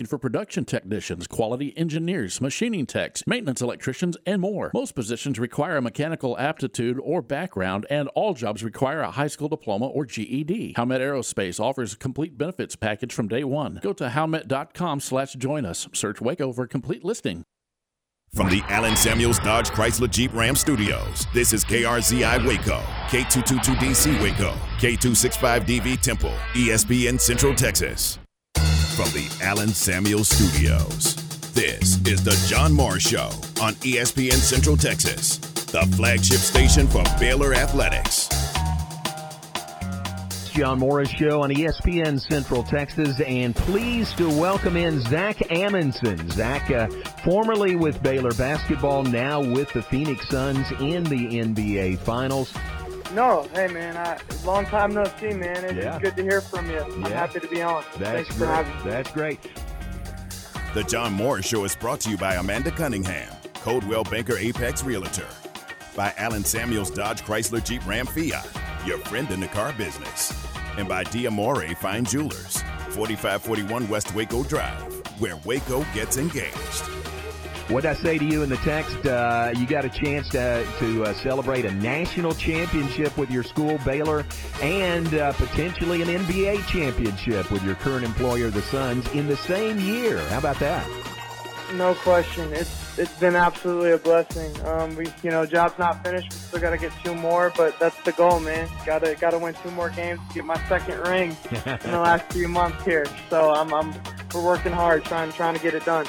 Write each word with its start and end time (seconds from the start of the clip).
looking 0.00 0.08
for 0.08 0.18
production 0.18 0.64
technicians, 0.64 1.26
quality 1.26 1.76
engineers, 1.76 2.40
machining 2.40 2.86
techs, 2.86 3.22
maintenance 3.26 3.60
electricians, 3.60 4.16
and 4.24 4.40
more. 4.40 4.70
Most 4.72 4.94
positions 4.94 5.38
require 5.38 5.76
a 5.76 5.82
mechanical 5.82 6.38
aptitude 6.38 6.98
or 7.02 7.20
background, 7.20 7.86
and 7.90 8.08
all 8.14 8.32
jobs 8.32 8.64
require 8.64 9.00
a 9.02 9.10
high 9.10 9.26
school 9.26 9.48
diploma 9.48 9.86
or 9.86 10.06
GED. 10.06 10.72
Howmet 10.74 11.00
Aerospace 11.00 11.60
offers 11.60 11.92
a 11.92 11.98
complete 11.98 12.38
benefits 12.38 12.76
package 12.76 13.12
from 13.12 13.28
day 13.28 13.44
one. 13.44 13.78
Go 13.82 13.92
to 13.92 14.08
howmet.com 14.08 15.00
slash 15.00 15.34
join 15.34 15.66
us. 15.66 15.86
Search 15.92 16.22
Waco 16.22 16.50
for 16.54 16.64
a 16.64 16.68
complete 16.68 17.04
listing. 17.04 17.44
From 18.32 18.48
the 18.48 18.62
Allen 18.68 18.96
Samuels 18.96 19.40
Dodge 19.40 19.68
Chrysler 19.70 20.08
Jeep 20.08 20.32
Ram 20.32 20.56
Studios, 20.56 21.26
this 21.34 21.52
is 21.52 21.62
KRZI 21.64 22.46
Waco, 22.46 22.80
K222DC 23.08 24.22
Waco, 24.22 24.54
K265DV 24.78 26.00
Temple, 26.00 26.34
ESPN 26.54 27.20
Central 27.20 27.54
Texas. 27.54 28.20
From 29.00 29.08
the 29.12 29.34
Allen 29.42 29.70
Samuels 29.70 30.28
Studios, 30.28 31.14
this 31.54 32.06
is 32.06 32.22
the 32.22 32.36
John 32.46 32.70
Morris 32.70 33.08
Show 33.08 33.30
on 33.62 33.72
ESPN 33.76 34.34
Central 34.34 34.76
Texas, 34.76 35.38
the 35.38 35.80
flagship 35.96 36.36
station 36.36 36.86
for 36.86 37.02
Baylor 37.18 37.54
Athletics. 37.54 38.28
John 40.52 40.80
Morris 40.80 41.08
Show 41.08 41.40
on 41.40 41.48
ESPN 41.48 42.20
Central 42.20 42.62
Texas, 42.62 43.18
and 43.22 43.56
pleased 43.56 44.18
to 44.18 44.28
welcome 44.28 44.76
in 44.76 45.00
Zach 45.00 45.50
Amundsen. 45.50 46.28
Zach, 46.28 46.70
uh, 46.70 46.88
formerly 47.24 47.76
with 47.76 48.02
Baylor 48.02 48.32
basketball, 48.32 49.02
now 49.02 49.40
with 49.40 49.72
the 49.72 49.80
Phoenix 49.80 50.28
Suns 50.28 50.70
in 50.72 51.04
the 51.04 51.40
NBA 51.40 52.00
Finals. 52.00 52.52
No, 53.12 53.48
hey 53.54 53.66
man, 53.68 53.96
I, 53.96 54.18
long 54.44 54.64
time 54.66 54.94
no 54.94 55.04
see, 55.18 55.32
man. 55.32 55.64
It's 55.64 55.74
Yeah. 55.84 55.98
good 55.98 56.16
to 56.16 56.22
hear 56.22 56.40
from 56.40 56.70
you. 56.70 56.78
I'm 56.80 57.02
Yeah. 57.02 57.08
happy 57.08 57.40
to 57.40 57.48
be 57.48 57.60
on. 57.62 57.82
That's 57.98 58.28
Thanks 58.28 58.36
for 58.36 58.46
having 58.46 58.72
me. 58.84 58.90
That's 58.90 59.10
great. 59.10 59.40
The 60.74 60.84
John 60.84 61.12
Morris 61.12 61.46
Show 61.46 61.64
is 61.64 61.74
brought 61.74 62.00
to 62.02 62.10
you 62.10 62.16
by 62.16 62.34
Amanda 62.36 62.70
Cunningham, 62.70 63.32
Coldwell 63.64 64.04
Banker 64.04 64.36
Apex 64.38 64.84
Realtor, 64.84 65.26
by 65.96 66.14
Allen 66.16 66.44
Samuels 66.44 66.90
Dodge 66.90 67.22
Chrysler 67.24 67.64
Jeep 67.64 67.84
Ram 67.86 68.06
Fiat, 68.06 68.46
your 68.86 68.98
friend 68.98 69.28
in 69.32 69.40
the 69.40 69.48
car 69.48 69.72
business, 69.72 70.32
and 70.78 70.88
by 70.88 71.02
Diamore 71.02 71.76
Fine 71.78 72.04
Jewelers, 72.04 72.62
4541 72.90 73.88
West 73.88 74.14
Waco 74.14 74.44
Drive, 74.44 74.80
where 75.18 75.36
Waco 75.44 75.84
gets 75.92 76.16
engaged. 76.16 76.54
What 77.70 77.86
I 77.86 77.94
say 77.94 78.18
to 78.18 78.24
you 78.24 78.42
in 78.42 78.48
the 78.48 78.56
text, 78.56 79.06
uh, 79.06 79.52
you 79.56 79.64
got 79.64 79.84
a 79.84 79.88
chance 79.88 80.28
to, 80.30 80.66
to 80.80 81.04
uh, 81.04 81.14
celebrate 81.14 81.64
a 81.64 81.70
national 81.70 82.34
championship 82.34 83.16
with 83.16 83.30
your 83.30 83.44
school, 83.44 83.78
Baylor, 83.84 84.26
and 84.60 85.14
uh, 85.14 85.32
potentially 85.34 86.02
an 86.02 86.08
NBA 86.08 86.66
championship 86.66 87.48
with 87.52 87.62
your 87.62 87.76
current 87.76 88.04
employer, 88.04 88.50
the 88.50 88.60
Suns, 88.60 89.06
in 89.12 89.28
the 89.28 89.36
same 89.36 89.78
year. 89.78 90.18
How 90.30 90.38
about 90.38 90.58
that? 90.58 90.84
No 91.74 91.94
question. 91.94 92.52
It's 92.52 92.98
it's 92.98 93.16
been 93.20 93.36
absolutely 93.36 93.92
a 93.92 93.98
blessing. 93.98 94.66
Um, 94.66 94.96
we 94.96 95.06
you 95.22 95.30
know 95.30 95.46
job's 95.46 95.78
not 95.78 96.02
finished. 96.02 96.32
We 96.32 96.36
still 96.38 96.60
got 96.60 96.70
to 96.70 96.78
get 96.78 96.92
two 97.04 97.14
more, 97.14 97.52
but 97.56 97.78
that's 97.78 98.02
the 98.02 98.10
goal, 98.10 98.40
man. 98.40 98.68
Got 98.84 99.04
to 99.04 99.14
got 99.14 99.30
to 99.30 99.38
win 99.38 99.54
two 99.62 99.70
more 99.70 99.90
games 99.90 100.18
to 100.28 100.34
get 100.34 100.44
my 100.44 100.60
second 100.68 100.98
ring 101.06 101.36
in 101.52 101.90
the 101.90 102.00
last 102.00 102.32
few 102.32 102.48
months 102.48 102.84
here. 102.84 103.06
So 103.28 103.52
I'm 103.52 103.72
I'm 103.72 103.94
we're 104.34 104.44
working 104.44 104.72
hard 104.72 105.04
trying 105.04 105.30
trying 105.30 105.54
to 105.54 105.60
get 105.60 105.74
it 105.74 105.84
done. 105.84 106.06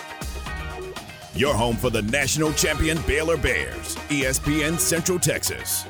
Your 1.41 1.55
home 1.55 1.75
for 1.75 1.89
the 1.89 2.03
national 2.03 2.53
champion 2.53 3.01
Baylor 3.07 3.35
Bears, 3.35 3.95
ESPN 4.09 4.77
Central 4.77 5.17
Texas. 5.17 5.87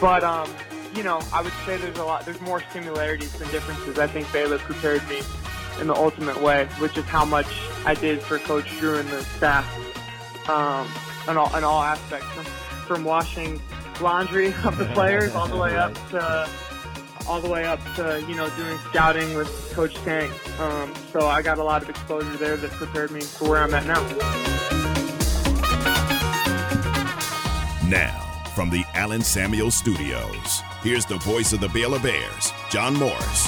But 0.00 0.24
um, 0.24 0.50
you 0.94 1.02
know, 1.02 1.20
I 1.30 1.42
would 1.42 1.52
say 1.66 1.76
there's 1.76 1.98
a 1.98 2.04
lot, 2.04 2.24
there's 2.24 2.40
more 2.40 2.62
similarities 2.72 3.34
than 3.34 3.50
differences. 3.50 3.98
I 3.98 4.06
think 4.06 4.32
Baylor 4.32 4.56
prepared 4.56 5.06
me 5.10 5.20
in 5.78 5.88
the 5.88 5.94
ultimate 5.94 6.40
way, 6.40 6.64
which 6.78 6.96
is 6.96 7.04
how 7.04 7.26
much 7.26 7.48
I 7.84 7.92
did 7.92 8.22
for 8.22 8.38
Coach 8.38 8.64
Drew 8.78 8.96
and 8.96 9.06
the 9.10 9.22
staff, 9.24 9.66
um, 10.48 10.88
in 11.28 11.36
all 11.36 11.54
in 11.54 11.62
all 11.62 11.82
aspects, 11.82 12.26
from, 12.28 12.44
from 12.86 13.04
washing 13.04 13.60
laundry 14.00 14.54
of 14.64 14.78
the 14.78 14.86
players 14.94 15.34
all 15.34 15.48
the 15.48 15.56
way 15.58 15.76
up 15.76 15.92
to 16.12 16.48
all 17.30 17.40
the 17.40 17.48
way 17.48 17.64
up 17.64 17.78
to 17.94 18.24
you 18.28 18.34
know 18.34 18.50
doing 18.56 18.76
scouting 18.90 19.36
with 19.36 19.48
Coach 19.72 19.94
Tang. 20.02 20.28
Um, 20.58 20.92
so 21.12 21.28
I 21.28 21.42
got 21.42 21.58
a 21.58 21.62
lot 21.62 21.80
of 21.80 21.88
exposure 21.88 22.36
there 22.36 22.56
that 22.56 22.70
prepared 22.72 23.12
me 23.12 23.20
for 23.20 23.50
where 23.50 23.62
I'm 23.62 23.72
at 23.72 23.86
now. 23.86 24.00
Now, 27.88 28.42
from 28.56 28.68
the 28.68 28.82
Allen 28.94 29.22
Samuel 29.22 29.70
Studios, 29.70 30.60
here's 30.82 31.06
the 31.06 31.18
voice 31.18 31.52
of 31.52 31.60
the 31.60 31.68
Baylor 31.68 32.00
Bears, 32.00 32.52
John 32.68 32.94
Morris. 32.94 33.46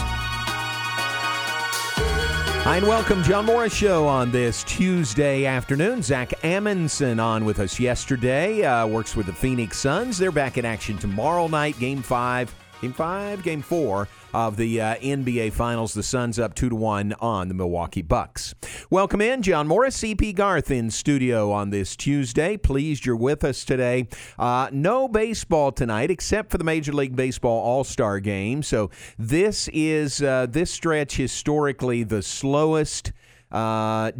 Hi, 2.64 2.76
and 2.76 2.87
welcome, 2.87 3.25
John 3.25 3.47
Morris 3.47 3.75
Show 3.75 4.06
on 4.06 4.31
this 4.31 4.62
Tuesday 4.62 5.44
afternoon. 5.44 6.00
Zach 6.00 6.32
Amundsen 6.44 7.19
on 7.19 7.44
with 7.44 7.59
us 7.59 7.81
yesterday. 7.81 8.62
Uh, 8.64 8.87
works 8.87 9.16
with 9.16 9.26
the 9.26 9.32
Phoenix 9.32 9.78
Suns. 9.78 10.19
They're 10.19 10.31
back 10.31 10.56
in 10.56 10.64
action 10.64 10.97
tomorrow 10.97 11.49
night, 11.49 11.76
Game 11.81 12.03
Five, 12.03 12.54
Game 12.82 12.93
Five, 12.93 13.44
Game 13.44 13.62
Four 13.62 14.09
of 14.34 14.56
the 14.56 14.81
uh, 14.81 14.97
NBA 14.97 15.53
Finals. 15.53 15.94
The 15.94 16.03
Suns 16.03 16.41
up 16.41 16.53
two 16.53 16.69
to 16.69 16.75
one 16.75 17.15
on 17.20 17.47
the 17.47 17.54
Milwaukee 17.54 18.03
Bucks. 18.03 18.56
Welcome 18.91 19.20
in, 19.20 19.43
John 19.43 19.69
Morris, 19.69 20.03
EP 20.03 20.34
Garth 20.34 20.69
in 20.69 20.91
studio 20.91 21.53
on 21.53 21.70
this 21.70 21.94
Tuesday. 21.94 22.56
Pleased 22.56 23.06
you're 23.06 23.15
with 23.15 23.44
us 23.44 23.65
today. 23.65 24.09
Uh, 24.37 24.69
no 24.72 25.06
baseball 25.06 25.70
tonight, 25.70 26.10
except 26.10 26.50
for 26.50 26.59
the 26.59 26.65
Major 26.65 26.93
League 26.93 27.15
Baseball 27.15 27.62
All 27.62 27.84
Star 27.84 28.19
Game. 28.19 28.65
So 28.65 28.91
this 29.16 29.69
is 29.72 30.20
uh, 30.20 30.47
this 30.50 30.72
stretch 30.72 31.16
historically 31.16 32.03
the 32.03 32.20
slowest 32.20 33.12
uh, 33.52 34.10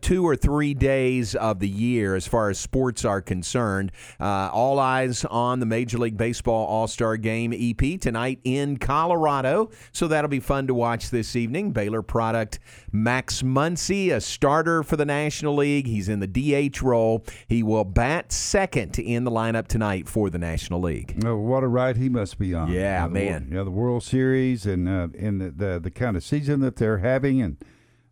two 0.00 0.26
or 0.26 0.36
three 0.36 0.74
days 0.74 1.34
of 1.34 1.60
the 1.60 1.68
year 1.68 2.14
as 2.14 2.26
far 2.26 2.50
as 2.50 2.58
sports 2.58 3.04
are 3.04 3.22
concerned. 3.22 3.92
Uh, 4.20 4.50
all 4.52 4.78
eyes 4.78 5.24
on 5.26 5.60
the 5.60 5.66
Major 5.66 5.98
League 5.98 6.16
Baseball 6.16 6.66
All 6.66 6.86
Star 6.88 7.16
Game 7.16 7.54
EP 7.56 8.00
tonight 8.00 8.40
in 8.44 8.76
Colorado. 8.76 9.70
So 9.92 10.08
that'll 10.08 10.28
be 10.28 10.40
fun 10.40 10.66
to 10.66 10.74
watch 10.74 11.10
this 11.10 11.36
evening. 11.36 11.70
Baylor 11.70 12.02
product 12.02 12.58
Max 12.92 13.42
Muncy, 13.42 14.12
a 14.12 14.20
starter 14.20 14.82
for 14.82 14.96
the 14.96 15.04
National 15.04 15.54
League. 15.54 15.86
He's 15.86 16.08
in 16.08 16.20
the 16.20 16.26
DH 16.26 16.82
role. 16.82 17.24
He 17.48 17.62
will 17.62 17.84
bat 17.84 18.32
second 18.32 18.98
in 18.98 19.24
the 19.24 19.30
lineup 19.30 19.68
tonight 19.68 20.08
for 20.08 20.30
the 20.30 20.38
National 20.38 20.80
League. 20.80 21.22
Oh, 21.24 21.36
what 21.36 21.62
a 21.62 21.68
ride 21.68 21.96
he 21.96 22.08
must 22.08 22.38
be 22.38 22.54
on! 22.54 22.70
Yeah, 22.72 23.02
the 23.02 23.08
wor- 23.08 23.12
man. 23.12 23.46
You 23.48 23.54
know 23.54 23.64
the 23.64 23.70
World 23.70 24.02
Series 24.02 24.66
and 24.66 24.88
uh, 24.88 25.08
in 25.14 25.38
the, 25.38 25.50
the 25.50 25.80
the 25.80 25.90
kind 25.90 26.16
of 26.16 26.24
season 26.24 26.60
that 26.60 26.76
they're 26.76 26.98
having, 26.98 27.40
and 27.40 27.56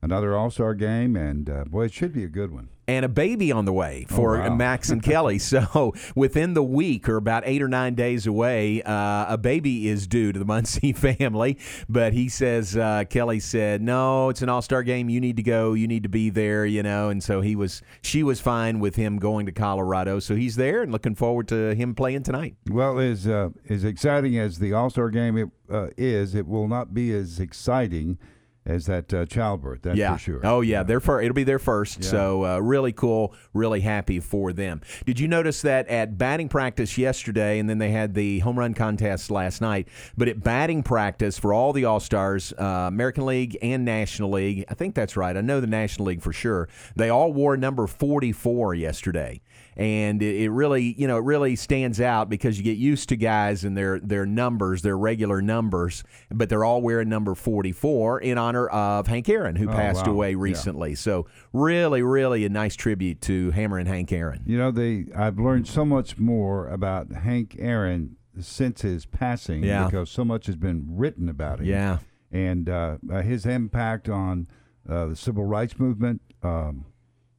another 0.05 0.37
All 0.37 0.51
Star 0.51 0.75
game, 0.75 1.17
and 1.17 1.49
uh, 1.51 1.65
boy, 1.65 1.87
it 1.87 1.93
should 1.93 2.13
be 2.13 2.23
a 2.25 2.29
good 2.29 2.53
one. 2.53 2.69
and 2.87 3.03
a 3.05 3.09
baby 3.09 3.51
on 3.51 3.65
the 3.65 3.73
way 3.73 4.05
for 4.11 4.37
Oh, 4.37 4.51
wow. 4.51 4.55
Max 4.55 4.91
and 4.91 5.03
Kelly. 5.11 5.39
So 5.39 5.95
within 6.15 6.53
the 6.53 6.63
week, 6.63 7.09
or 7.09 7.17
about 7.17 7.43
eight 7.47 7.63
or 7.63 7.69
nine 7.69 7.95
days 7.95 8.27
away, 8.27 8.83
uh, 8.83 9.25
a 9.33 9.39
baby 9.39 9.89
is 9.89 10.07
due 10.07 10.33
to 10.33 10.39
the 10.39 10.45
Muncy 10.45 10.95
family. 11.19 11.57
But 11.89 12.13
he 12.13 12.29
says 12.29 12.77
uh, 12.77 13.05
Kelly 13.09 13.41
said, 13.41 13.81
"No, 13.81 14.29
it's 14.29 14.43
an 14.43 14.51
All 14.51 14.61
Star 14.63 14.83
game. 14.83 15.09
You 15.09 15.21
need 15.21 15.37
to 15.39 15.43
go. 15.43 15.73
You 15.73 15.89
need 15.89 16.03
to 16.03 16.11
be 16.11 16.29
there. 16.31 16.67
You 16.67 16.83
know." 16.83 17.09
And 17.09 17.23
so 17.23 17.41
he 17.41 17.57
was. 17.57 17.81
She 18.03 18.23
was 18.23 18.39
fine 18.41 18.81
with 18.81 18.97
him 18.97 19.19
going 19.19 19.47
to 19.47 19.53
Colorado. 19.53 20.19
So 20.21 20.37
he's 20.37 20.57
there 20.57 20.83
and 20.83 20.93
looking 20.93 21.15
forward 21.15 21.49
to 21.49 21.75
him 21.75 21.95
playing 21.95 22.25
tonight. 22.25 22.57
Well, 22.71 22.99
as 22.99 23.27
uh, 23.27 23.49
as 23.71 23.85
exciting 23.85 24.39
as 24.39 24.59
the 24.59 24.75
All 24.75 24.91
Star 24.91 25.09
game 25.09 25.39
it, 25.39 25.49
uh, 25.71 25.89
is, 25.97 26.35
it 26.35 26.47
will 26.47 26.69
not 26.69 26.93
be 26.93 27.11
as 27.15 27.41
exciting 27.41 28.19
as 28.67 28.87
that 28.87 29.13
uh, 29.13 29.27
childbirth. 29.27 29.83
That's 29.83 29.97
yeah. 29.97 30.15
for 30.15 30.19
sure. 30.19 30.41
Oh 30.45 30.61
yeah, 30.61 30.83
they're 30.83 31.01
fir- 31.01 31.21
it'll 31.21 31.35
be 31.35 31.45
their 31.45 31.59
first. 31.59 32.03
Yeah. 32.03 32.11
So 32.11 32.45
uh, 32.45 32.59
really 32.59 32.93
cool, 32.93 33.35
really 33.53 33.81
happy 33.81 34.21
for 34.21 34.53
them. 34.53 34.81
Did 35.05 35.21
you 35.21 35.29
notice 35.29 35.63
that 35.63 35.89
at 35.89 36.17
batting 36.17 36.49
practice 36.49 36.97
yesterday, 36.97 37.59
and 37.59 37.69
then 37.69 37.79
they 37.79 37.91
had 37.91 38.15
the 38.15 38.39
home 38.41 38.59
run 38.59 38.75
contest 38.75 39.31
last 39.31 39.61
night? 39.61 39.89
But 40.17 40.29
at 40.29 40.43
batting 40.43 40.83
practice 40.83 41.39
for 41.39 41.53
all 41.53 41.73
the 41.73 41.85
All 41.85 42.01
Stars, 42.01 42.53
uh, 42.59 42.87
American 42.89 43.27
League 43.27 43.59
and 43.63 43.85
National 43.85 44.31
League, 44.31 44.65
I 44.69 44.75
think 44.75 44.95
that's 44.95 45.17
right. 45.17 45.37
I 45.37 45.41
know 45.41 45.61
the 45.61 45.67
National 45.67 46.07
League 46.07 46.23
for 46.23 46.33
sure. 46.33 46.69
They 46.97 47.11
all 47.11 47.33
wore 47.33 47.57
number 47.57 47.87
forty-four 47.87 48.75
yesterday. 48.75 49.41
And 49.77 50.23
it, 50.23 50.43
it 50.43 50.51
really, 50.51 50.95
you 50.99 51.09
know, 51.09 51.17
it 51.19 51.25
really 51.25 51.57
stands 51.57 52.01
out 52.01 52.29
because 52.29 52.57
you 52.59 52.65
get 52.65 52.77
used 52.79 53.09
to 53.09 53.17
guys 53.17 53.65
and 53.65 53.77
their 53.77 53.99
their 53.99 54.25
numbers, 54.27 54.83
their 54.83 54.97
regular 54.97 55.43
numbers, 55.43 56.05
but 56.31 56.49
they're 56.49 56.65
all 56.65 56.81
wearing 56.81 57.09
number 57.09 57.35
44 57.35 58.21
in 58.21 58.39
honor 58.39 58.69
of 58.69 59.07
Hank 59.09 59.29
Aaron, 59.29 59.57
who 59.57 59.69
Oh, 59.69 59.73
passed 59.73 60.07
wow. 60.07 60.13
away 60.13 60.31
Yeah. 60.31 60.37
recently. 60.39 60.95
So 60.95 61.27
really, 61.53 62.03
really 62.03 62.45
a 62.45 62.49
nice 62.49 62.77
tribute 62.77 63.21
to 63.23 63.51
Hammer 63.51 63.79
and 63.79 63.89
Hank 63.89 64.13
Aaron. 64.13 64.43
You 64.47 64.59
know, 64.59 64.71
they 64.71 65.07
I've 65.17 65.39
learned 65.39 65.67
so 65.67 65.85
much 65.85 66.19
more 66.19 66.69
about 66.69 67.11
Hank 67.13 67.57
Aaron 67.59 68.17
since 68.39 68.83
his 68.83 69.07
passing 69.07 69.63
Yeah. 69.65 69.87
because 69.87 70.11
so 70.11 70.25
much 70.25 70.47
has 70.47 70.57
been 70.57 70.85
written 70.89 71.29
about 71.29 71.61
him. 71.61 71.67
Yeah. 71.67 71.99
and 72.33 72.69
uh, 72.69 72.97
his 73.23 73.47
impact 73.47 74.09
on 74.09 74.49
uh, 74.89 75.07
the 75.07 75.17
civil 75.17 75.45
rights 75.45 75.79
movement 75.79 76.21
um, 76.43 76.85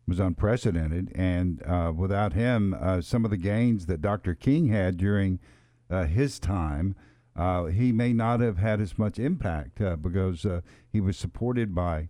was 0.07 0.19
unprecedented. 0.19 1.12
And 1.16 1.63
uh, 1.63 1.94
without 1.96 2.34
him, 2.34 2.75
uh, 2.80 3.02
some 3.02 3.25
of 3.25 3.31
the 3.31 3.38
gains 3.38 3.86
that 3.88 4.02
Dr. 4.02 4.36
King 4.36 4.68
had 4.68 4.98
during 4.98 5.40
uh, 5.90 6.06
his 6.06 6.40
time, 6.40 6.96
uh, 7.36 7.66
he 7.66 7.92
may 7.92 8.13
not 8.13 8.40
have 8.40 8.57
had 8.57 8.80
as 8.80 8.98
much 8.98 9.19
impact 9.19 9.81
uh, 9.81 9.96
because 9.96 10.46
uh, 10.46 10.62
he 10.92 11.02
was 11.02 11.18
supported 11.18 11.75
by 11.75 12.10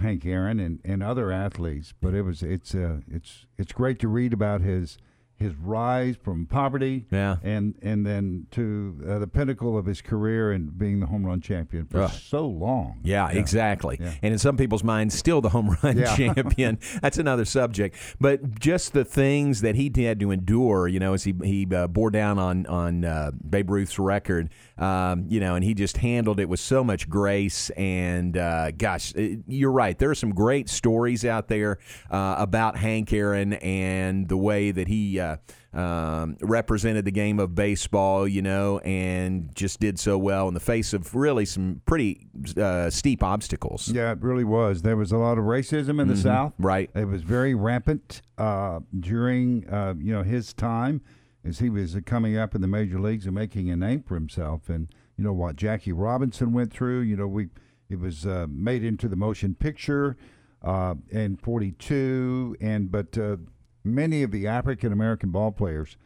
Hank 0.00 0.24
Aaron 0.24 0.60
and, 0.60 0.80
and 0.84 1.02
other 1.02 1.32
athletes. 1.32 1.92
But 2.00 2.14
it 2.14 2.22
was 2.22 2.42
it's 2.42 2.74
it's 2.74 3.46
it's 3.58 3.72
great 3.72 3.98
to 3.98 4.08
read 4.08 4.32
about 4.32 4.60
his 4.60 4.98
his 5.40 5.54
rise 5.54 6.16
from 6.22 6.44
poverty, 6.44 7.06
Yeah. 7.10 7.36
and 7.42 7.74
and 7.82 8.04
then 8.06 8.46
to 8.52 8.94
uh, 9.08 9.18
the 9.18 9.26
pinnacle 9.26 9.78
of 9.78 9.86
his 9.86 10.02
career 10.02 10.52
and 10.52 10.76
being 10.78 11.00
the 11.00 11.06
home 11.06 11.24
run 11.24 11.40
champion 11.40 11.86
for 11.86 12.06
so 12.08 12.46
long. 12.46 13.00
Yeah, 13.02 13.30
exactly. 13.30 13.96
Yeah. 13.98 14.12
And 14.22 14.32
in 14.34 14.38
some 14.38 14.58
people's 14.58 14.84
minds, 14.84 15.14
still 15.14 15.40
the 15.40 15.48
home 15.48 15.76
run 15.82 15.96
Yeah. 15.96 16.14
champion. 16.14 16.78
That's 17.00 17.16
another 17.16 17.46
subject. 17.46 17.96
But 18.20 18.60
just 18.60 18.92
the 18.92 19.04
things 19.04 19.62
that 19.62 19.76
he 19.76 19.90
had 20.04 20.20
to 20.20 20.30
endure, 20.30 20.86
you 20.88 21.00
know, 21.00 21.14
as 21.14 21.24
he 21.24 21.34
he 21.42 21.66
uh, 21.74 21.86
bore 21.86 22.10
down 22.10 22.38
on 22.38 22.66
on 22.66 23.04
uh, 23.06 23.30
Babe 23.48 23.70
Ruth's 23.70 23.98
record, 23.98 24.50
um, 24.76 25.24
you 25.28 25.40
know, 25.40 25.54
and 25.54 25.64
he 25.64 25.72
just 25.72 25.96
handled 25.96 26.38
it 26.38 26.50
with 26.50 26.60
so 26.60 26.84
much 26.84 27.08
grace. 27.08 27.70
And 27.70 28.36
uh, 28.36 28.72
gosh, 28.72 29.14
you're 29.16 29.72
right. 29.72 29.98
There 29.98 30.10
are 30.10 30.14
some 30.14 30.34
great 30.34 30.68
stories 30.68 31.24
out 31.24 31.48
there 31.48 31.78
uh, 32.10 32.34
about 32.38 32.76
Hank 32.76 33.10
Aaron 33.14 33.54
and 33.54 34.28
the 34.28 34.36
way 34.36 34.70
that 34.70 34.86
he. 34.86 35.18
Uh, 35.30 35.36
um, 35.72 36.36
represented 36.40 37.04
the 37.04 37.12
game 37.12 37.38
of 37.38 37.54
baseball, 37.54 38.26
you 38.26 38.42
know, 38.42 38.78
and 38.80 39.54
just 39.54 39.78
did 39.78 39.98
so 40.00 40.18
well 40.18 40.48
in 40.48 40.54
the 40.54 40.60
face 40.60 40.92
of 40.92 41.14
really 41.14 41.44
some 41.44 41.80
pretty 41.86 42.26
uh, 42.56 42.90
steep 42.90 43.22
obstacles. 43.22 43.88
Yeah, 43.88 44.12
it 44.12 44.20
really 44.20 44.44
was. 44.44 44.82
There 44.82 44.96
was 44.96 45.12
a 45.12 45.16
lot 45.16 45.38
of 45.38 45.44
racism 45.44 46.00
in 46.00 46.08
the 46.08 46.16
South. 46.16 46.54
Mm-hmm. 46.54 46.66
Right. 46.66 46.90
It 46.94 47.06
was 47.06 47.22
very 47.22 47.54
rampant 47.54 48.22
uh, 48.36 48.80
during 48.98 49.68
uh, 49.68 49.94
you 49.98 50.12
know 50.12 50.22
his 50.22 50.52
time 50.52 51.02
as 51.44 51.58
he 51.60 51.70
was 51.70 51.96
coming 52.04 52.36
up 52.36 52.54
in 52.54 52.60
the 52.60 52.68
major 52.68 53.00
leagues 53.00 53.26
and 53.26 53.34
making 53.34 53.70
a 53.70 53.76
name 53.76 54.02
for 54.02 54.14
himself. 54.14 54.68
And 54.68 54.88
you 55.16 55.24
know 55.24 55.32
what 55.32 55.56
Jackie 55.56 55.92
Robinson 55.92 56.52
went 56.52 56.72
through. 56.72 57.00
You 57.00 57.16
know 57.16 57.28
we 57.28 57.48
it 57.88 57.98
was 57.98 58.26
uh, 58.26 58.46
made 58.48 58.84
into 58.84 59.08
the 59.08 59.16
motion 59.16 59.54
picture 59.54 60.16
uh, 60.62 60.94
in 61.10 61.36
'42, 61.36 62.56
and 62.60 62.90
but 62.90 63.16
uh, 63.16 63.36
many 63.84 64.22
of 64.22 64.30
the 64.30 64.46
African 64.46 64.92
American 64.92 65.30
ball 65.30 65.52
players 65.52 65.96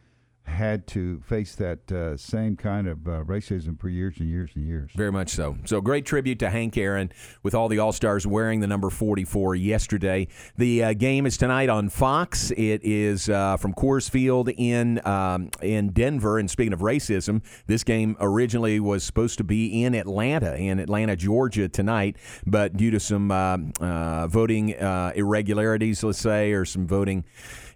had 0.45 0.85
to 0.87 1.19
face 1.21 1.55
that 1.55 1.91
uh, 1.91 2.15
same 2.15 2.55
kind 2.55 2.87
of 2.87 3.07
uh, 3.07 3.23
racism 3.23 3.79
for 3.79 3.89
years 3.89 4.17
and 4.19 4.29
years 4.29 4.51
and 4.55 4.65
years. 4.65 4.91
Very 4.95 5.11
much 5.11 5.29
so. 5.29 5.57
So 5.65 5.81
great 5.81 6.05
tribute 6.05 6.39
to 6.39 6.49
Hank 6.49 6.77
Aaron 6.77 7.11
with 7.43 7.55
all 7.55 7.67
the 7.67 7.79
All 7.79 7.91
Stars 7.91 8.25
wearing 8.27 8.59
the 8.59 8.67
number 8.67 8.89
44 8.89 9.55
yesterday. 9.55 10.27
The 10.57 10.83
uh, 10.83 10.93
game 10.93 11.25
is 11.25 11.37
tonight 11.37 11.69
on 11.69 11.89
Fox. 11.89 12.51
It 12.51 12.81
is 12.83 13.27
uh, 13.27 13.57
from 13.57 13.73
Coors 13.73 14.09
Field 14.09 14.49
in 14.49 15.05
um, 15.05 15.49
in 15.61 15.89
Denver. 15.89 16.37
And 16.37 16.49
speaking 16.49 16.73
of 16.73 16.79
racism, 16.79 17.41
this 17.67 17.83
game 17.83 18.15
originally 18.19 18.79
was 18.79 19.03
supposed 19.03 19.37
to 19.39 19.43
be 19.43 19.83
in 19.83 19.95
Atlanta, 19.95 20.55
in 20.55 20.79
Atlanta, 20.79 21.15
Georgia 21.15 21.67
tonight, 21.67 22.17
but 22.45 22.77
due 22.77 22.91
to 22.91 22.99
some 22.99 23.31
um, 23.31 23.73
uh, 23.79 24.27
voting 24.27 24.75
uh, 24.75 25.11
irregularities, 25.15 26.03
let's 26.03 26.19
say, 26.19 26.51
or 26.51 26.65
some 26.65 26.87
voting 26.87 27.25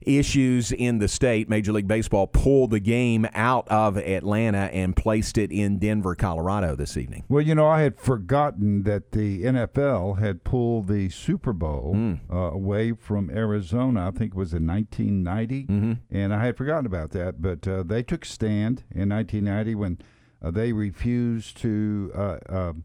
issues 0.01 0.71
in 0.71 0.99
the 0.99 1.07
state, 1.07 1.49
Major 1.49 1.71
League 1.73 1.87
Baseball 1.87 2.27
pulled 2.27 2.71
the 2.71 2.79
game 2.79 3.27
out 3.33 3.67
of 3.69 3.97
Atlanta 3.97 4.69
and 4.73 4.95
placed 4.95 5.37
it 5.37 5.51
in 5.51 5.77
Denver, 5.77 6.15
Colorado 6.15 6.75
this 6.75 6.95
evening. 6.97 7.23
Well, 7.27 7.41
you 7.41 7.53
know, 7.55 7.67
I 7.67 7.81
had 7.81 7.99
forgotten 7.99 8.83
that 8.83 9.11
the 9.11 9.43
NFL 9.43 10.19
had 10.19 10.43
pulled 10.43 10.87
the 10.87 11.09
Super 11.09 11.53
Bowl 11.53 11.93
Hmm. 11.93 12.13
uh, 12.31 12.51
away 12.51 12.93
from 12.93 13.29
Arizona. 13.29 14.07
I 14.07 14.11
think 14.11 14.33
it 14.33 14.37
was 14.37 14.53
in 14.53 14.65
1990, 14.65 15.65
Mm-hmm. 15.65 15.93
and 16.09 16.33
I 16.33 16.45
had 16.45 16.55
forgotten 16.57 16.85
about 16.85 17.11
that. 17.11 17.41
But 17.41 17.67
uh, 17.67 17.83
they 17.83 18.03
took 18.03 18.23
stand 18.25 18.83
in 18.91 19.09
1990 19.09 19.75
when 19.75 19.97
uh, 20.41 20.51
they 20.51 20.71
refused 20.71 21.57
to 21.57 22.11
uh, 22.15 22.37
um, 22.47 22.83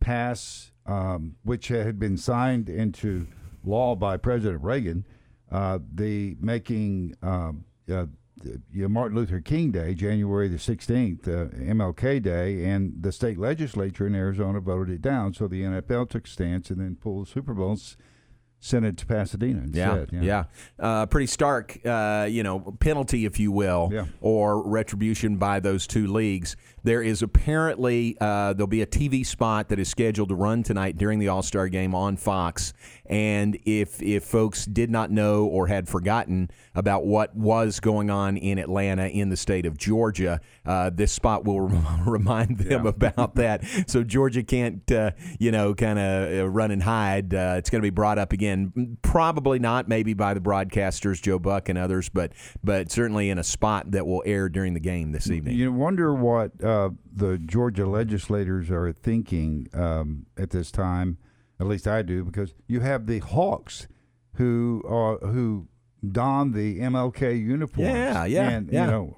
pass, 0.00 0.72
um, 0.86 1.36
which 1.42 1.68
had 1.68 1.98
been 1.98 2.16
signed 2.16 2.68
into 2.68 3.26
law 3.64 3.94
by 3.94 4.16
President 4.16 4.62
Reagan, 4.62 5.04
uh, 5.50 5.78
the 5.94 6.36
making 6.40 7.16
um, 7.22 7.64
uh, 7.90 8.06
Martin 8.72 9.16
Luther 9.16 9.40
King 9.40 9.70
Day, 9.70 9.94
January 9.94 10.48
the 10.48 10.56
16th, 10.58 11.26
uh, 11.26 11.48
MLK 11.56 12.22
Day, 12.22 12.64
and 12.64 12.94
the 13.00 13.12
state 13.12 13.38
legislature 13.38 14.06
in 14.06 14.14
Arizona 14.14 14.60
voted 14.60 14.94
it 14.94 15.02
down. 15.02 15.32
So 15.34 15.48
the 15.48 15.62
NFL 15.62 16.10
took 16.10 16.26
a 16.26 16.30
stance 16.30 16.70
and 16.70 16.80
then 16.80 16.96
pulled 16.96 17.26
the 17.26 17.30
Super 17.30 17.54
Bowl 17.54 17.70
and 17.70 17.78
s- 17.78 17.96
sent 18.60 18.84
it 18.84 18.96
to 18.96 19.06
Pasadena 19.06 19.62
Yeah, 19.70 19.96
instead. 19.98 20.22
yeah, 20.24 20.44
Uh, 20.78 21.06
pretty 21.06 21.26
stark, 21.26 21.78
uh, 21.84 22.26
you 22.28 22.42
know, 22.42 22.58
penalty, 22.80 23.24
if 23.24 23.38
you 23.38 23.52
will, 23.52 23.90
Yeah. 23.92 24.06
or 24.20 24.66
retribution 24.66 25.36
by 25.36 25.60
those 25.60 25.86
two 25.86 26.06
leagues. 26.06 26.56
There 26.82 27.02
is 27.02 27.20
apparently 27.22 28.16
uh, 28.20 28.52
there'll 28.54 28.66
be 28.68 28.82
a 28.82 28.86
TV 28.86 29.24
spot 29.24 29.68
that 29.68 29.78
is 29.78 29.88
scheduled 29.88 30.28
to 30.30 30.34
run 30.36 30.62
tonight 30.62 30.96
during 30.96 31.18
the 31.18 31.28
All 31.28 31.42
Star 31.42 31.68
Game 31.68 31.94
on 31.94 32.16
Fox. 32.16 32.72
And 33.08 33.58
if 33.64 34.00
if 34.02 34.24
folks 34.24 34.66
did 34.66 34.90
not 34.90 35.10
know 35.10 35.44
or 35.46 35.66
had 35.68 35.88
forgotten 35.88 36.50
about 36.74 37.04
what 37.06 37.36
was 37.36 37.78
going 37.80 38.10
on 38.10 38.36
in 38.36 38.58
Atlanta 38.58 39.06
in 39.06 39.28
the 39.30 39.36
state 39.36 39.66
of 39.66 39.76
Georgia, 39.78 40.40
uh, 40.64 40.90
this 40.90 41.12
spot 41.12 41.44
will 41.44 41.60
remind 42.06 42.58
them 42.58 42.86
about 42.86 43.34
that. 43.36 43.64
So 43.88 44.02
Georgia 44.04 44.42
can't, 44.44 44.90
uh, 44.92 45.10
you 45.38 45.50
know, 45.52 45.74
kind 45.74 45.98
of 45.98 46.38
uh, 46.40 46.48
run 46.48 46.70
and 46.70 46.82
hide. 46.82 47.32
Uh, 47.34 47.54
it's 47.58 47.68
going 47.70 47.80
to 47.80 47.86
be 47.86 47.90
brought 47.90 48.18
up 48.18 48.32
again. 48.32 48.45
Probably 49.02 49.58
not, 49.58 49.88
maybe 49.88 50.14
by 50.14 50.34
the 50.34 50.40
broadcasters, 50.40 51.22
Joe 51.22 51.38
Buck 51.38 51.68
and 51.68 51.78
others, 51.78 52.08
but 52.08 52.32
but 52.62 52.90
certainly 52.90 53.30
in 53.30 53.38
a 53.38 53.44
spot 53.44 53.90
that 53.92 54.06
will 54.06 54.22
air 54.26 54.48
during 54.48 54.74
the 54.74 54.80
game 54.80 55.12
this 55.12 55.30
evening. 55.30 55.56
You 55.56 55.72
wonder 55.72 56.14
what 56.14 56.62
uh, 56.62 56.90
the 57.12 57.38
Georgia 57.38 57.86
legislators 57.86 58.70
are 58.70 58.92
thinking 58.92 59.68
um, 59.72 60.26
at 60.36 60.50
this 60.50 60.70
time. 60.70 61.18
At 61.58 61.66
least 61.66 61.86
I 61.86 62.02
do, 62.02 62.24
because 62.24 62.52
you 62.66 62.80
have 62.80 63.06
the 63.06 63.20
Hawks 63.20 63.88
who 64.34 64.82
are 64.86 65.16
who 65.18 65.68
don 66.06 66.52
the 66.52 66.80
MLK 66.80 67.40
uniforms. 67.40 67.88
Yeah, 67.88 68.24
yeah, 68.26 68.50
and 68.50 68.70
yeah. 68.70 68.84
you 68.84 68.90
know, 68.90 69.16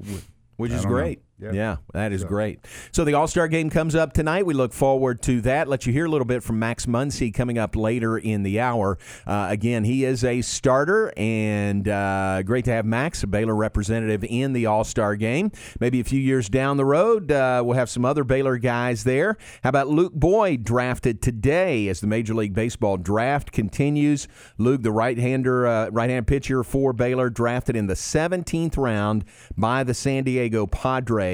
which 0.56 0.72
I 0.72 0.76
is 0.76 0.82
don't 0.82 0.92
know. 0.92 0.98
Yeah. 1.40 1.52
Yeah. 1.52 1.76
that 1.92 2.12
is 2.12 2.22
So- 2.22 2.26
great. 2.28 2.60
So 2.90 3.04
the 3.04 3.14
All 3.14 3.28
Star 3.28 3.46
game 3.48 3.70
comes 3.70 3.94
up 3.94 4.12
tonight. 4.12 4.44
We 4.44 4.54
look 4.54 4.72
forward 4.72 5.22
to 5.22 5.40
that. 5.42 5.68
Let 5.68 5.86
you 5.86 5.92
hear 5.92 6.06
a 6.06 6.08
little 6.08 6.24
bit 6.24 6.42
from 6.42 6.58
Max 6.58 6.86
Muncy 6.86 7.32
coming 7.32 7.58
up 7.58 7.76
later 7.76 8.18
in 8.18 8.42
the 8.42 8.58
hour. 8.60 8.98
Uh, 9.26 9.46
again, 9.48 9.84
he 9.84 10.04
is 10.04 10.24
a 10.24 10.42
starter, 10.42 11.12
and 11.16 11.86
uh, 11.88 12.42
great 12.42 12.64
to 12.64 12.72
have 12.72 12.84
Max, 12.84 13.22
a 13.22 13.26
Baylor 13.28 13.54
representative, 13.54 14.24
in 14.28 14.52
the 14.52 14.66
All 14.66 14.82
Star 14.84 15.14
game. 15.14 15.52
Maybe 15.78 16.00
a 16.00 16.04
few 16.04 16.20
years 16.20 16.48
down 16.48 16.76
the 16.76 16.84
road, 16.84 17.30
uh, 17.30 17.62
we'll 17.64 17.76
have 17.76 17.88
some 17.90 18.04
other 18.04 18.24
Baylor 18.24 18.58
guys 18.58 19.04
there. 19.04 19.36
How 19.62 19.68
about 19.68 19.88
Luke 19.88 20.14
Boyd, 20.14 20.64
drafted 20.64 21.22
today 21.22 21.88
as 21.88 22.00
the 22.00 22.06
Major 22.08 22.34
League 22.34 22.54
Baseball 22.54 22.96
draft 22.96 23.52
continues? 23.52 24.26
Luke, 24.58 24.82
the 24.82 24.90
right-hander, 24.92 25.66
uh, 25.66 25.88
right-hand 25.90 26.26
pitcher 26.26 26.64
for 26.64 26.92
Baylor, 26.92 27.30
drafted 27.30 27.76
in 27.76 27.86
the 27.86 27.94
17th 27.94 28.76
round 28.76 29.24
by 29.56 29.84
the 29.84 29.94
San 29.94 30.24
Diego 30.24 30.66
Padres. 30.66 31.27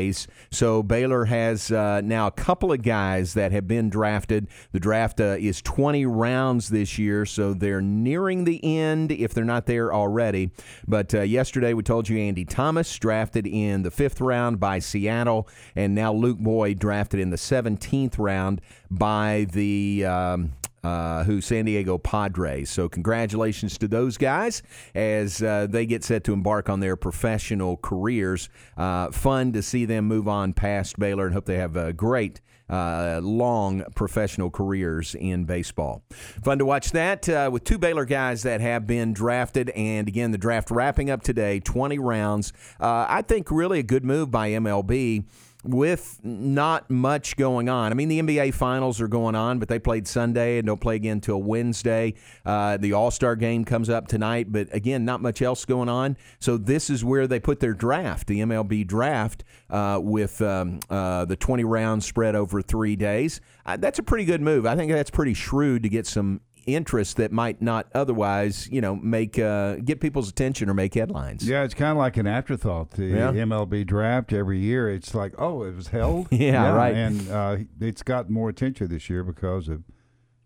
So 0.50 0.82
Baylor 0.82 1.24
has 1.26 1.70
uh, 1.70 2.00
now 2.02 2.26
a 2.26 2.30
couple 2.30 2.72
of 2.72 2.82
guys 2.82 3.34
that 3.34 3.52
have 3.52 3.66
been 3.66 3.90
drafted. 3.90 4.48
The 4.72 4.80
draft 4.80 5.20
uh, 5.20 5.36
is 5.38 5.62
20 5.62 6.06
rounds 6.06 6.68
this 6.68 6.98
year, 6.98 7.26
so 7.26 7.54
they're 7.54 7.80
nearing 7.80 8.44
the 8.44 8.64
end 8.64 9.12
if 9.12 9.34
they're 9.34 9.44
not 9.44 9.66
there 9.66 9.92
already. 9.92 10.50
But 10.86 11.14
uh, 11.14 11.22
yesterday 11.22 11.74
we 11.74 11.82
told 11.82 12.08
you 12.08 12.18
Andy 12.18 12.44
Thomas 12.44 12.96
drafted 12.98 13.46
in 13.46 13.82
the 13.82 13.90
fifth 13.90 14.20
round 14.20 14.60
by 14.60 14.78
Seattle, 14.78 15.48
and 15.74 15.94
now 15.94 16.12
Luke 16.12 16.38
Boyd 16.38 16.78
drafted 16.78 17.20
in 17.20 17.30
the 17.30 17.36
17th 17.36 18.18
round 18.18 18.60
by 18.90 19.46
the. 19.52 20.04
Um, 20.04 20.52
uh, 20.84 21.24
who 21.24 21.40
San 21.40 21.64
Diego 21.64 21.98
Padres. 21.98 22.70
So 22.70 22.88
congratulations 22.88 23.78
to 23.78 23.88
those 23.88 24.16
guys 24.16 24.62
as 24.94 25.42
uh, 25.42 25.66
they 25.68 25.86
get 25.86 26.04
set 26.04 26.22
to 26.24 26.32
embark 26.32 26.68
on 26.68 26.80
their 26.80 26.94
professional 26.94 27.78
careers. 27.78 28.48
Uh, 28.76 29.10
fun 29.10 29.52
to 29.52 29.62
see 29.62 29.86
them 29.86 30.04
move 30.04 30.28
on 30.28 30.52
past 30.52 30.98
Baylor 30.98 31.26
and 31.26 31.34
hope 31.34 31.46
they 31.46 31.56
have 31.56 31.76
a 31.76 31.92
great. 31.92 32.40
Uh, 32.66 33.20
long 33.22 33.84
professional 33.94 34.50
careers 34.50 35.14
in 35.14 35.44
baseball. 35.44 36.02
Fun 36.42 36.56
to 36.56 36.64
watch 36.64 36.92
that 36.92 37.28
uh, 37.28 37.50
with 37.52 37.62
two 37.62 37.76
Baylor 37.76 38.06
guys 38.06 38.42
that 38.44 38.62
have 38.62 38.86
been 38.86 39.12
drafted. 39.12 39.68
And 39.70 40.08
again, 40.08 40.30
the 40.30 40.38
draft 40.38 40.70
wrapping 40.70 41.10
up 41.10 41.20
today, 41.20 41.60
20 41.60 41.98
rounds. 41.98 42.54
Uh, 42.80 43.04
I 43.06 43.20
think 43.20 43.50
really 43.50 43.80
a 43.80 43.82
good 43.82 44.02
move 44.02 44.30
by 44.30 44.48
MLB 44.48 45.24
with 45.64 46.20
not 46.22 46.90
much 46.90 47.36
going 47.36 47.68
on. 47.68 47.90
I 47.90 47.94
mean, 47.94 48.08
the 48.08 48.20
NBA 48.20 48.54
finals 48.54 49.00
are 49.00 49.08
going 49.08 49.34
on, 49.34 49.58
but 49.58 49.68
they 49.68 49.78
played 49.78 50.06
Sunday 50.06 50.58
and 50.58 50.66
don't 50.66 50.80
play 50.80 50.96
again 50.96 51.14
until 51.14 51.42
Wednesday. 51.42 52.14
Uh, 52.44 52.76
the 52.76 52.92
All 52.92 53.10
Star 53.10 53.34
game 53.34 53.64
comes 53.64 53.88
up 53.88 54.06
tonight, 54.06 54.52
but 54.52 54.68
again, 54.72 55.04
not 55.04 55.20
much 55.22 55.42
else 55.42 55.64
going 55.64 55.88
on. 55.88 56.16
So 56.38 56.56
this 56.56 56.90
is 56.90 57.04
where 57.04 57.26
they 57.26 57.40
put 57.40 57.60
their 57.60 57.74
draft, 57.74 58.26
the 58.26 58.40
MLB 58.40 58.86
draft, 58.86 59.44
uh, 59.70 59.98
with 60.02 60.40
um, 60.42 60.80
uh, 60.90 61.24
the 61.24 61.36
20 61.36 61.64
rounds 61.64 62.06
spread 62.06 62.36
over 62.36 62.60
three 62.60 62.96
days. 62.96 63.40
Uh, 63.64 63.76
that's 63.76 63.98
a 63.98 64.02
pretty 64.02 64.24
good 64.24 64.42
move. 64.42 64.66
I 64.66 64.76
think 64.76 64.92
that's 64.92 65.10
pretty 65.10 65.34
shrewd 65.34 65.82
to 65.84 65.88
get 65.88 66.06
some 66.06 66.40
interest 66.66 67.16
that 67.18 67.30
might 67.32 67.60
not 67.62 67.86
otherwise, 67.94 68.68
you 68.70 68.80
know, 68.80 68.96
make 68.96 69.38
uh, 69.38 69.76
get 69.76 70.00
people's 70.00 70.28
attention 70.28 70.68
or 70.68 70.74
make 70.74 70.94
headlines. 70.94 71.46
Yeah, 71.48 71.62
it's 71.64 71.74
kind 71.74 71.92
of 71.92 71.96
like 71.98 72.16
an 72.16 72.26
afterthought. 72.26 72.92
The 72.92 73.04
Yeah. 73.06 73.32
MLB 73.32 73.86
draft 73.86 74.32
every 74.32 74.58
year, 74.58 74.88
it's 74.90 75.14
like, 75.14 75.32
oh, 75.38 75.62
it 75.62 75.74
was 75.74 75.88
held. 75.88 76.28
Yeah, 76.32 76.72
right. 76.74 76.94
And 76.94 77.30
uh, 77.30 77.56
it's 77.80 78.02
got 78.02 78.28
more 78.30 78.48
attention 78.48 78.88
this 78.88 79.08
year 79.08 79.22
because 79.24 79.68
of, 79.68 79.82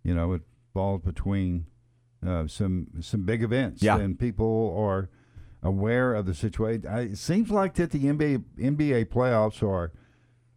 you 0.02 0.14
know, 0.14 0.32
it, 0.34 0.42
falls 0.74 1.00
between 1.02 1.64
uh, 2.24 2.46
some 2.46 2.86
some 3.00 3.22
big 3.24 3.42
events, 3.42 3.82
Yeah. 3.82 3.98
and 3.98 4.18
people 4.18 4.76
are 4.78 5.08
aware 5.62 6.14
of 6.14 6.26
the 6.26 6.34
situation. 6.34 6.86
I, 6.86 7.00
it 7.00 7.18
seems 7.18 7.50
like 7.50 7.74
that 7.74 7.90
the 7.90 8.00
NBA 8.04 8.44
NBA 8.58 9.06
playoffs 9.06 9.62
are 9.62 9.92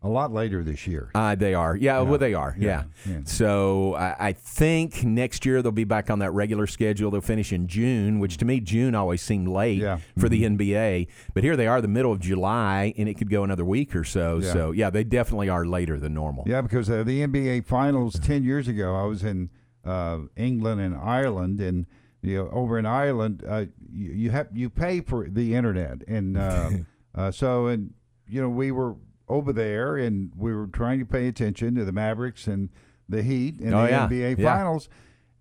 a 0.03 0.09
lot 0.09 0.33
later 0.33 0.63
this 0.63 0.87
year. 0.87 1.11
Uh, 1.13 1.35
they 1.35 1.53
are. 1.53 1.75
Yeah, 1.75 2.01
well, 2.01 2.17
they 2.17 2.33
are. 2.33 2.55
Yeah. 2.57 2.85
Yeah, 3.05 3.13
yeah. 3.13 3.19
So 3.25 3.93
I, 3.95 4.15
I 4.29 4.33
think 4.33 5.03
next 5.03 5.45
year 5.45 5.61
they'll 5.61 5.71
be 5.71 5.83
back 5.83 6.09
on 6.09 6.19
that 6.19 6.31
regular 6.31 6.65
schedule. 6.65 7.11
They'll 7.11 7.21
finish 7.21 7.53
in 7.53 7.67
June, 7.67 8.19
which 8.19 8.37
to 8.37 8.45
me, 8.45 8.59
June 8.61 8.95
always 8.95 9.21
seemed 9.21 9.47
late 9.47 9.79
Yeah. 9.79 9.99
for 10.17 10.27
the 10.27 10.41
Mm-hmm. 10.43 10.55
NBA. 10.57 11.07
But 11.35 11.43
here 11.43 11.55
they 11.55 11.67
are, 11.67 11.81
the 11.81 11.87
middle 11.87 12.11
of 12.11 12.19
July, 12.19 12.93
and 12.97 13.07
it 13.07 13.13
could 13.15 13.29
go 13.29 13.43
another 13.43 13.63
week 13.65 13.95
or 13.95 14.03
so. 14.03 14.39
Yeah. 14.41 14.53
So, 14.53 14.71
yeah, 14.71 14.89
they 14.89 15.03
definitely 15.03 15.49
are 15.49 15.65
later 15.65 15.99
than 15.99 16.13
normal. 16.15 16.45
Yeah, 16.47 16.61
because 16.61 16.89
uh, 16.89 17.03
the 17.03 17.21
NBA 17.27 17.65
Finals 17.67 18.19
ten 18.19 18.43
years 18.43 18.67
ago, 18.67 18.95
I 18.95 19.03
was 19.03 19.23
in 19.23 19.49
uh, 19.85 20.19
England 20.35 20.81
and 20.81 20.95
Ireland, 20.95 21.59
and 21.59 21.85
you 22.23 22.37
know, 22.37 22.49
over 22.51 22.77
in 22.79 22.85
Ireland, 22.87 23.43
uh, 23.47 23.65
you, 23.91 24.11
you 24.13 24.29
have 24.31 24.47
you 24.53 24.69
pay 24.71 25.01
for 25.01 25.27
the 25.29 25.53
internet, 25.55 26.01
and 26.07 26.37
uh, 26.37 26.69
uh, 27.15 27.29
so 27.31 27.67
and 27.67 27.93
you 28.27 28.41
know 28.41 28.49
we 28.49 28.71
were 28.71 28.95
over 29.31 29.53
there, 29.53 29.95
and 29.97 30.31
we 30.35 30.53
were 30.53 30.67
trying 30.67 30.99
to 30.99 31.05
pay 31.05 31.27
attention 31.27 31.75
to 31.75 31.85
the 31.85 31.91
Mavericks 31.91 32.47
and 32.47 32.69
the 33.09 33.23
Heat 33.23 33.59
in 33.59 33.73
Oh, 33.73 33.83
the 33.83 33.89
yeah. 33.89 34.07
NBA 34.07 34.37
Yeah. 34.39 34.53
Finals, 34.55 34.89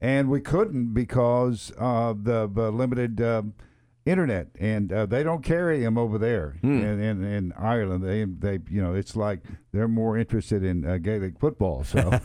and 0.00 0.28
we 0.30 0.40
couldn't 0.40 0.94
because 0.94 1.72
of 1.78 2.24
the, 2.24 2.48
the 2.52 2.70
limited. 2.70 3.20
Um, 3.20 3.54
Internet 4.06 4.48
and 4.58 4.90
uh, 4.94 5.04
they 5.04 5.22
don't 5.22 5.42
carry 5.44 5.80
them 5.80 5.98
over 5.98 6.16
there 6.16 6.56
Hmm. 6.62 6.80
in, 6.80 7.00
in, 7.02 7.22
in 7.22 7.52
Ireland. 7.52 8.02
They 8.02 8.24
they 8.24 8.58
you 8.70 8.80
know 8.82 8.94
it's 8.94 9.14
like 9.14 9.40
they're 9.72 9.88
more 9.88 10.16
interested 10.16 10.64
in 10.64 10.86
uh, 10.86 10.96
Gaelic 10.96 11.38
football. 11.38 11.84
So, 11.84 12.08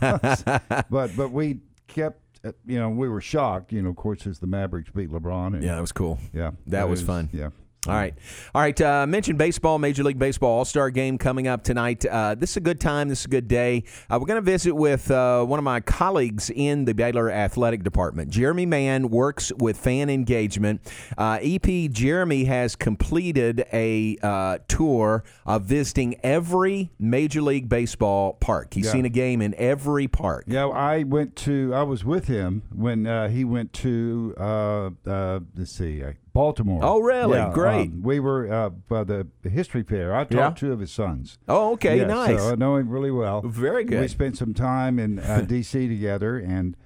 but 0.90 1.10
but 1.16 1.30
we 1.32 1.60
kept 1.86 2.22
uh, 2.46 2.52
you 2.64 2.78
know 2.80 2.88
we 2.88 3.08
were 3.10 3.20
shocked. 3.20 3.72
You 3.72 3.82
know, 3.82 3.90
of 3.90 3.96
course, 3.96 4.26
as 4.26 4.38
the 4.38 4.46
Mavericks 4.46 4.90
beat 4.90 5.10
LeBron. 5.10 5.54
And, 5.54 5.62
Yeah, 5.62 5.74
that 5.74 5.82
was 5.82 5.92
cool. 5.92 6.18
yeah, 6.32 6.52
That 6.66 6.84
it 6.84 6.88
was 6.88 7.02
fun. 7.02 7.28
Yeah. 7.30 7.50
All 7.88 7.94
right. 7.94 8.14
All 8.54 8.60
right. 8.62 8.80
Uh, 8.80 9.06
mentioned 9.06 9.38
baseball, 9.38 9.78
Major 9.78 10.02
League 10.02 10.18
Baseball 10.18 10.50
All 10.58 10.64
Star 10.64 10.90
game 10.90 11.18
coming 11.18 11.46
up 11.46 11.62
tonight. 11.62 12.04
Uh, 12.04 12.34
this 12.34 12.50
is 12.50 12.56
a 12.56 12.60
good 12.60 12.80
time. 12.80 13.08
This 13.08 13.20
is 13.20 13.26
a 13.26 13.28
good 13.28 13.46
day. 13.46 13.84
Uh, 14.10 14.18
we're 14.20 14.26
going 14.26 14.42
to 14.42 14.50
visit 14.50 14.74
with 14.74 15.08
uh, 15.10 15.44
one 15.44 15.58
of 15.60 15.64
my 15.64 15.80
colleagues 15.80 16.50
in 16.50 16.84
the 16.84 16.94
Baylor 16.94 17.30
Athletic 17.30 17.84
Department. 17.84 18.30
Jeremy 18.30 18.66
Mann 18.66 19.08
works 19.10 19.52
with 19.58 19.76
fan 19.76 20.10
engagement. 20.10 20.80
Uh, 21.16 21.38
EP 21.40 21.90
Jeremy 21.92 22.44
has 22.44 22.74
completed 22.74 23.64
a 23.72 24.16
uh, 24.22 24.58
tour 24.66 25.22
of 25.44 25.62
visiting 25.62 26.16
every 26.24 26.90
Major 26.98 27.40
League 27.42 27.68
Baseball 27.68 28.32
park. 28.34 28.74
He's 28.74 28.86
Yeah. 28.86 28.92
seen 28.92 29.04
a 29.04 29.08
game 29.10 29.40
in 29.40 29.54
every 29.56 30.08
park. 30.08 30.44
Yeah, 30.48 30.66
I 30.68 31.04
went 31.04 31.36
to. 31.36 31.72
I 31.74 31.82
was 31.84 32.04
with 32.04 32.26
him 32.26 32.62
when 32.74 33.06
uh, 33.06 33.28
he 33.28 33.44
went 33.44 33.72
to. 33.74 34.34
Uh, 34.38 34.90
uh, 35.06 35.40
let's 35.56 35.70
see, 35.72 36.02
uh, 36.02 36.12
Baltimore. 36.36 36.80
Oh, 36.82 37.00
really? 37.00 37.38
Yeah, 37.38 37.50
Great. 37.52 37.88
um, 37.90 38.02
we 38.02 38.20
were 38.20 38.52
uh, 38.52 38.68
by 38.68 39.04
the 39.04 39.26
history 39.42 39.82
fair. 39.82 40.14
I 40.14 40.24
taught 40.24 40.32
Yeah. 40.34 40.50
two 40.50 40.72
of 40.72 40.80
his 40.80 40.92
sons. 40.92 41.38
Oh, 41.48 41.72
okay. 41.72 41.98
Yeah, 41.98 42.06
nice. 42.06 42.38
So 42.38 42.52
I 42.52 42.54
know 42.56 42.76
him 42.76 42.90
really 42.90 43.10
well. 43.10 43.40
Very 43.40 43.84
good. 43.84 44.02
We 44.02 44.08
spent 44.08 44.36
some 44.36 44.52
time 44.52 44.98
in 44.98 45.18
uh, 45.18 45.40
D.C. 45.48 45.88
together, 45.88 46.36
and 46.38 46.76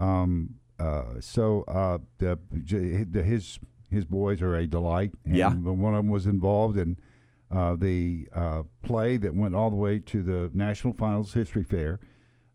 um, 0.00 0.54
uh, 0.78 1.20
so 1.20 1.64
uh, 1.68 1.98
the, 2.18 2.38
the, 2.50 3.22
his 3.22 3.58
his 3.90 4.06
boys 4.06 4.40
are 4.40 4.56
a 4.56 4.66
delight. 4.66 5.12
Yeah. 5.26 5.52
One 5.52 5.94
of 5.94 5.98
them 5.98 6.08
was 6.08 6.26
involved 6.26 6.78
in 6.78 6.96
uh, 7.50 7.76
the 7.76 8.26
uh, 8.34 8.62
play 8.82 9.18
that 9.18 9.34
went 9.34 9.54
all 9.54 9.68
the 9.68 9.76
way 9.76 9.98
to 9.98 10.22
the 10.22 10.50
National 10.54 10.94
Finals 10.94 11.34
History 11.34 11.62
Fair. 11.62 12.00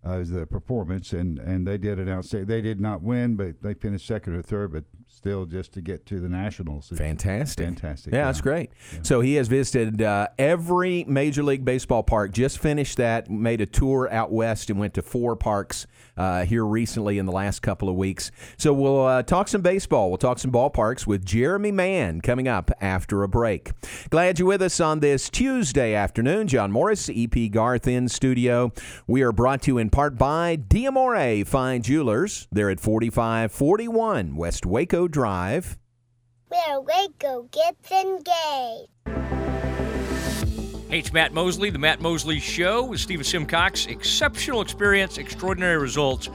Uh, 0.02 0.12
as 0.14 0.30
the 0.30 0.46
performance, 0.46 1.12
and, 1.12 1.40
and 1.40 1.68
they 1.68 1.78
did 1.78 2.00
an 2.00 2.08
outstanding. 2.08 2.48
They 2.48 2.62
did 2.62 2.80
not 2.80 3.02
win, 3.02 3.36
but 3.36 3.62
they 3.62 3.74
finished 3.74 4.08
second 4.08 4.34
or 4.34 4.42
third, 4.42 4.72
but 4.72 4.86
still 5.20 5.46
just 5.46 5.74
to 5.74 5.82
get 5.82 6.06
to 6.06 6.22
the 6.22 6.30
Nationals. 6.30 6.94
is 6.94 6.98
Fantastic. 6.98 7.66
Fantastic. 7.66 8.14
Yeah, 8.14 8.26
that's 8.26 8.40
great. 8.40 8.72
So 9.02 9.20
he 9.20 9.36
has 9.36 9.50
visited 9.50 10.02
uh, 10.02 10.30
every 10.38 11.04
Major 11.10 11.44
League 11.44 11.66
Baseball 11.66 12.04
park, 12.04 12.32
just 12.32 12.58
finished 12.58 12.96
that, 12.98 13.30
made 13.30 13.60
a 13.60 13.66
tour 13.66 14.10
out 14.10 14.32
west, 14.32 14.70
and 14.70 14.80
went 14.80 14.94
to 14.94 15.02
four 15.02 15.36
parks 15.36 15.86
uh, 16.20 16.46
here 16.46 16.66
recently 16.66 17.18
in 17.18 17.26
the 17.26 17.32
last 17.32 17.62
couple 17.62 17.90
of 17.90 17.96
weeks. 17.96 18.32
So 18.58 18.74
we'll 18.74 19.06
uh, 19.06 19.24
talk 19.24 19.48
some 19.48 19.62
baseball. 19.62 20.10
We'll 20.10 20.18
talk 20.18 20.38
some 20.38 20.52
ballparks 20.52 21.08
with 21.08 21.26
Jeremy 21.26 21.72
Mann 21.72 22.20
coming 22.20 22.48
up 22.48 22.70
after 22.82 23.24
a 23.24 23.30
break. 23.30 23.72
Glad 24.10 24.38
you're 24.38 24.48
with 24.48 24.62
us 24.62 24.80
on 24.82 25.00
this 25.00 25.30
Tuesday 25.30 25.96
afternoon. 25.96 26.48
John 26.50 26.72
Morris, 26.72 27.10
EP 27.14 27.50
Garth 27.50 27.88
in 27.88 28.10
studio. 28.10 28.74
We 29.08 29.22
are 29.22 29.32
brought 29.32 29.62
to 29.64 29.72
you 29.72 29.78
in 29.78 29.90
part 29.90 30.18
by 30.18 30.58
Diamore 30.58 31.48
Fine 31.48 31.84
Jewelers. 31.84 32.48
They're 32.52 32.70
at 32.70 32.82
4541 32.82 34.36
West 34.36 34.66
Waco 34.66 35.08
Drive. 35.08 35.78
Where 36.50 36.82
Waco 36.82 37.48
gets 37.52 37.92
engaged. 37.92 39.39
Hey, 40.90 40.98
it's 40.98 41.14
Matt 41.14 41.34
Mosley, 41.36 41.70
The 41.70 41.78
Matt 41.78 42.02
Mosley 42.02 42.40
Show 42.40 42.84
with 42.84 43.00
Stephen 43.00 43.24
Simcox. 43.24 43.86
Exceptional 43.86 44.60
experience, 44.60 45.20
extraordinary 45.20 45.78
results. 45.78 46.32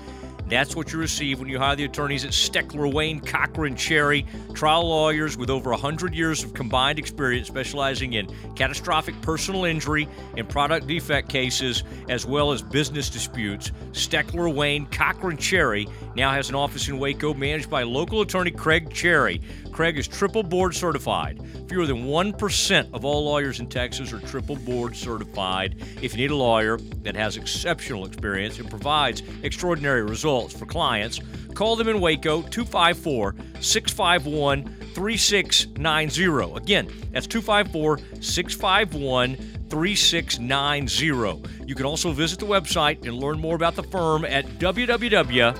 That's 0.49 0.77
what 0.77 0.93
you 0.93 0.99
receive 1.01 1.41
when 1.41 1.49
you 1.49 1.59
hire 1.59 1.75
the 1.75 1.87
attorneys 1.87 2.25
at 2.25 2.31
Steckler, 2.31 2.93
Wayne, 2.93 3.19
Cochran, 3.19 3.75
Cherry, 3.75 4.27
trial 4.53 4.87
lawyers 4.87 5.37
with 5.37 5.51
over 5.51 5.71
100 5.71 6.15
years 6.15 6.45
of 6.45 6.55
combined 6.55 7.01
experience 7.01 7.49
specializing 7.49 8.13
in 8.13 8.29
catastrophic 8.55 9.21
personal 9.23 9.65
injury 9.65 10.07
and 10.37 10.49
product 10.49 10.87
defect 10.87 11.29
cases, 11.29 11.83
as 12.09 12.25
well 12.25 12.53
as 12.53 12.63
business 12.63 13.11
disputes. 13.11 13.73
Steckler, 13.93 14.55
Wayne, 14.55 14.87
Cochran, 14.87 15.39
Cherry 15.39 15.89
now 16.15 16.31
has 16.31 16.51
an 16.51 16.55
office 16.55 16.89
in 16.89 16.99
Waco 16.99 17.35
managed 17.35 17.71
by 17.71 17.83
local 17.83 18.21
attorney 18.21 18.53
Craig 18.53 18.93
Cherry. 18.93 19.41
Craig 19.75 19.99
is 19.99 20.07
triple 20.07 20.45
board 20.45 20.73
certified. 20.73 21.43
Fewer 21.69 21.85
than 21.85 22.05
1% 22.05 22.95
of 22.95 23.05
all 23.05 23.25
lawyers 23.25 23.59
in 23.59 23.67
Texas 23.67 24.13
are 24.13 24.21
triple 24.21 24.55
board 24.55 24.95
certified. 24.95 25.75
If 26.01 26.13
you 26.13 26.19
need 26.19 26.31
a 26.31 26.37
lawyer 26.37 26.79
that 27.03 27.17
has 27.17 27.37
exceptional 27.37 28.07
experience 28.07 28.61
and 28.61 28.71
provides 28.71 29.25
extraordinary 29.43 30.05
results 30.05 30.55
for 30.55 30.65
clients, 30.65 31.19
call 31.55 31.75
them 31.75 31.89
in 31.89 32.01
Waco 32.01 32.43
254 32.43 33.35
651 33.59 34.65
3690. 34.95 36.57
Again, 36.57 36.87
that's 37.11 37.27
254 37.27 37.99
651 38.21 39.35
3690. 39.71 41.67
You 41.67 41.75
can 41.75 41.85
also 41.85 42.13
visit 42.13 42.39
the 42.39 42.47
website 42.47 43.05
and 43.05 43.17
learn 43.17 43.41
more 43.41 43.57
about 43.57 43.75
the 43.75 43.83
firm 43.83 44.25
at 44.25 44.47
www.swclaw.com. 44.61 45.55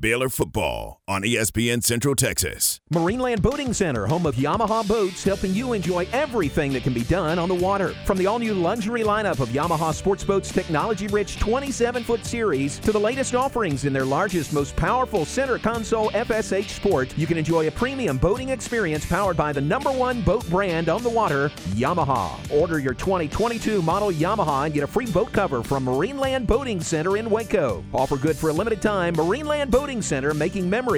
Baylor 0.00 0.28
football 0.28 0.97
on 1.08 1.22
ESPN 1.22 1.82
Central 1.82 2.14
Texas. 2.14 2.80
Marineland 2.92 3.40
Boating 3.40 3.72
Center, 3.72 4.06
home 4.06 4.26
of 4.26 4.34
Yamaha 4.34 4.86
boats, 4.86 5.24
helping 5.24 5.54
you 5.54 5.72
enjoy 5.72 6.06
everything 6.12 6.70
that 6.74 6.82
can 6.82 6.92
be 6.92 7.02
done 7.04 7.38
on 7.38 7.48
the 7.48 7.54
water. 7.54 7.94
From 8.04 8.18
the 8.18 8.26
all 8.26 8.38
new 8.38 8.52
luxury 8.52 9.02
lineup 9.02 9.40
of 9.40 9.48
Yamaha 9.48 9.94
sports 9.94 10.22
boats, 10.22 10.52
technology 10.52 11.06
rich 11.06 11.38
27 11.38 12.04
foot 12.04 12.26
series, 12.26 12.78
to 12.80 12.92
the 12.92 13.00
latest 13.00 13.34
offerings 13.34 13.86
in 13.86 13.94
their 13.94 14.04
largest, 14.04 14.52
most 14.52 14.76
powerful 14.76 15.24
center 15.24 15.58
console 15.58 16.10
FSH 16.10 16.68
Sport, 16.68 17.16
you 17.16 17.26
can 17.26 17.38
enjoy 17.38 17.68
a 17.68 17.70
premium 17.70 18.18
boating 18.18 18.50
experience 18.50 19.06
powered 19.06 19.36
by 19.36 19.50
the 19.50 19.62
number 19.62 19.90
one 19.90 20.20
boat 20.20 20.46
brand 20.50 20.90
on 20.90 21.02
the 21.02 21.08
water, 21.08 21.48
Yamaha. 21.70 22.38
Order 22.52 22.80
your 22.80 22.94
2022 22.94 23.80
model 23.80 24.12
Yamaha 24.12 24.66
and 24.66 24.74
get 24.74 24.84
a 24.84 24.86
free 24.86 25.06
boat 25.06 25.32
cover 25.32 25.62
from 25.62 25.86
Marineland 25.86 26.46
Boating 26.46 26.82
Center 26.82 27.16
in 27.16 27.30
Waco. 27.30 27.82
Offer 27.94 28.18
good 28.18 28.36
for 28.36 28.50
a 28.50 28.52
limited 28.52 28.82
time. 28.82 29.14
Marineland 29.14 29.70
Boating 29.70 30.02
Center, 30.02 30.34
making 30.34 30.68
memories 30.68 30.97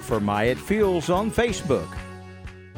for 0.01 0.19
Myatt 0.19 0.57
Fuels 0.57 1.09
on 1.09 1.31
Facebook. 1.31 1.87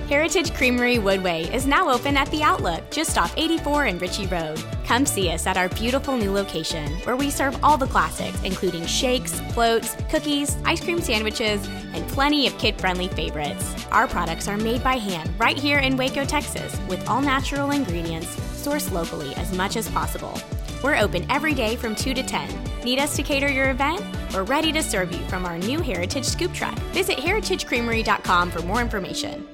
Heritage 0.09 0.53
Creamery 0.53 0.97
Woodway 0.97 1.51
is 1.53 1.65
now 1.65 1.89
open 1.89 2.17
at 2.17 2.29
The 2.29 2.43
Outlook, 2.43 2.91
just 2.91 3.17
off 3.17 3.33
84 3.37 3.85
and 3.85 4.01
Ritchie 4.01 4.27
Road. 4.27 4.61
Come 4.85 5.05
see 5.05 5.29
us 5.29 5.47
at 5.47 5.55
our 5.55 5.69
beautiful 5.69 6.17
new 6.17 6.31
location, 6.31 6.91
where 7.05 7.15
we 7.15 7.29
serve 7.29 7.57
all 7.63 7.77
the 7.77 7.87
classics, 7.87 8.39
including 8.43 8.85
shakes, 8.85 9.39
floats, 9.53 9.95
cookies, 10.09 10.57
ice 10.65 10.83
cream 10.83 10.99
sandwiches, 10.99 11.65
and 11.93 12.05
plenty 12.09 12.45
of 12.47 12.57
kid 12.57 12.79
friendly 12.79 13.07
favorites. 13.07 13.87
Our 13.91 14.07
products 14.07 14.47
are 14.49 14.57
made 14.57 14.83
by 14.83 14.97
hand 14.97 15.31
right 15.39 15.57
here 15.57 15.79
in 15.79 15.95
Waco, 15.95 16.25
Texas, 16.25 16.77
with 16.89 17.07
all 17.07 17.21
natural 17.21 17.71
ingredients, 17.71 18.35
sourced 18.61 18.91
locally 18.91 19.33
as 19.35 19.55
much 19.55 19.77
as 19.77 19.89
possible. 19.89 20.37
We're 20.83 20.97
open 20.97 21.25
every 21.31 21.53
day 21.53 21.77
from 21.77 21.95
2 21.95 22.13
to 22.13 22.21
10. 22.23 22.83
Need 22.83 22.99
us 22.99 23.15
to 23.15 23.23
cater 23.23 23.49
your 23.49 23.69
event? 23.69 24.03
We're 24.33 24.43
ready 24.43 24.73
to 24.73 24.83
serve 24.83 25.13
you 25.13 25.23
from 25.29 25.45
our 25.45 25.57
new 25.57 25.79
Heritage 25.79 26.25
Scoop 26.25 26.53
Truck. 26.53 26.77
Visit 26.91 27.17
heritagecreamery.com 27.17 28.51
for 28.51 28.61
more 28.63 28.81
information. 28.81 29.47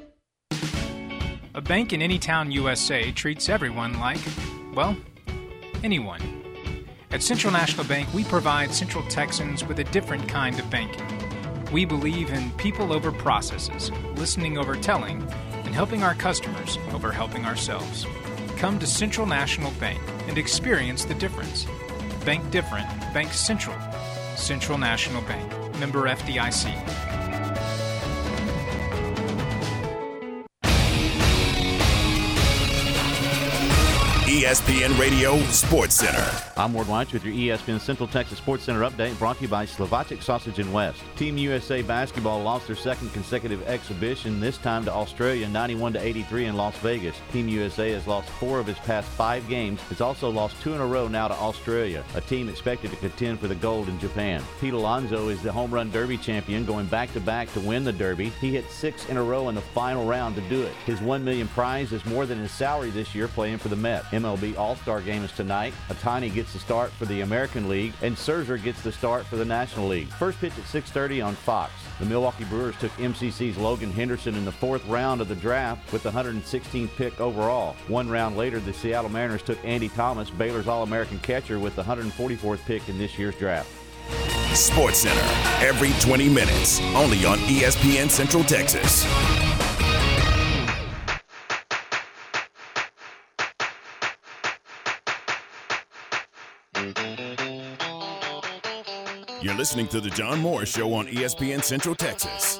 A 1.54 1.62
bank 1.62 1.94
in 1.94 2.02
any 2.02 2.18
town 2.18 2.50
USA 2.50 3.12
treats 3.12 3.48
everyone 3.48 4.00
like, 4.00 4.20
well, 4.74 4.98
anyone. 5.84 6.20
At 7.12 7.22
Central 7.22 7.54
National 7.54 7.86
Bank, 7.86 8.12
we 8.12 8.24
provide 8.24 8.74
Central 8.74 9.04
Texans 9.08 9.64
with 9.64 9.78
a 9.80 9.84
different 9.84 10.28
kind 10.28 10.60
of 10.60 10.68
banking. 10.72 11.06
We 11.72 11.86
believe 11.86 12.32
in 12.32 12.50
people 12.54 12.92
over 12.92 13.12
processes, 13.12 13.92
listening 14.16 14.58
over 14.58 14.76
telling, 14.76 15.22
and 15.64 15.76
helping 15.76 16.02
our 16.02 16.16
customers 16.16 16.80
over 16.92 17.12
helping 17.12 17.46
ourselves. 17.46 18.08
Come 18.60 18.78
to 18.80 18.86
Central 18.86 19.26
National 19.26 19.72
Bank 19.80 20.02
and 20.28 20.38
experience 20.38 21.06
the 21.06 21.14
difference. 21.14 21.66
Bank 22.26 22.52
different, 22.52 22.90
Bank 23.14 23.32
Central. 23.32 23.74
Central 24.36 24.78
National 24.78 25.22
Bank, 25.22 25.50
member 25.78 26.10
FDIC. 26.10 27.19
ESPN 34.40 34.98
Radio 34.98 35.38
Sports 35.48 35.96
Center. 35.96 36.26
I'm 36.56 36.72
Ward 36.72 36.88
White 36.88 37.12
with 37.12 37.26
your 37.26 37.34
ESPN 37.34 37.78
Central 37.78 38.08
Texas 38.08 38.38
Sports 38.38 38.64
Center 38.64 38.90
update 38.90 39.20
brought 39.20 39.36
to 39.36 39.42
you 39.42 39.50
by 39.50 39.66
Slovacek 39.66 40.24
Sausage 40.24 40.60
and 40.60 40.72
West. 40.72 41.02
Team 41.18 41.38
USA 41.38 41.82
basketball 41.82 42.42
lost 42.42 42.68
their 42.68 42.76
second 42.78 43.12
consecutive 43.12 43.62
exhibition, 43.68 44.40
this 44.40 44.58
time 44.58 44.86
to 44.86 44.94
Australia 44.94 45.46
91 45.50 45.92
to 45.92 46.02
83 46.02 46.46
in 46.46 46.56
Las 46.56 46.78
Vegas. 46.78 47.18
Team 47.34 47.50
USA 47.50 47.92
has 47.92 48.08
lost 48.08 48.30
four 48.30 48.62
of 48.62 48.70
its 48.70 48.80
past 48.80 49.10
five 49.10 49.46
games. 49.50 49.82
It's 49.92 50.00
also 50.00 50.30
lost 50.30 50.56
two 50.62 50.74
in 50.74 50.80
a 50.80 50.88
row 50.88 51.10
now 51.10 51.28
to 51.28 51.34
Australia, 51.34 52.06
a 52.16 52.22
team 52.22 52.48
expected 52.48 52.92
to 52.92 52.98
contend 52.98 53.42
for 53.42 53.50
the 53.50 53.56
gold 53.56 53.90
in 53.90 54.00
Japan. 54.00 54.42
Pete 54.62 54.74
Alonso 54.74 55.28
is 55.28 55.42
the 55.42 55.52
home 55.52 55.74
run 55.74 55.92
derby 55.92 56.18
champion, 56.18 56.64
going 56.64 56.86
back 56.86 57.12
to 57.12 57.20
back 57.20 57.52
to 57.52 57.60
win 57.60 57.84
the 57.84 57.92
derby. 57.92 58.30
He 58.40 58.52
hit 58.52 58.72
six 58.72 59.06
in 59.10 59.18
a 59.18 59.24
row 59.24 59.50
in 59.50 59.56
the 59.56 59.62
final 59.62 60.06
round 60.06 60.36
to 60.36 60.42
do 60.44 60.62
it. 60.62 60.74
His 60.86 61.02
one 61.02 61.26
million 61.26 61.50
prize 61.50 61.92
is 61.92 62.06
more 62.06 62.26
than 62.26 62.40
his 62.40 62.52
salary 62.52 62.90
this 62.90 63.14
year 63.14 63.28
playing 63.28 63.58
for 63.58 63.68
the 63.68 63.76
Met. 63.76 64.06
MLB 64.30 64.58
All-Star 64.58 65.02
Game 65.02 65.24
is 65.24 65.32
tonight. 65.32 65.74
Ohtani 65.90 66.32
gets 66.32 66.54
the 66.54 66.60
start 66.60 66.92
for 66.92 67.06
the 67.06 67.22
American 67.22 67.68
League, 67.68 67.94
and 68.02 68.16
Scherzer 68.16 68.62
gets 68.62 68.82
the 68.82 68.92
start 68.92 69.26
for 69.26 69.38
the 69.38 69.46
National 69.46 69.88
League. 69.88 70.08
First 70.08 70.40
pitch 70.40 70.54
at 70.58 70.66
6:30 70.66 71.22
on 71.26 71.36
Fox. 71.36 71.72
The 72.00 72.06
Milwaukee 72.06 72.44
Brewers 72.46 72.76
took 72.80 72.92
MCC's 73.00 73.58
Logan 73.58 73.92
Henderson 73.92 74.36
in 74.36 74.46
the 74.46 74.52
fourth 74.52 74.86
round 74.86 75.22
of 75.22 75.28
the 75.28 75.36
draft 75.36 75.92
with 75.92 76.04
the 76.04 76.12
116th 76.12 76.96
pick 76.96 77.20
overall. 77.20 77.76
One 77.88 78.08
round 78.08 78.38
later, 78.38 78.60
the 78.60 78.74
Seattle 78.74 79.10
Mariners 79.10 79.42
took 79.42 79.58
Andy 79.66 79.90
Thomas, 79.90 80.30
Baylor's 80.30 80.68
All-American 80.68 81.20
catcher, 81.20 81.60
with 81.60 81.76
the 81.76 81.84
144th 81.84 82.64
pick 82.66 82.88
in 82.88 82.98
this 82.98 83.18
year's 83.18 83.36
draft. 83.36 83.70
Sports 84.54 85.00
Center, 85.00 85.66
every 85.66 85.92
20 86.00 86.30
minutes, 86.30 86.80
only 86.96 87.26
on 87.26 87.38
ESPN 87.40 88.10
Central 88.10 88.44
Texas. 88.44 89.06
You're 99.42 99.56
listening 99.56 99.88
to 99.88 100.02
The 100.02 100.10
John 100.10 100.42
Morris 100.42 100.70
Show 100.70 100.94
on 100.94 101.08
ESPN 101.08 101.64
Central 101.64 101.96
Texas. 101.96 102.60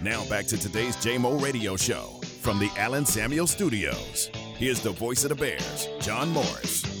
Now 0.00 0.24
back 0.30 0.46
to 0.46 0.56
today's 0.56 0.96
JMO 0.96 1.38
Radio 1.42 1.76
Show 1.76 2.18
from 2.40 2.58
the 2.58 2.70
Allen 2.78 3.04
Samuel 3.04 3.46
Studios. 3.46 4.30
Here's 4.56 4.80
the 4.80 4.92
voice 4.92 5.24
of 5.24 5.28
the 5.28 5.34
Bears, 5.34 5.86
John 6.00 6.30
Morris. 6.30 6.97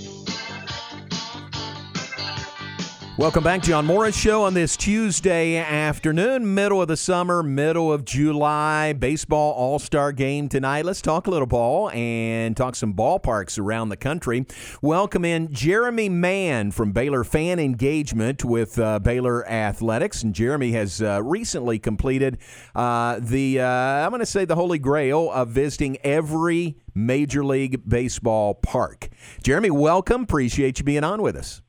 Welcome 3.18 3.42
back, 3.42 3.62
John 3.62 3.84
Morris 3.84 4.16
Show 4.16 4.44
on 4.44 4.54
this 4.54 4.76
Tuesday 4.76 5.56
afternoon, 5.56 6.54
middle 6.54 6.80
of 6.80 6.86
the 6.86 6.96
summer, 6.96 7.42
middle 7.42 7.92
of 7.92 8.04
July, 8.04 8.92
baseball 8.92 9.54
All 9.54 9.80
Star 9.80 10.12
game 10.12 10.48
tonight. 10.48 10.84
Let's 10.84 11.02
talk 11.02 11.26
a 11.26 11.30
little 11.30 11.48
ball 11.48 11.90
and 11.90 12.56
talk 12.56 12.76
some 12.76 12.94
ballparks 12.94 13.58
around 13.58 13.88
the 13.88 13.96
country. 13.96 14.46
Welcome 14.82 15.24
in 15.24 15.52
Jeremy 15.52 16.08
Mann 16.08 16.70
from 16.70 16.92
Baylor 16.92 17.24
Fan 17.24 17.58
Engagement 17.58 18.44
with 18.44 18.78
uh, 18.78 19.00
Baylor 19.00 19.44
Athletics, 19.48 20.22
and 20.22 20.32
Jeremy 20.32 20.70
has 20.70 21.02
uh, 21.02 21.20
recently 21.20 21.80
completed 21.80 22.38
uh, 22.76 23.18
the 23.20 23.60
uh, 23.60 23.66
I'm 23.66 24.10
going 24.10 24.20
to 24.20 24.26
say 24.26 24.44
the 24.44 24.54
holy 24.54 24.78
grail 24.78 25.28
of 25.32 25.48
visiting 25.48 25.98
every 26.04 26.76
Major 26.94 27.44
League 27.44 27.82
Baseball 27.88 28.54
park. 28.54 29.08
Jeremy, 29.42 29.72
welcome. 29.72 30.22
Appreciate 30.22 30.78
you 30.78 30.84
being 30.84 31.02
on 31.02 31.20
with 31.20 31.34
us. 31.34 31.62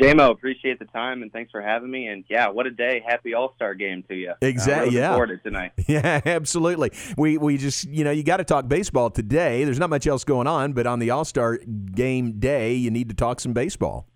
JMO, 0.00 0.30
appreciate 0.30 0.78
the 0.78 0.86
time 0.86 1.22
and 1.22 1.30
thanks 1.30 1.50
for 1.50 1.60
having 1.60 1.90
me. 1.90 2.06
And 2.06 2.24
yeah, 2.28 2.48
what 2.48 2.66
a 2.66 2.70
day! 2.70 3.02
Happy 3.06 3.34
All 3.34 3.52
Star 3.56 3.74
game 3.74 4.02
to 4.08 4.14
you. 4.14 4.32
Exactly. 4.40 4.98
Uh, 4.98 5.16
yeah. 5.18 5.36
Tonight. 5.42 5.72
Yeah, 5.88 6.20
absolutely. 6.24 6.92
We 7.18 7.36
we 7.36 7.58
just 7.58 7.84
you 7.84 8.04
know 8.04 8.10
you 8.10 8.22
got 8.22 8.38
to 8.38 8.44
talk 8.44 8.68
baseball 8.68 9.10
today. 9.10 9.64
There's 9.64 9.78
not 9.78 9.90
much 9.90 10.06
else 10.06 10.24
going 10.24 10.46
on, 10.46 10.72
but 10.72 10.86
on 10.86 10.98
the 10.98 11.10
All 11.10 11.24
Star 11.24 11.58
game 11.58 12.38
day, 12.38 12.74
you 12.74 12.90
need 12.90 13.10
to 13.10 13.14
talk 13.14 13.40
some 13.40 13.52
baseball. 13.52 14.06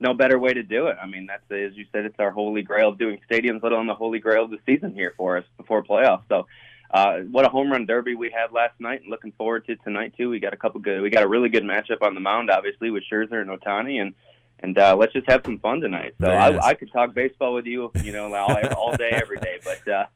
No 0.00 0.12
better 0.12 0.38
way 0.38 0.52
to 0.52 0.62
do 0.62 0.88
it. 0.88 0.96
I 1.00 1.06
mean, 1.06 1.26
that's 1.26 1.44
as 1.50 1.76
you 1.76 1.84
said, 1.92 2.04
it's 2.04 2.16
our 2.18 2.32
holy 2.32 2.62
grail 2.62 2.88
of 2.88 2.98
doing 2.98 3.20
stadiums, 3.30 3.62
let 3.62 3.72
alone 3.72 3.86
the 3.86 3.94
holy 3.94 4.18
grail 4.18 4.44
of 4.44 4.50
the 4.50 4.58
season 4.66 4.92
here 4.94 5.14
for 5.16 5.38
us 5.38 5.44
before 5.56 5.84
playoffs. 5.84 6.22
So. 6.28 6.46
Uh, 6.88 7.22
what 7.32 7.44
a 7.44 7.48
home 7.48 7.70
run 7.70 7.84
derby 7.84 8.14
we 8.14 8.30
had 8.30 8.52
last 8.52 8.72
night, 8.78 9.00
and 9.00 9.10
looking 9.10 9.32
forward 9.32 9.66
to 9.66 9.74
tonight 9.74 10.14
too. 10.16 10.30
We 10.30 10.38
got 10.38 10.54
a 10.54 10.56
couple 10.56 10.80
good, 10.80 11.02
we 11.02 11.10
got 11.10 11.24
a 11.24 11.28
really 11.28 11.48
good 11.48 11.64
matchup 11.64 12.00
on 12.00 12.14
the 12.14 12.20
mound, 12.20 12.48
obviously 12.48 12.92
with 12.92 13.02
Scherzer 13.12 13.40
and 13.40 13.50
Ohtani, 13.50 14.00
and 14.00 14.14
and 14.60 14.78
uh, 14.78 14.96
let's 14.96 15.12
just 15.12 15.28
have 15.28 15.42
some 15.44 15.58
fun 15.58 15.80
tonight. 15.80 16.14
So 16.20 16.28
I, 16.28 16.68
I, 16.68 16.74
could 16.74 16.90
talk 16.92 17.14
baseball 17.14 17.54
with 17.54 17.66
you, 17.66 17.90
you 18.02 18.12
know, 18.12 18.32
all, 18.34 18.56
all 18.76 18.96
day, 18.96 19.10
every 19.12 19.38
day. 19.38 19.58
But 19.62 19.88
uh, 19.92 20.06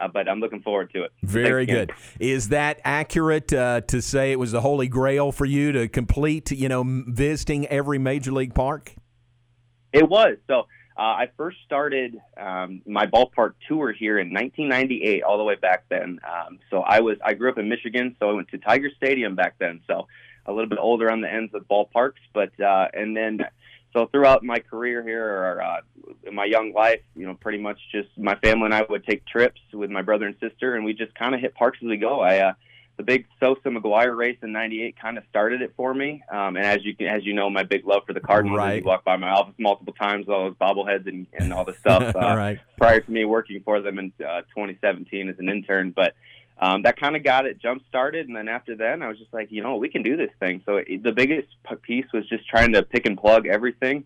uh, 0.00 0.08
but 0.08 0.28
I'm 0.28 0.40
looking 0.40 0.62
forward 0.62 0.90
to 0.94 1.04
it. 1.04 1.12
Very 1.22 1.66
good. 1.66 1.92
Is 2.18 2.48
that 2.48 2.80
accurate 2.84 3.52
uh, 3.52 3.82
to 3.82 4.00
say 4.00 4.32
it 4.32 4.38
was 4.38 4.52
the 4.52 4.60
holy 4.60 4.88
grail 4.88 5.30
for 5.30 5.44
you 5.44 5.72
to 5.72 5.88
complete, 5.88 6.50
you 6.50 6.68
know, 6.68 6.84
visiting 7.08 7.66
every 7.66 7.98
major 7.98 8.32
league 8.32 8.54
park? 8.54 8.94
It 9.92 10.08
was. 10.08 10.36
So 10.46 10.60
uh, 10.96 11.02
I 11.02 11.28
first 11.36 11.58
started 11.66 12.18
um, 12.36 12.82
my 12.86 13.06
ballpark 13.06 13.54
tour 13.68 13.92
here 13.92 14.18
in 14.18 14.32
1998, 14.32 15.22
all 15.22 15.36
the 15.38 15.44
way 15.44 15.56
back 15.56 15.84
then. 15.88 16.18
Um, 16.24 16.58
so 16.70 16.80
I 16.80 17.00
was 17.00 17.18
I 17.24 17.34
grew 17.34 17.50
up 17.50 17.58
in 17.58 17.68
Michigan, 17.68 18.16
so 18.18 18.30
I 18.30 18.32
went 18.32 18.48
to 18.48 18.58
Tiger 18.58 18.90
Stadium 18.96 19.34
back 19.34 19.56
then. 19.58 19.80
So 19.86 20.06
a 20.46 20.52
little 20.52 20.68
bit 20.68 20.78
older 20.80 21.10
on 21.10 21.20
the 21.20 21.32
ends 21.32 21.54
of 21.54 21.66
ballparks, 21.68 22.20
but 22.32 22.58
uh, 22.60 22.88
and 22.94 23.16
then 23.16 23.40
so 23.92 24.06
throughout 24.06 24.44
my 24.44 24.58
career 24.60 25.02
here 25.02 25.26
or 25.26 25.62
uh, 25.62 25.80
in 26.24 26.34
my 26.34 26.44
young 26.44 26.72
life, 26.72 27.00
you 27.16 27.26
know, 27.26 27.34
pretty 27.34 27.58
much 27.58 27.78
just 27.92 28.08
my 28.16 28.36
family 28.36 28.66
and 28.66 28.74
I 28.74 28.84
would 28.88 29.04
take 29.04 29.26
trips 29.26 29.60
with 29.72 29.90
my 29.90 30.02
brother 30.02 30.26
and 30.26 30.36
sister, 30.40 30.74
and 30.74 30.84
we 30.84 30.94
just 30.94 31.14
kind 31.14 31.34
of 31.34 31.40
hit 31.40 31.54
parks 31.54 31.78
as 31.82 31.88
we 31.88 31.96
go. 31.96 32.20
I 32.20 32.38
uh, 32.38 32.52
the 32.96 33.02
big 33.04 33.26
Sosa 33.40 33.68
McGwire 33.68 34.14
race 34.16 34.36
in 34.42 34.52
'98 34.52 34.96
kind 35.00 35.16
of 35.16 35.24
started 35.30 35.62
it 35.62 35.72
for 35.76 35.94
me, 35.94 36.22
um, 36.30 36.56
and 36.56 36.66
as 36.66 36.84
you 36.84 36.94
can, 36.94 37.06
as 37.06 37.24
you 37.24 37.32
know, 37.32 37.48
my 37.48 37.62
big 37.62 37.86
love 37.86 38.02
for 38.06 38.12
the 38.12 38.20
Cardinals. 38.20 38.58
Right. 38.58 38.82
You 38.82 38.86
walk 38.86 39.04
by 39.04 39.16
my 39.16 39.30
office 39.30 39.54
multiple 39.58 39.94
times, 39.94 40.28
all 40.28 40.44
those 40.44 40.54
bobbleheads 40.54 41.06
and, 41.08 41.26
and 41.32 41.52
all 41.52 41.64
the 41.64 41.74
stuff. 41.74 42.14
Uh, 42.20 42.36
right. 42.36 42.60
Prior 42.76 43.00
to 43.00 43.10
me 43.10 43.24
working 43.24 43.62
for 43.64 43.80
them 43.80 43.98
in 43.98 44.12
uh, 44.20 44.42
2017 44.54 45.28
as 45.28 45.38
an 45.38 45.48
intern, 45.48 45.90
but 45.90 46.14
um, 46.60 46.82
that 46.82 47.00
kind 47.00 47.16
of 47.16 47.24
got 47.24 47.46
it 47.46 47.58
jump 47.60 47.82
started. 47.88 48.28
And 48.28 48.36
then 48.36 48.48
after 48.48 48.76
then, 48.76 49.02
I 49.02 49.08
was 49.08 49.18
just 49.18 49.32
like, 49.32 49.50
you 49.50 49.62
know, 49.62 49.76
we 49.76 49.88
can 49.88 50.02
do 50.02 50.16
this 50.16 50.30
thing. 50.38 50.62
So 50.66 50.76
it, 50.76 51.02
the 51.02 51.12
biggest 51.12 51.48
piece 51.82 52.06
was 52.12 52.28
just 52.28 52.46
trying 52.46 52.74
to 52.74 52.82
pick 52.82 53.06
and 53.06 53.18
plug 53.18 53.46
everything, 53.46 54.04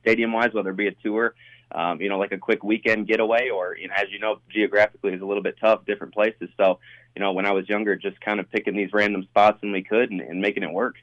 stadium 0.00 0.32
wise, 0.32 0.52
whether 0.52 0.70
it 0.70 0.76
be 0.76 0.88
a 0.88 0.92
tour, 0.92 1.34
um, 1.72 2.00
you 2.00 2.08
know, 2.08 2.18
like 2.18 2.32
a 2.32 2.38
quick 2.38 2.64
weekend 2.64 3.06
getaway, 3.06 3.48
or 3.48 3.76
you 3.76 3.88
know, 3.88 3.94
as 3.96 4.06
you 4.10 4.18
know, 4.18 4.40
geographically 4.50 5.12
is 5.12 5.22
a 5.22 5.24
little 5.24 5.42
bit 5.42 5.56
tough, 5.60 5.86
different 5.86 6.12
places. 6.12 6.48
So, 6.56 6.80
you 7.14 7.20
know, 7.22 7.32
when 7.32 7.46
I 7.46 7.52
was 7.52 7.68
younger, 7.68 7.94
just 7.94 8.20
kind 8.20 8.40
of 8.40 8.50
picking 8.50 8.76
these 8.76 8.92
random 8.92 9.22
spots 9.22 9.62
when 9.62 9.70
we 9.72 9.82
could 9.82 10.10
and, 10.10 10.20
and 10.20 10.40
making 10.40 10.64
it 10.64 10.72
work. 10.72 10.96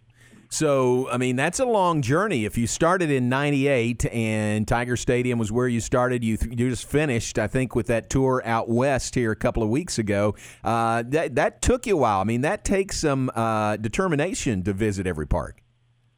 So, 0.54 1.10
I 1.10 1.16
mean, 1.16 1.38
that's 1.38 1.62
a 1.62 1.66
long 1.66 2.02
journey. 2.02 2.44
If 2.44 2.58
you 2.58 2.68
started 2.68 3.10
in 3.10 3.30
98 3.30 4.06
and 4.08 4.68
Tiger 4.68 4.98
Stadium 4.98 5.40
was 5.40 5.50
where 5.50 5.70
you 5.70 5.80
started, 5.80 6.26
you, 6.26 6.38
you 6.42 6.70
just 6.70 6.86
finished, 6.90 7.40
I 7.40 7.48
think, 7.48 7.74
with 7.74 7.88
that 7.88 8.10
tour 8.10 8.42
out 8.44 8.68
west 8.68 9.16
here 9.16 9.32
a 9.32 9.36
couple 9.36 9.64
of 9.64 9.70
weeks 9.70 9.98
ago. 9.98 10.36
Uh, 10.62 11.04
that, 11.08 11.36
that 11.36 11.62
took 11.62 11.88
you 11.88 11.96
a 11.96 12.02
while. 12.02 12.20
I 12.20 12.26
mean, 12.26 12.42
that 12.42 12.66
takes 12.66 13.00
some 13.00 13.32
uh, 13.34 13.78
determination 13.78 14.62
to 14.64 14.74
visit 14.74 15.08
every 15.08 15.26
park. 15.26 15.64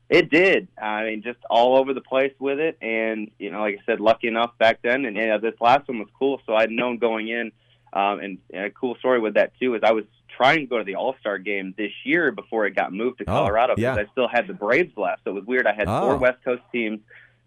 It 0.10 0.32
did. 0.32 0.68
I 0.82 1.04
mean, 1.04 1.22
just 1.22 1.40
all 1.52 1.78
over 1.78 1.94
the 1.94 2.02
place 2.02 2.34
with 2.40 2.60
it. 2.60 2.76
And, 2.82 3.30
you 3.38 3.52
know, 3.52 3.60
like 3.60 3.76
I 3.76 3.86
said, 3.86 4.00
lucky 4.00 4.30
enough 4.30 4.58
back 4.58 4.80
then. 4.82 5.06
And 5.06 5.16
this 5.44 5.54
last 5.62 5.88
one 5.88 6.00
was 6.00 6.10
cool. 6.18 6.42
So 6.48 6.56
I'd 6.56 6.72
known 6.72 6.98
going 6.98 7.28
in. 7.28 7.52
Um, 7.94 8.20
and, 8.20 8.38
and 8.52 8.66
a 8.66 8.72
cool 8.72 8.96
story 8.96 9.20
with 9.20 9.36
that, 9.36 9.52
too, 9.60 9.76
is 9.76 9.82
I 9.84 9.92
was 9.92 10.06
trying 10.36 10.60
to 10.60 10.66
go 10.66 10.78
to 10.78 10.84
the 10.84 10.96
All 10.96 11.16
Star 11.20 11.38
game 11.38 11.74
this 11.78 11.92
year 12.04 12.32
before 12.32 12.66
it 12.66 12.76
got 12.76 12.92
moved 12.94 13.20
to 13.20 13.26
Colorado 13.26 13.74
oh, 13.74 13.82
yeah. 13.82 13.94
because 13.94 14.08
I 14.08 14.12
still 14.12 14.28
had 14.28 14.48
the 14.48 14.54
Braves 14.54 14.96
left. 14.98 15.24
So 15.24 15.32
it 15.32 15.34
was 15.34 15.46
weird. 15.46 15.68
I 15.68 15.74
had 15.74 15.88
Oh. 15.88 16.02
four 16.02 16.18
West 16.18 16.44
Coast 16.44 16.64
teams, 16.72 17.00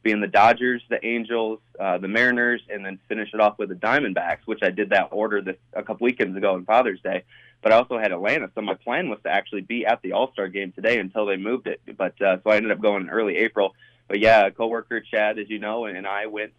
being 0.03 0.21
the 0.21 0.29
Dodgers, 0.29 0.83
the 0.89 1.05
Angels, 1.05 1.59
uh, 1.81 1.99
the 1.99 2.07
Mariners, 2.09 2.63
and 2.69 2.85
then 2.87 2.99
finish 3.09 3.31
it 3.35 3.41
off 3.41 3.59
with 3.59 3.71
the 3.71 3.75
Diamondbacks, 3.75 4.41
which 4.47 4.61
I 4.63 4.71
did 4.71 4.91
that 4.91 5.09
order 5.11 5.43
this, 5.43 5.57
a 5.73 5.83
couple 5.83 6.05
weekends 6.05 6.37
ago 6.37 6.55
on 6.55 6.65
Father's 6.65 7.01
Day. 7.01 7.25
but 7.63 7.73
I 7.73 7.77
also 7.77 7.99
had 7.99 8.13
Atlanta. 8.13 8.49
So 8.55 8.61
my 8.61 8.75
plan 8.75 9.09
was 9.09 9.19
to 9.25 9.31
actually 9.31 9.63
be 9.63 9.85
at 9.85 10.01
the 10.03 10.13
All 10.13 10.31
Star 10.33 10.47
game 10.47 10.71
today 10.73 10.99
until 11.01 11.27
they 11.27 11.37
moved 11.37 11.67
it. 11.67 11.81
But 11.97 12.21
uh, 12.23 12.37
so 12.45 12.51
I 12.51 12.57
ended 12.57 12.71
up 12.71 12.81
going 12.81 13.03
in 13.03 13.11
early 13.11 13.37
April. 13.39 13.75
But 14.07 14.21
yeah, 14.21 14.51
coworker 14.51 15.01
Chad, 15.01 15.39
as 15.41 15.51
you 15.51 15.59
know, 15.59 15.87
and 15.87 16.07
I 16.07 16.27
went 16.27 16.53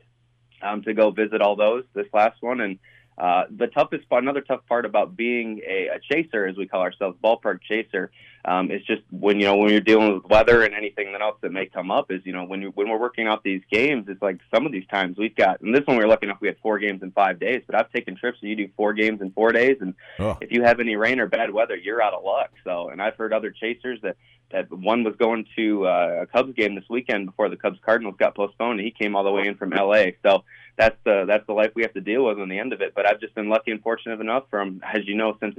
um, 0.62 0.82
to 0.84 0.94
go 0.94 1.12
visit 1.12 1.42
all 1.42 1.56
those 1.56 1.86
this 1.94 2.08
last 2.14 2.42
one. 2.42 2.60
And 2.60 2.80
uh, 3.18 3.44
the 3.50 3.68
toughest 3.68 4.08
part, 4.10 4.24
another 4.24 4.42
tough 4.42 4.62
part 4.68 4.86
about 4.86 5.18
being 5.18 5.60
a, 5.68 5.88
a 5.88 6.00
chaser, 6.00 6.46
as 6.46 6.56
we 6.56 6.68
call 6.68 6.82
ourselves, 6.82 7.18
ballpark 7.24 7.60
chaser, 7.68 8.12
um, 8.46 8.70
is 8.72 8.84
just 8.86 9.02
when 9.12 9.40
you 9.40 9.46
know 9.46 9.58
when 9.58 9.72
you're 9.72 9.82
dealing 9.82 10.14
with 10.14 10.24
weather 10.26 10.62
and 10.64 10.74
anything 10.76 11.16
else 11.20 11.36
that 11.42 11.52
may 11.52 11.66
come 11.66 11.90
up. 11.90 12.12
Is 12.12 12.22
you 12.26 12.32
know 12.34 12.44
when 12.46 12.62
you, 12.62 12.70
when 12.76 12.90
we're 12.90 13.00
working 13.00 13.28
out 13.28 13.44
these 13.44 13.62
games, 13.72 14.06
it's 14.08 14.22
like 14.22 14.40
some 14.54 14.66
of 14.66 14.72
these 14.72 14.86
times 14.88 15.18
we've 15.18 15.36
got, 15.36 15.62
and 15.62 15.74
this 15.74 15.82
one 15.86 15.98
we 15.98 16.04
were 16.04 16.10
lucky 16.10 16.28
enough 16.28 16.38
we 16.40 16.48
had 16.48 16.58
four 16.62 16.78
games 16.80 17.02
in 17.02 17.12
five 17.12 17.40
days. 17.40 17.64
But 17.66 17.76
I've 17.76 17.92
taken 17.92 18.16
trips 18.16 18.38
and 18.42 18.50
you 18.50 18.56
do 18.56 18.70
four 18.78 18.94
games 18.94 19.20
in 19.22 19.32
four 19.32 19.52
days, 19.52 19.78
and 19.82 19.96
Oh. 20.20 20.38
if 20.40 20.52
you 20.52 20.62
have 20.64 20.80
any 20.80 20.96
rain 20.96 21.20
or 21.20 21.28
bad 21.28 21.52
weather, 21.52 21.76
you're 21.76 22.02
out 22.02 22.14
of 22.14 22.24
luck. 22.24 22.52
So, 22.64 22.90
and 22.90 23.02
I've 23.02 23.16
heard 23.16 23.34
other 23.34 23.50
chasers 23.52 24.00
that 24.04 24.16
that 24.52 24.72
one 24.72 25.04
was 25.04 25.14
going 25.18 25.46
to 25.58 25.86
uh, 25.88 26.20
a 26.22 26.26
Cubs 26.28 26.54
game 26.54 26.76
this 26.76 26.86
weekend 26.90 27.26
before 27.26 27.50
the 27.50 27.58
Cubs 27.58 27.80
Cardinals 27.86 28.16
got 28.18 28.34
postponed, 28.36 28.80
and 28.80 28.86
he 28.86 28.92
came 28.92 29.14
all 29.16 29.26
the 29.26 29.32
way 29.32 29.46
in 29.46 29.56
from 29.58 29.74
L.A. 29.74 30.16
So 30.24 30.46
that's 30.78 30.98
the 31.04 31.26
that's 31.28 31.46
the 31.48 31.54
life 31.54 31.72
we 31.76 31.82
have 31.82 31.94
to 31.94 32.02
deal 32.02 32.26
with 32.26 32.40
in 32.40 32.50
the 32.50 32.60
end 32.60 32.72
of 32.72 32.82
it. 32.82 32.94
But 32.96 33.08
I've 33.08 33.20
just 33.20 33.34
been 33.36 33.50
lucky 33.50 33.72
and 33.72 33.82
fortunate 33.82 34.22
enough 34.22 34.44
from, 34.50 34.82
as 34.84 35.06
you 35.06 35.16
know, 35.16 35.36
since 35.40 35.56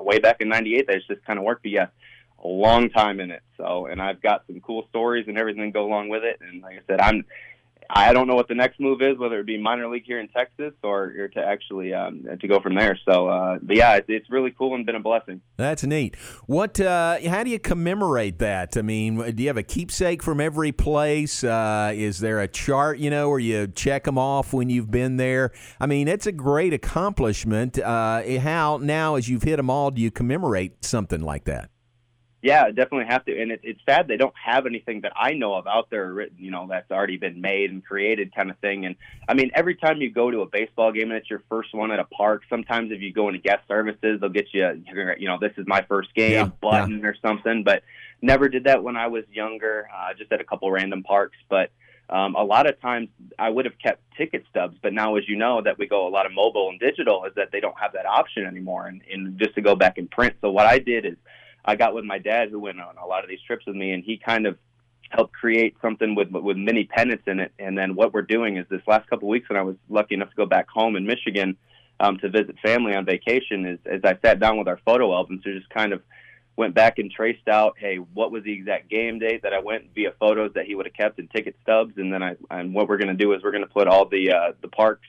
way 0.00 0.18
back 0.18 0.40
in 0.40 0.48
'98, 0.48 0.86
that 0.86 0.96
it's 0.96 1.06
just 1.06 1.24
kind 1.24 1.38
of 1.38 1.44
worked. 1.44 1.62
But 1.62 1.72
yeah, 1.72 1.86
a 2.42 2.48
long 2.48 2.90
time 2.90 3.20
in 3.20 3.30
it. 3.30 3.42
So, 3.56 3.86
and 3.86 4.00
I've 4.00 4.22
got 4.22 4.44
some 4.46 4.60
cool 4.60 4.86
stories 4.90 5.26
and 5.28 5.38
everything 5.38 5.70
go 5.72 5.84
along 5.84 6.08
with 6.08 6.22
it. 6.24 6.38
And 6.40 6.62
like 6.62 6.76
I 6.76 6.80
said, 6.86 7.00
I'm 7.00 7.24
I 7.90 8.12
don't 8.12 8.26
know 8.26 8.34
what 8.34 8.48
the 8.48 8.54
next 8.54 8.80
move 8.80 9.02
is, 9.02 9.18
whether 9.18 9.38
it 9.40 9.46
be 9.46 9.56
minor 9.58 9.88
league 9.88 10.04
here 10.06 10.20
in 10.20 10.28
Texas 10.28 10.72
or, 10.82 11.14
or 11.18 11.28
to 11.28 11.40
actually 11.40 11.92
um, 11.92 12.24
to 12.40 12.48
go 12.48 12.60
from 12.60 12.74
there. 12.74 12.98
So, 13.08 13.28
uh, 13.28 13.58
but 13.62 13.76
yeah, 13.76 13.96
it's, 13.96 14.06
it's 14.08 14.30
really 14.30 14.50
cool 14.50 14.74
and 14.74 14.86
been 14.86 14.96
a 14.96 15.00
blessing. 15.00 15.40
That's 15.56 15.84
neat. 15.84 16.16
What? 16.46 16.80
Uh, 16.80 17.18
how 17.28 17.44
do 17.44 17.50
you 17.50 17.58
commemorate 17.58 18.38
that? 18.38 18.76
I 18.76 18.82
mean, 18.82 19.16
do 19.34 19.42
you 19.42 19.48
have 19.48 19.56
a 19.56 19.62
keepsake 19.62 20.22
from 20.22 20.40
every 20.40 20.72
place? 20.72 21.44
Uh, 21.44 21.92
is 21.94 22.18
there 22.18 22.40
a 22.40 22.48
chart, 22.48 22.98
you 22.98 23.10
know, 23.10 23.28
where 23.28 23.38
you 23.38 23.66
check 23.66 24.04
them 24.04 24.18
off 24.18 24.52
when 24.52 24.70
you've 24.70 24.90
been 24.90 25.16
there? 25.16 25.52
I 25.78 25.86
mean, 25.86 26.08
it's 26.08 26.26
a 26.26 26.32
great 26.32 26.72
accomplishment. 26.72 27.78
Uh, 27.78 28.38
how 28.40 28.78
now, 28.80 29.16
as 29.16 29.28
you've 29.28 29.42
hit 29.42 29.56
them 29.56 29.70
all, 29.70 29.90
do 29.90 30.00
you 30.00 30.10
commemorate 30.10 30.84
something 30.84 31.20
like 31.20 31.44
that? 31.44 31.70
Yeah, 32.44 32.66
definitely 32.66 33.06
have 33.06 33.24
to. 33.24 33.40
And 33.40 33.50
it, 33.52 33.60
it's 33.62 33.80
sad 33.86 34.06
they 34.06 34.18
don't 34.18 34.34
have 34.36 34.66
anything 34.66 35.00
that 35.00 35.14
I 35.16 35.32
know 35.32 35.54
of 35.54 35.66
out 35.66 35.88
there 35.88 36.12
written, 36.12 36.36
you 36.38 36.50
know, 36.50 36.66
that's 36.68 36.90
already 36.90 37.16
been 37.16 37.40
made 37.40 37.70
and 37.70 37.82
created 37.82 38.34
kind 38.34 38.50
of 38.50 38.58
thing. 38.58 38.84
And 38.84 38.96
I 39.26 39.32
mean, 39.32 39.50
every 39.54 39.76
time 39.76 40.02
you 40.02 40.10
go 40.10 40.30
to 40.30 40.42
a 40.42 40.46
baseball 40.46 40.92
game 40.92 41.04
and 41.04 41.14
it's 41.14 41.30
your 41.30 41.42
first 41.48 41.74
one 41.74 41.90
at 41.90 42.00
a 42.00 42.04
park, 42.04 42.42
sometimes 42.50 42.92
if 42.92 43.00
you 43.00 43.14
go 43.14 43.28
into 43.28 43.40
guest 43.40 43.62
services, 43.66 44.20
they'll 44.20 44.28
get 44.28 44.48
you, 44.52 44.84
you 45.18 45.26
know, 45.26 45.38
this 45.40 45.52
is 45.56 45.66
my 45.66 45.86
first 45.88 46.14
game 46.14 46.32
Yeah, 46.32 46.50
button 46.60 47.06
or 47.06 47.16
something. 47.22 47.64
But 47.64 47.82
never 48.20 48.50
did 48.50 48.64
that 48.64 48.82
when 48.82 48.98
I 48.98 49.06
was 49.06 49.24
younger, 49.32 49.88
uh, 49.96 50.12
just 50.12 50.30
at 50.30 50.42
a 50.42 50.44
couple 50.44 50.70
random 50.70 51.02
parks. 51.02 51.38
But 51.48 51.70
um, 52.10 52.34
a 52.34 52.44
lot 52.44 52.68
of 52.68 52.78
times 52.78 53.08
I 53.38 53.48
would 53.48 53.64
have 53.64 53.78
kept 53.78 54.02
ticket 54.18 54.44
stubs, 54.50 54.76
but 54.82 54.92
now, 54.92 55.16
as 55.16 55.26
you 55.26 55.36
know, 55.36 55.62
that 55.62 55.78
we 55.78 55.86
go 55.86 56.06
a 56.06 56.10
lot 56.10 56.26
of 56.26 56.32
mobile 56.32 56.68
and 56.68 56.78
digital, 56.78 57.24
is 57.24 57.32
that 57.36 57.52
they 57.52 57.60
don't 57.60 57.78
have 57.80 57.94
that 57.94 58.04
option 58.04 58.44
anymore, 58.44 58.86
and, 58.86 59.00
and 59.10 59.38
just 59.38 59.54
to 59.54 59.62
go 59.62 59.74
back 59.74 59.96
and 59.96 60.10
print. 60.10 60.34
So 60.42 60.50
what 60.50 60.66
I 60.66 60.78
did 60.78 61.06
is 61.06 61.16
I 61.64 61.76
got 61.76 61.94
with 61.94 62.04
my 62.04 62.18
dad, 62.18 62.50
who 62.50 62.60
went 62.60 62.80
on 62.80 62.96
a 62.98 63.06
lot 63.06 63.24
of 63.24 63.30
these 63.30 63.40
trips 63.46 63.66
with 63.66 63.76
me, 63.76 63.92
and 63.92 64.04
he 64.04 64.18
kind 64.18 64.46
of 64.46 64.58
helped 65.10 65.32
create 65.32 65.76
something 65.80 66.14
with 66.14 66.30
with 66.30 66.56
mini 66.56 66.84
pennants 66.84 67.24
in 67.26 67.40
it. 67.40 67.52
And 67.58 67.76
then 67.78 67.94
what 67.94 68.12
we're 68.12 68.22
doing 68.22 68.56
is 68.56 68.66
this 68.68 68.82
last 68.86 69.08
couple 69.08 69.28
of 69.28 69.30
weeks, 69.30 69.48
when 69.48 69.58
I 69.58 69.62
was 69.62 69.76
lucky 69.88 70.14
enough 70.14 70.30
to 70.30 70.36
go 70.36 70.46
back 70.46 70.68
home 70.68 70.96
in 70.96 71.06
Michigan 71.06 71.56
um, 72.00 72.18
to 72.18 72.28
visit 72.28 72.56
family 72.64 72.94
on 72.94 73.04
vacation, 73.04 73.66
is 73.66 73.78
as 73.86 74.00
I 74.04 74.18
sat 74.24 74.40
down 74.40 74.58
with 74.58 74.68
our 74.68 74.80
photo 74.84 75.12
albums, 75.14 75.42
to 75.44 75.58
just 75.58 75.70
kind 75.70 75.92
of 75.92 76.02
went 76.56 76.74
back 76.74 76.98
and 76.98 77.10
traced 77.10 77.48
out, 77.48 77.74
hey, 77.78 77.96
what 77.96 78.30
was 78.30 78.44
the 78.44 78.52
exact 78.52 78.88
game 78.88 79.18
date 79.18 79.42
that 79.42 79.52
I 79.52 79.58
went 79.58 79.92
via 79.94 80.12
photos 80.20 80.52
that 80.54 80.66
he 80.66 80.74
would 80.74 80.86
have 80.86 80.94
kept 80.94 81.18
and 81.18 81.30
ticket 81.30 81.56
stubs, 81.62 81.94
and 81.96 82.12
then 82.12 82.22
I 82.22 82.36
and 82.50 82.74
what 82.74 82.88
we're 82.88 82.98
going 82.98 83.16
to 83.16 83.24
do 83.24 83.32
is 83.32 83.42
we're 83.42 83.52
going 83.52 83.66
to 83.66 83.72
put 83.72 83.88
all 83.88 84.06
the 84.08 84.32
uh, 84.32 84.52
the 84.60 84.68
parks 84.68 85.08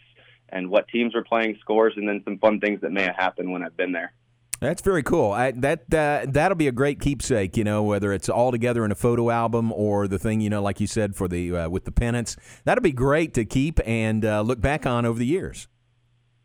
and 0.49 0.69
what 0.69 0.87
teams 0.87 1.13
were 1.13 1.23
playing, 1.23 1.57
scores, 1.59 1.93
and 1.97 2.07
then 2.07 2.21
some 2.23 2.37
fun 2.37 2.59
things 2.59 2.81
that 2.81 2.91
may 2.91 3.03
have 3.03 3.15
happened 3.15 3.51
when 3.51 3.63
I've 3.63 3.75
been 3.75 3.91
there. 3.91 4.13
That's 4.61 4.81
very 4.81 5.03
cool. 5.03 5.31
I, 5.31 5.51
that 5.51 5.93
uh, 5.93 6.25
that'll 6.29 6.55
be 6.55 6.67
a 6.67 6.71
great 6.71 6.99
keepsake. 6.99 7.57
You 7.57 7.63
know, 7.63 7.83
whether 7.83 8.13
it's 8.13 8.29
all 8.29 8.51
together 8.51 8.85
in 8.85 8.91
a 8.91 8.95
photo 8.95 9.29
album 9.29 9.71
or 9.73 10.07
the 10.07 10.17
thing 10.17 10.39
you 10.39 10.49
know, 10.49 10.61
like 10.61 10.79
you 10.79 10.87
said, 10.87 11.15
for 11.15 11.27
the 11.27 11.55
uh, 11.55 11.69
with 11.69 11.85
the 11.85 11.91
pennants. 11.91 12.37
That'll 12.63 12.81
be 12.81 12.93
great 12.93 13.33
to 13.33 13.45
keep 13.45 13.79
and 13.85 14.23
uh, 14.23 14.41
look 14.41 14.61
back 14.61 14.85
on 14.85 15.05
over 15.05 15.19
the 15.19 15.25
years. 15.25 15.67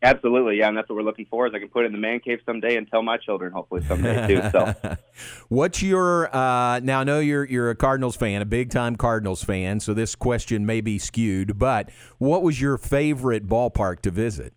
Absolutely, 0.03 0.57
yeah, 0.57 0.67
and 0.67 0.75
that's 0.75 0.89
what 0.89 0.95
we're 0.95 1.03
looking 1.03 1.27
for. 1.29 1.45
Is 1.45 1.53
I 1.53 1.59
can 1.59 1.69
put 1.69 1.83
it 1.83 1.87
in 1.87 1.91
the 1.91 1.99
man 1.99 2.19
cave 2.19 2.39
someday 2.43 2.75
and 2.75 2.89
tell 2.89 3.03
my 3.03 3.17
children 3.17 3.53
hopefully 3.53 3.83
someday 3.87 4.27
too. 4.27 4.41
So. 4.51 4.73
What's 5.49 5.83
your 5.83 6.35
uh, 6.35 6.79
now? 6.79 7.01
I 7.01 7.03
know 7.03 7.19
you're 7.19 7.45
you're 7.45 7.69
a 7.69 7.75
Cardinals 7.75 8.15
fan, 8.15 8.41
a 8.41 8.45
big 8.45 8.71
time 8.71 8.95
Cardinals 8.95 9.43
fan. 9.43 9.79
So 9.79 9.93
this 9.93 10.15
question 10.15 10.65
may 10.65 10.81
be 10.81 10.97
skewed, 10.97 11.59
but 11.59 11.89
what 12.17 12.41
was 12.41 12.59
your 12.59 12.77
favorite 12.77 13.47
ballpark 13.47 14.01
to 14.01 14.11
visit? 14.11 14.53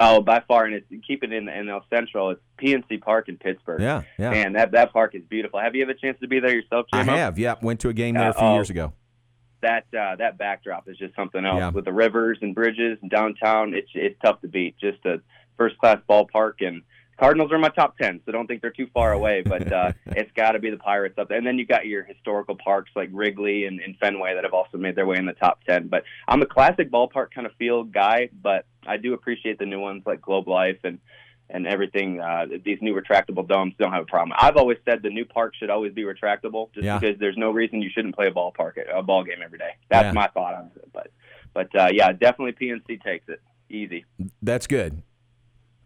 Oh, 0.00 0.20
by 0.20 0.40
far, 0.46 0.64
and 0.64 0.74
it's 0.74 0.86
keep 1.06 1.24
it 1.24 1.32
in 1.32 1.48
in 1.48 1.66
NL 1.66 1.80
Central. 1.90 2.30
It's 2.30 2.40
PNC 2.58 3.00
Park 3.00 3.28
in 3.28 3.36
Pittsburgh. 3.36 3.80
Yeah, 3.80 4.02
yeah. 4.18 4.30
Man, 4.30 4.52
that 4.52 4.70
that 4.72 4.92
park 4.92 5.14
is 5.14 5.22
beautiful. 5.28 5.58
Have 5.60 5.74
you 5.74 5.84
had 5.86 5.90
a 5.90 5.98
chance 5.98 6.18
to 6.20 6.28
be 6.28 6.38
there 6.40 6.54
yourself, 6.54 6.86
I 6.92 6.98
Jim? 7.04 7.08
have. 7.14 7.38
Yeah, 7.38 7.54
went 7.62 7.80
to 7.80 7.88
a 7.88 7.92
game 7.92 8.14
there 8.14 8.30
a 8.30 8.34
few 8.34 8.46
Uh, 8.46 8.50
oh. 8.50 8.54
years 8.54 8.70
ago. 8.70 8.92
That 9.60 9.86
uh, 9.98 10.14
that 10.16 10.38
backdrop 10.38 10.88
is 10.88 10.96
just 10.98 11.16
something 11.16 11.44
else 11.44 11.58
Yeah. 11.58 11.70
with 11.70 11.84
the 11.84 11.92
rivers 11.92 12.38
and 12.42 12.54
bridges 12.54 12.98
and 13.02 13.10
downtown. 13.10 13.74
It's 13.74 13.90
it's 13.94 14.16
tough 14.24 14.40
to 14.42 14.48
beat. 14.48 14.76
Just 14.78 15.04
a 15.04 15.20
first 15.56 15.76
class 15.78 15.98
ballpark 16.08 16.54
and. 16.60 16.82
Cardinals 17.18 17.50
are 17.50 17.56
in 17.56 17.60
my 17.60 17.68
top 17.70 17.96
ten, 17.98 18.20
so 18.24 18.32
don't 18.32 18.46
think 18.46 18.62
they're 18.62 18.70
too 18.70 18.88
far 18.94 19.12
away. 19.12 19.42
But 19.48 19.72
uh, 19.72 19.92
it's 20.06 20.30
got 20.32 20.52
to 20.52 20.58
be 20.58 20.70
the 20.70 20.76
Pirates 20.76 21.16
up 21.18 21.28
there, 21.28 21.38
and 21.38 21.46
then 21.46 21.58
you 21.58 21.66
got 21.66 21.86
your 21.86 22.04
historical 22.04 22.56
parks 22.56 22.90
like 22.94 23.08
Wrigley 23.12 23.64
and, 23.64 23.80
and 23.80 23.96
Fenway 23.98 24.34
that 24.34 24.44
have 24.44 24.52
also 24.54 24.76
made 24.78 24.94
their 24.94 25.06
way 25.06 25.16
in 25.16 25.26
the 25.26 25.32
top 25.32 25.62
ten. 25.64 25.88
But 25.88 26.04
I'm 26.28 26.42
a 26.42 26.46
classic 26.46 26.90
ballpark 26.90 27.30
kind 27.34 27.46
of 27.46 27.52
feel 27.58 27.82
guy, 27.84 28.28
but 28.42 28.66
I 28.86 28.96
do 28.98 29.14
appreciate 29.14 29.58
the 29.58 29.66
new 29.66 29.80
ones 29.80 30.02
like 30.06 30.20
Globe 30.20 30.48
Life 30.48 30.78
and 30.84 30.98
and 31.50 31.66
everything. 31.66 32.20
Uh, 32.20 32.46
these 32.64 32.78
new 32.82 32.94
retractable 32.94 33.46
domes 33.48 33.74
don't 33.78 33.92
have 33.92 34.02
a 34.02 34.06
problem. 34.06 34.36
I've 34.38 34.56
always 34.56 34.76
said 34.84 35.02
the 35.02 35.08
new 35.10 35.24
park 35.24 35.54
should 35.58 35.70
always 35.70 35.94
be 35.94 36.02
retractable, 36.02 36.72
just 36.74 36.84
Yeah. 36.84 36.98
because 36.98 37.18
there's 37.18 37.38
no 37.38 37.50
reason 37.50 37.80
you 37.80 37.88
shouldn't 37.90 38.14
play 38.14 38.26
a 38.26 38.30
ballpark 38.30 38.72
a 38.94 39.02
ball 39.02 39.24
game 39.24 39.38
every 39.42 39.58
day. 39.58 39.70
That's 39.88 40.06
Yeah. 40.06 40.12
my 40.12 40.26
thought 40.28 40.54
on 40.54 40.70
it. 40.76 40.88
But 40.92 41.10
but 41.54 41.74
uh, 41.74 41.88
yeah, 41.92 42.12
definitely 42.12 42.52
PNC 42.52 43.02
takes 43.02 43.28
it 43.28 43.40
easy. 43.70 44.04
That's 44.42 44.66
good. 44.66 45.02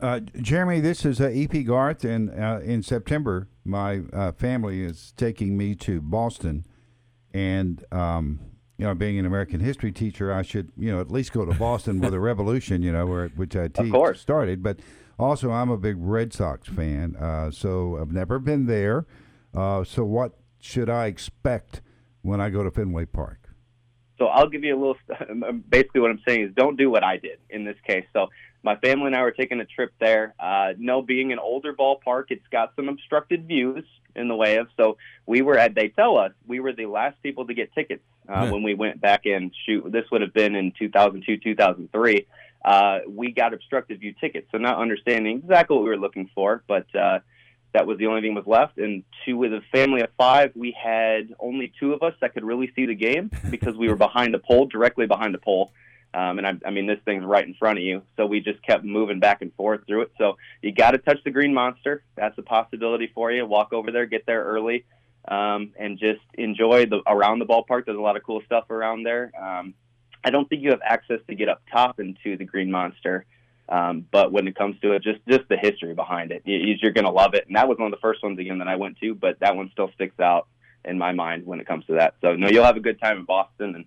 Uh, 0.03 0.19
Jeremy, 0.19 0.81
this 0.81 1.05
is 1.05 1.21
uh, 1.21 1.31
EP 1.33 1.65
Garth, 1.65 2.03
and 2.05 2.29
uh, 2.31 2.59
in 2.65 2.83
September, 2.83 3.47
my 3.65 4.01
uh, 4.12 4.33
family 4.33 4.83
is 4.83 5.15
taking 5.17 5.57
me 5.57 5.77
to 5.77 6.01
Boston, 6.01 6.67
and 7.33 7.85
um, 7.93 8.41
you 8.79 8.85
know, 8.85 8.97
being 8.97 9.17
an 9.21 9.27
American 9.27 9.61
history 9.61 9.93
teacher, 9.93 10.33
I 10.33 10.43
should 10.43 10.73
you 10.77 10.91
know 10.91 11.01
at 11.01 11.09
least 11.09 11.33
go 11.33 11.45
to 11.45 11.55
Boston 11.55 12.01
where 12.01 12.11
the 12.11 12.19
Revolution, 12.33 12.83
you 12.83 12.91
know, 12.91 13.07
where 13.07 13.29
which 13.29 13.55
I 13.55 13.69
teach 13.69 13.95
started. 14.17 14.61
But 14.61 14.81
also, 15.21 15.53
I'm 15.53 15.71
a 15.71 15.77
big 15.77 15.95
Red 16.01 16.33
Sox 16.33 16.67
fan, 16.67 17.15
uh, 17.15 17.53
so 17.53 17.97
I've 18.01 18.11
never 18.11 18.41
been 18.41 18.67
there. 18.67 19.07
Uh, 19.55 19.85
so, 19.85 20.03
what 20.03 20.33
should 20.59 20.91
I 20.91 21.07
expect 21.07 21.81
when 22.23 22.41
I 22.41 22.51
go 22.51 22.65
to 22.65 22.73
Fenway 22.73 23.05
Park? 23.05 23.38
So 24.19 24.27
I'll 24.27 24.49
give 24.49 24.65
you 24.65 24.75
a 24.75 24.79
little. 24.79 24.97
Basically, 25.69 26.01
what 26.01 26.11
I'm 26.11 26.21
saying 26.27 26.49
is, 26.49 26.51
don't 26.57 26.77
do 26.77 26.91
what 26.91 27.05
I 27.05 27.19
did 27.19 27.38
in 27.51 27.65
this 27.65 27.77
case. 27.87 28.05
So 28.12 28.27
my 28.62 28.77
family 28.77 29.07
and 29.07 29.16
I 29.16 29.22
were 29.22 29.33
taking 29.33 29.61
a 29.61 29.64
trip 29.64 29.92
there. 30.01 30.35
Uh, 30.38 30.72
no, 30.79 31.03
being 31.03 31.33
an 31.33 31.38
older 31.38 31.72
ballpark, 31.72 32.27
it's 32.31 32.46
got 32.51 32.72
some 32.77 32.88
obstructed 32.88 33.46
views 33.46 33.85
in 34.14 34.29
the 34.29 34.37
way 34.37 34.57
of. 34.57 34.68
So 34.77 34.98
we 35.27 35.42
were 35.42 35.59
at. 35.59 35.75
They 35.75 35.88
tell 35.88 36.16
us 36.18 36.33
we 36.46 36.61
were 36.61 36.72
the 36.72 36.87
last 36.87 37.20
people 37.22 37.46
to 37.46 37.55
get 37.55 37.75
tickets 37.75 38.03
uh, 38.29 38.44
Yeah. 38.44 38.51
when 38.53 38.62
we 38.62 38.75
went 38.75 39.01
back 39.01 39.27
in. 39.27 39.51
Shoot, 39.66 39.90
this 39.90 40.05
would 40.12 40.20
have 40.20 40.33
been 40.33 40.55
in 40.55 40.72
2002, 40.79 41.38
2003. 41.38 42.27
Uh, 42.64 42.98
we 43.09 43.33
got 43.33 43.53
obstructed 43.53 43.98
view 43.98 44.14
tickets. 44.20 44.46
So 44.53 44.59
not 44.59 44.79
understanding 44.79 45.38
exactly 45.38 45.77
what 45.77 45.83
we 45.85 45.90
were 45.90 45.98
looking 45.98 46.31
for, 46.35 46.62
but. 46.66 46.87
Uh, 46.94 47.18
that 47.75 47.87
was 47.87 47.96
the 47.96 48.07
only 48.07 48.20
thing 48.20 48.35
was 48.35 48.46
left. 48.46 48.77
And 48.77 49.03
two 49.25 49.38
with 49.38 49.51
a 49.55 49.62
family 49.72 50.03
of 50.03 50.11
five, 50.18 50.53
we 50.55 50.77
had 50.79 51.35
only 51.40 51.72
two 51.81 51.94
of 51.94 52.03
us 52.03 52.12
that 52.20 52.35
could 52.35 52.44
really 52.44 52.70
see 52.77 52.85
the 52.85 52.94
game 52.94 53.31
because 53.48 53.77
we 53.77 53.88
were 53.88 53.96
behind 53.96 54.35
a 54.35 54.38
pole, 54.38 54.66
directly 54.66 55.07
behind 55.07 55.33
the 55.33 55.38
pole. 55.38 55.72
Um, 56.14 56.38
and 56.38 56.46
I, 56.46 56.53
I 56.66 56.70
mean, 56.70 56.87
this 56.87 56.98
thing's 57.05 57.25
right 57.25 57.46
in 57.46 57.55
front 57.55 57.79
of 57.79 57.85
you. 57.85 58.03
So 58.16 58.27
we 58.27 58.40
just 58.40 58.62
kept 58.62 58.85
moving 58.85 59.18
back 59.18 59.40
and 59.40 59.53
forth 59.55 59.81
through 59.87 60.03
it. 60.03 60.12
So 60.18 60.37
you 60.61 60.72
got 60.72 60.90
to 60.90 60.98
touch 60.98 61.18
the 61.25 61.31
green 61.31 61.55
monster. 61.55 62.03
That's 62.16 62.37
a 62.38 62.42
possibility 62.42 63.11
for 63.14 63.33
you. 63.33 63.46
Walk 63.46 63.72
over 63.72 63.90
there, 63.90 64.05
get 64.07 64.27
there 64.27 64.44
early, 64.44 64.85
um, 65.27 65.72
and 65.79 65.98
just 65.98 66.20
enjoy 66.35 66.87
the 66.87 67.01
around 67.07 67.38
the 67.38 67.46
ballpark. 67.46 67.87
There's 67.87 67.98
a 67.98 68.03
lot 68.03 68.16
of 68.16 68.25
cool 68.25 68.42
stuff 68.44 68.70
around 68.70 69.05
there. 69.05 69.33
Um, 69.40 69.75
I 70.25 70.31
don't 70.31 70.48
think 70.48 70.62
you 70.62 70.70
have 70.70 70.83
access 70.85 71.20
to 71.29 71.35
get 71.35 71.48
up 71.48 71.62
top 71.72 71.98
into 71.98 72.37
the 72.37 72.44
green 72.44 72.70
monster. 72.70 73.25
Um, 73.68 74.07
but 74.11 74.33
when 74.33 74.46
it 74.46 74.55
comes 74.55 74.79
to 74.81 74.92
it, 74.92 75.03
just 75.03 75.20
just 75.27 75.48
the 75.48 75.57
history 75.57 75.94
behind 75.94 76.31
it, 76.31 76.42
you, 76.44 76.77
you're 76.83 76.92
going 76.92 77.07
to 77.07 77.11
love 77.11 77.33
it. 77.35 77.46
And 77.46 77.57
that 77.57 77.68
was 77.68 77.79
one 77.79 77.87
of 77.87 77.92
the 77.92 78.03
first 78.03 78.22
ones 78.22 78.38
again 78.38 78.59
that 78.59 78.68
I 78.68 78.77
went 78.77 78.98
to, 79.01 79.14
but 79.14 79.40
that 79.40 79.57
one 79.57 79.70
still 79.72 79.90
sticks 79.94 80.20
out 80.20 80.46
in 80.85 80.98
my 80.98 81.12
mind 81.12 81.46
when 81.46 81.59
it 81.61 81.66
comes 81.66 81.87
to 81.87 81.94
that. 81.94 82.16
So 82.20 82.35
no, 82.35 82.48
you'll 82.48 82.64
have 82.64 82.77
a 82.77 82.81
good 82.81 83.01
time 83.01 83.18
in 83.18 83.25
Boston, 83.25 83.75
and 83.77 83.85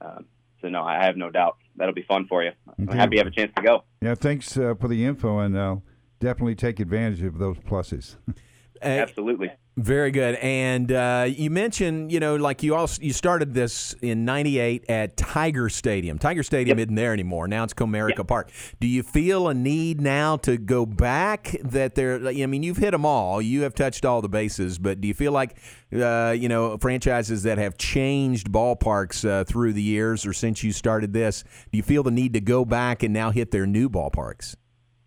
um, 0.00 0.24
so 0.60 0.68
no, 0.68 0.82
I 0.82 1.02
have 1.04 1.16
no 1.16 1.30
doubt 1.30 1.56
that'll 1.76 1.94
be 1.94 2.02
fun 2.02 2.26
for 2.26 2.42
you. 2.42 2.52
I'm 2.78 2.88
Okay. 2.88 2.98
happy 2.98 3.16
you 3.16 3.20
have 3.20 3.28
a 3.28 3.30
chance 3.30 3.52
to 3.56 3.62
go. 3.62 3.84
Yeah, 4.00 4.14
thanks 4.14 4.56
uh, 4.56 4.74
for 4.78 4.88
the 4.88 5.04
info, 5.04 5.38
and 5.38 5.56
uh, 5.56 5.76
definitely 6.20 6.54
take 6.54 6.80
advantage 6.80 7.22
of 7.22 7.38
those 7.38 7.58
pluses. 7.58 8.16
Absolutely. 8.82 9.50
Very 9.78 10.10
good. 10.10 10.34
And 10.34 10.90
uh, 10.90 11.28
you 11.28 11.50
mentioned, 11.50 12.10
you 12.10 12.18
know, 12.18 12.34
like 12.34 12.64
you 12.64 12.74
all 12.74 12.90
you 13.00 13.12
started 13.12 13.54
this 13.54 13.94
in 14.02 14.24
'98 14.24 14.84
at 14.88 15.16
Tiger 15.16 15.68
Stadium. 15.68 16.18
Tiger 16.18 16.42
Stadium 16.42 16.80
isn't 16.80 16.96
there 16.96 17.12
anymore. 17.12 17.46
Now 17.46 17.62
it's 17.62 17.74
Comerica 17.74 18.26
Park. 18.26 18.50
Do 18.80 18.88
you 18.88 19.04
feel 19.04 19.46
a 19.46 19.54
need 19.54 20.00
now 20.00 20.36
to 20.38 20.58
go 20.58 20.84
back? 20.84 21.54
That 21.62 21.94
there, 21.94 22.26
I 22.26 22.46
mean, 22.46 22.64
you've 22.64 22.78
hit 22.78 22.90
them 22.90 23.06
all. 23.06 23.40
You 23.40 23.62
have 23.62 23.72
touched 23.72 24.04
all 24.04 24.20
the 24.20 24.28
bases. 24.28 24.80
But 24.80 25.00
do 25.00 25.06
you 25.06 25.14
feel 25.14 25.30
like, 25.30 25.56
uh, 25.94 26.34
you 26.36 26.48
know, 26.48 26.76
franchises 26.78 27.44
that 27.44 27.58
have 27.58 27.78
changed 27.78 28.50
ballparks 28.50 29.24
uh, 29.28 29.44
through 29.44 29.74
the 29.74 29.82
years 29.82 30.26
or 30.26 30.32
since 30.32 30.64
you 30.64 30.72
started 30.72 31.12
this, 31.12 31.44
do 31.70 31.76
you 31.76 31.84
feel 31.84 32.02
the 32.02 32.10
need 32.10 32.32
to 32.32 32.40
go 32.40 32.64
back 32.64 33.04
and 33.04 33.14
now 33.14 33.30
hit 33.30 33.52
their 33.52 33.64
new 33.64 33.88
ballparks? 33.88 34.56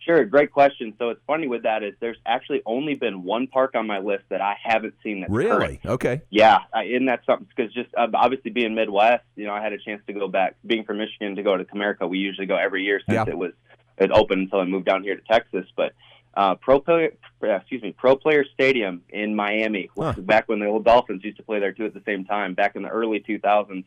Sure, 0.05 0.25
great 0.25 0.51
question. 0.51 0.95
So 0.97 1.09
it's 1.09 1.21
funny 1.27 1.47
with 1.47 1.61
that 1.63 1.83
is 1.83 1.93
there's 1.99 2.17
actually 2.25 2.63
only 2.65 2.95
been 2.95 3.23
one 3.23 3.45
park 3.45 3.75
on 3.75 3.85
my 3.85 3.99
list 3.99 4.23
that 4.29 4.41
I 4.41 4.55
haven't 4.61 4.95
seen 5.03 5.21
that's 5.21 5.31
Really? 5.31 5.77
current. 5.77 5.85
Okay. 5.85 6.21
Yeah, 6.31 6.57
I, 6.73 6.85
isn't 6.85 7.05
that 7.05 7.21
something? 7.27 7.47
Because 7.55 7.71
just 7.71 7.89
uh, 7.95 8.07
obviously 8.15 8.49
being 8.49 8.73
Midwest, 8.73 9.23
you 9.35 9.45
know, 9.45 9.53
I 9.53 9.61
had 9.61 9.73
a 9.73 9.77
chance 9.77 10.01
to 10.07 10.13
go 10.13 10.27
back. 10.27 10.55
Being 10.65 10.85
from 10.85 10.97
Michigan, 10.97 11.35
to 11.35 11.43
go 11.43 11.55
to 11.55 11.63
Comerica, 11.65 12.09
we 12.09 12.17
usually 12.17 12.47
go 12.47 12.57
every 12.57 12.83
year 12.83 12.99
since 13.05 13.13
Yeah. 13.15 13.25
it 13.27 13.37
was 13.37 13.51
it 13.99 14.09
opened 14.11 14.41
until 14.41 14.59
I 14.61 14.63
moved 14.65 14.85
down 14.87 15.03
here 15.03 15.15
to 15.15 15.21
Texas. 15.31 15.67
But 15.77 15.93
uh, 16.33 16.55
Pro 16.55 16.79
Player, 16.79 17.11
excuse 17.43 17.83
me, 17.83 17.91
Pro 17.95 18.15
Player 18.15 18.43
Stadium 18.55 19.03
in 19.09 19.35
Miami, 19.35 19.91
which 19.93 20.15
was 20.15 20.25
back 20.25 20.49
when 20.49 20.59
the 20.59 20.65
old 20.65 20.83
Dolphins 20.83 21.23
used 21.23 21.37
to 21.37 21.43
play 21.43 21.59
there 21.59 21.73
too 21.73 21.85
at 21.85 21.93
the 21.93 22.01
same 22.07 22.25
time, 22.25 22.55
back 22.55 22.75
in 22.75 22.81
the 22.81 22.89
early 22.89 23.19
2000s, 23.19 23.83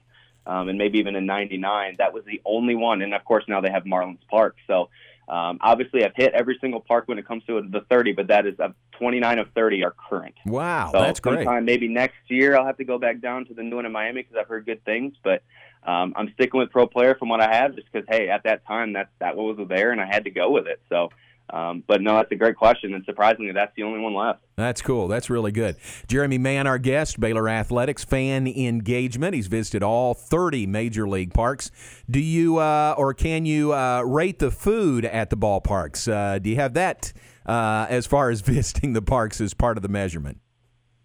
um, 0.46 0.68
and 0.68 0.78
maybe 0.78 0.98
even 1.00 1.16
in 1.16 1.26
'99. 1.26 1.96
That 1.98 2.12
was 2.12 2.24
the 2.24 2.40
only 2.44 2.76
one, 2.76 3.02
and 3.02 3.12
of 3.14 3.24
course 3.24 3.42
now 3.48 3.60
they 3.60 3.70
have 3.70 3.82
Marlins 3.82 4.18
Park. 4.30 4.54
So. 4.68 4.90
Um, 5.28 5.58
obviously, 5.60 6.04
I've 6.04 6.14
hit 6.14 6.32
every 6.34 6.58
single 6.60 6.80
park 6.80 7.08
when 7.08 7.18
it 7.18 7.26
comes 7.26 7.44
to 7.46 7.62
the 7.62 7.80
30, 7.90 8.12
but 8.12 8.26
that 8.28 8.46
is 8.46 8.58
uh, 8.60 8.68
29 8.98 9.38
of 9.38 9.48
30 9.54 9.84
are 9.84 9.94
current. 10.08 10.34
Wow, 10.44 10.90
So 10.92 11.00
that's 11.00 11.20
great. 11.20 11.46
maybe 11.62 11.88
next 11.88 12.16
year 12.28 12.56
I'll 12.56 12.66
have 12.66 12.76
to 12.76 12.84
go 12.84 12.98
back 12.98 13.20
down 13.20 13.46
to 13.46 13.54
the 13.54 13.62
new 13.62 13.76
one 13.76 13.86
in 13.86 13.92
Miami 13.92 14.22
because 14.22 14.36
I've 14.38 14.48
heard 14.48 14.66
good 14.66 14.84
things. 14.84 15.14
But 15.22 15.42
um, 15.86 16.12
I'm 16.16 16.30
sticking 16.34 16.58
with 16.60 16.70
Pro 16.70 16.86
Player 16.86 17.14
from 17.14 17.28
what 17.28 17.40
I 17.40 17.54
have, 17.54 17.74
just 17.74 17.90
because 17.90 18.06
hey, 18.08 18.28
at 18.28 18.42
that 18.44 18.66
time 18.66 18.92
that's 18.92 19.10
that 19.20 19.36
was 19.36 19.58
there 19.68 19.92
and 19.92 20.00
I 20.00 20.06
had 20.06 20.24
to 20.24 20.30
go 20.30 20.50
with 20.50 20.66
it. 20.66 20.80
So, 20.88 21.10
um, 21.50 21.84
but 21.86 22.00
no, 22.00 22.14
that's 22.16 22.32
a 22.32 22.36
great 22.36 22.56
question, 22.56 22.94
and 22.94 23.04
surprisingly, 23.04 23.52
that's 23.52 23.72
the 23.76 23.82
only 23.82 24.00
one 24.00 24.14
left. 24.14 24.40
That's 24.56 24.80
cool. 24.80 25.08
That's 25.08 25.28
really 25.28 25.52
good. 25.52 25.76
Jeremy 26.08 26.38
Mann, 26.38 26.66
our 26.66 26.78
guest, 26.78 27.20
Baylor 27.20 27.48
Athletics 27.48 28.04
fan 28.04 28.46
engagement. 28.46 29.34
He's 29.34 29.46
visited 29.48 29.82
all 29.82 30.14
30 30.14 30.66
major 30.66 31.06
league 31.08 31.34
parks. 31.34 31.70
Do 32.10 32.20
you 32.20 32.58
uh, 32.58 32.94
or 32.96 33.12
can 33.14 33.44
you 33.46 33.72
uh, 33.72 34.02
rate 34.02 34.38
the 34.38 34.50
food 34.50 35.04
at 35.04 35.30
the 35.30 35.36
ballparks? 35.36 36.10
Uh, 36.10 36.38
do 36.38 36.48
you 36.50 36.56
have 36.56 36.74
that 36.74 37.12
uh, 37.46 37.86
as 37.90 38.06
far 38.06 38.30
as 38.30 38.40
visiting 38.42 38.92
the 38.94 39.02
parks 39.02 39.40
as 39.40 39.52
part 39.54 39.76
of 39.76 39.82
the 39.82 39.88
measurement? 39.88 40.38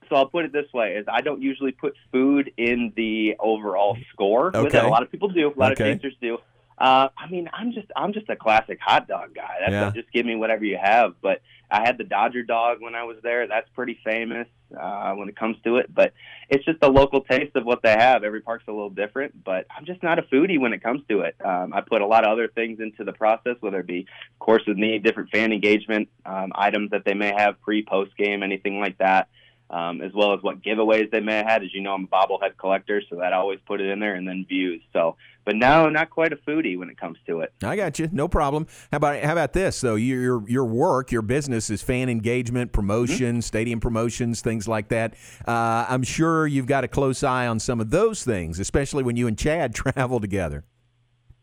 So 0.10 0.16
I'll 0.16 0.26
put 0.30 0.46
it 0.46 0.52
this 0.54 0.66
way: 0.74 0.94
is 0.96 1.06
I 1.08 1.22
don't 1.22 1.42
usually 1.42 1.72
put 1.72 1.94
food 2.12 2.52
in 2.58 2.94
the 2.96 3.36
overall 3.40 3.96
score. 4.12 4.46
With 4.46 4.56
it. 4.56 4.76
Okay. 4.76 4.80
A 4.80 4.88
lot 4.90 5.04
of 5.04 5.12
people 5.12 5.30
do. 5.30 5.54
A 5.56 5.60
lot 5.60 5.74
Okay. 5.74 5.92
of 5.92 5.98
tasters 5.98 6.16
do. 6.22 6.38
Uh, 6.80 7.10
I 7.18 7.30
mean, 7.30 7.50
I'm 7.52 7.74
just 7.74 7.88
I'm 7.96 8.14
just 8.14 8.30
a 8.30 8.36
classic 8.36 8.80
hot 8.82 9.08
dog 9.08 9.36
guy. 9.36 9.58
That's 9.60 9.72
Yeah. 9.72 9.92
just 10.02 10.12
give 10.14 10.26
me 10.26 10.36
whatever 10.36 10.64
you 10.64 10.78
have. 10.82 11.16
But 11.22 11.42
I 11.70 11.82
had 11.86 11.98
the 11.98 12.04
Dodger 12.04 12.44
dog 12.44 12.82
when 12.82 12.96
I 12.96 13.04
was 13.04 13.18
there. 13.22 13.48
That's 13.48 13.68
pretty 13.76 14.00
famous 14.04 14.48
uh, 14.80 15.14
when 15.14 15.28
it 15.28 15.36
comes 15.36 15.58
to 15.66 15.76
it. 15.78 15.94
But 15.94 16.14
it's 16.48 16.64
just 16.64 16.80
the 16.80 16.90
local 16.90 17.22
taste 17.22 17.56
of 17.56 17.66
what 17.66 17.82
they 17.84 17.92
have. 17.92 18.24
Every 18.24 18.42
park's 18.42 18.64
a 18.68 18.72
little 18.72 18.90
different. 18.90 19.44
But 19.44 19.68
I'm 19.76 19.86
just 19.86 20.02
not 20.02 20.20
a 20.20 20.22
foodie 20.24 20.60
when 20.60 20.72
it 20.72 20.82
comes 20.82 21.02
to 21.10 21.22
it. 21.22 21.36
Um, 21.44 21.74
I 21.74 21.82
put 21.82 22.02
a 22.02 22.08
lot 22.08 22.26
of 22.26 22.32
other 22.32 22.48
things 22.48 22.80
into 22.80 23.04
the 23.04 23.14
process, 23.14 23.58
whether 23.60 23.82
it 23.82 23.88
be, 23.88 24.08
of 24.34 24.40
course, 24.40 24.64
with 24.66 24.78
me, 24.78 24.98
different 25.00 25.32
fan 25.32 25.52
engagement 25.52 26.08
um, 26.26 26.54
items 26.56 26.92
that 26.92 27.04
they 27.06 27.14
may 27.14 27.34
have 27.36 27.62
pre, 27.62 27.84
post 27.86 28.16
game, 28.18 28.42
anything 28.42 28.80
like 28.80 28.98
that 29.00 29.28
um, 29.70 30.02
as 30.02 30.12
well 30.14 30.34
as 30.34 30.42
what 30.42 30.62
giveaways 30.62 31.12
they 31.12 31.20
may 31.20 31.38
have 31.38 31.46
had. 31.46 31.64
As 31.64 31.74
you 31.74 31.82
know, 31.82 31.94
I'm 31.94 32.06
a 32.06 32.08
bobblehead 32.08 32.58
collector, 32.58 33.02
so 33.10 33.18
that 33.18 33.34
I 33.34 33.38
always 33.38 33.60
put 33.66 33.82
it 33.82 33.90
in 33.90 34.00
there, 34.00 34.16
and 34.16 34.28
then 34.28 34.46
views. 34.48 34.82
So, 34.94 35.16
but 35.50 35.56
no, 35.56 35.90
not 35.90 36.12
quite 36.12 36.32
a 36.32 36.36
foodie 36.36 36.78
when 36.78 36.92
it 36.92 36.98
comes 37.00 37.18
to 37.26 37.40
it. 37.40 37.52
I 37.64 37.76
got 37.76 37.98
you. 37.98 38.08
No 38.12 38.28
problem. 38.28 38.68
How 38.92 38.98
about 38.98 39.24
how 39.24 39.32
about 39.32 39.54
this 39.54 39.82
though? 39.82 39.96
Your 39.96 40.22
your, 40.22 40.48
your 40.48 40.66
work, 40.66 41.12
your 41.12 41.24
business 41.24 41.72
is 41.72 41.82
fan 41.82 42.08
engagement, 42.08 42.72
promotion, 42.72 43.42
stadium 43.42 43.80
promotions, 43.80 44.42
things 44.42 44.68
like 44.68 44.90
that. 44.90 45.16
Uh, 45.48 45.88
I'm 45.90 46.04
sure 46.04 46.46
you've 46.46 46.68
got 46.68 46.84
a 46.84 46.88
close 46.88 47.24
eye 47.24 47.48
on 47.48 47.58
some 47.58 47.82
of 47.82 47.90
those 47.90 48.24
things, 48.24 48.60
especially 48.60 49.02
when 49.02 49.16
you 49.16 49.26
and 49.26 49.36
Chad 49.36 49.74
travel 49.96 50.20
together. 50.20 50.66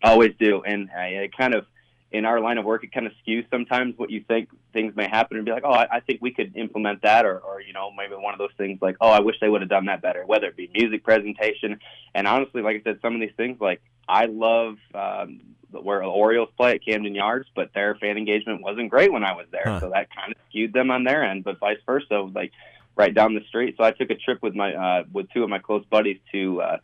Always 0.05 0.35
do, 0.38 0.62
and 0.64 0.88
I, 0.97 1.07
it 1.07 1.37
kind 1.37 1.57
of 1.57 1.66
in 2.12 2.25
our 2.25 2.38
line 2.38 2.59
of 2.59 2.64
work, 2.64 2.85
it 2.85 2.92
kind 2.92 3.09
of 3.09 3.12
skews 3.27 3.45
sometimes 3.51 3.95
what 3.99 4.11
you 4.11 4.23
think 4.29 4.51
things 4.77 4.95
may 4.95 5.09
happen, 5.09 5.37
and 5.37 5.47
be 5.47 5.53
like, 5.53 5.65
oh, 5.65 5.77
I, 5.83 5.87
I 5.97 6.01
think 6.01 6.19
we 6.21 6.33
could 6.39 6.51
implement 6.57 6.99
that, 7.03 7.23
or, 7.25 7.37
or 7.39 7.61
you 7.61 7.73
know, 7.73 7.87
maybe 7.97 8.15
one 8.15 8.35
of 8.37 8.39
those 8.39 8.57
things 8.61 8.79
like, 8.81 8.97
oh, 9.01 9.09
I 9.19 9.21
wish 9.21 9.37
they 9.41 9.49
would 9.49 9.62
have 9.62 9.71
done 9.71 9.87
that 9.87 10.03
better. 10.03 10.23
Whether 10.27 10.47
it 10.49 10.57
be 10.57 10.71
music 10.81 11.03
presentation, 11.03 11.81
and 12.15 12.25
honestly, 12.27 12.61
like 12.62 12.77
I 12.77 12.83
said, 12.85 12.99
some 13.03 13.15
of 13.15 13.21
these 13.21 13.37
things, 13.37 13.57
like 13.61 13.81
I 14.09 14.27
love 14.27 14.77
um, 14.95 15.41
where 15.71 16.01
the 16.01 16.07
Orioles 16.07 16.51
play 16.57 16.71
at 16.77 16.85
Camden 16.85 17.15
Yards, 17.15 17.49
but 17.57 17.67
their 17.75 17.97
fan 17.97 18.17
engagement 18.17 18.62
wasn't 18.62 18.91
great 18.91 19.11
when 19.12 19.25
I 19.25 19.33
was 19.33 19.47
there, 19.51 19.62
Huh. 19.65 19.81
so 19.81 19.91
that 19.95 20.07
kind 20.15 20.31
of 20.33 20.39
skewed 20.49 20.73
them 20.73 20.91
on 20.91 21.03
their 21.05 21.25
end, 21.25 21.43
but 21.43 21.59
vice 21.59 21.83
versa, 21.87 22.19
like 22.35 22.53
right 22.95 23.15
down 23.15 23.35
the 23.35 23.45
street. 23.49 23.75
So 23.77 23.85
I 23.85 23.91
took 23.91 24.11
a 24.11 24.17
trip 24.17 24.41
with 24.43 24.55
my 24.55 24.75
uh, 24.75 25.05
with 25.12 25.27
two 25.33 25.43
of 25.43 25.49
my 25.49 25.59
close 25.59 25.85
buddies 25.91 26.21
to. 26.33 26.61
Uh, 26.62 26.79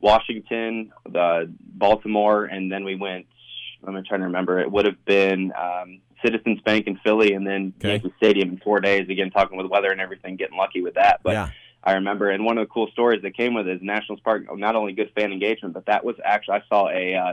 Washington, 0.00 0.92
the 1.10 1.52
Baltimore, 1.60 2.44
and 2.44 2.70
then 2.70 2.84
we 2.84 2.94
went. 2.94 3.26
I'm 3.86 3.94
trying 4.04 4.20
to 4.20 4.26
remember. 4.26 4.58
It 4.60 4.70
would 4.70 4.84
have 4.86 5.04
been 5.04 5.52
um, 5.52 6.00
Citizens 6.24 6.60
Bank 6.62 6.86
in 6.86 6.98
Philly, 6.98 7.32
and 7.34 7.46
then 7.46 7.72
Yankee 7.80 8.12
Stadium 8.16 8.50
in 8.50 8.58
four 8.58 8.80
days. 8.80 9.08
Again, 9.08 9.30
talking 9.30 9.56
with 9.56 9.66
weather 9.66 9.90
and 9.90 10.00
everything, 10.00 10.36
getting 10.36 10.56
lucky 10.56 10.82
with 10.82 10.94
that. 10.94 11.20
But 11.22 11.32
Yeah. 11.32 11.50
I 11.84 11.92
remember, 11.92 12.28
and 12.28 12.44
one 12.44 12.58
of 12.58 12.66
the 12.66 12.72
cool 12.72 12.88
stories 12.92 13.22
that 13.22 13.36
came 13.36 13.54
with 13.54 13.68
it 13.68 13.76
is 13.76 13.82
Nationals 13.82 14.20
Park. 14.20 14.42
Not 14.58 14.74
only 14.74 14.92
good 14.92 15.12
fan 15.14 15.32
engagement, 15.32 15.74
but 15.74 15.86
that 15.86 16.04
was 16.04 16.16
actually 16.24 16.56
I 16.56 16.62
saw 16.68 16.88
a 16.88 17.14
uh, 17.14 17.32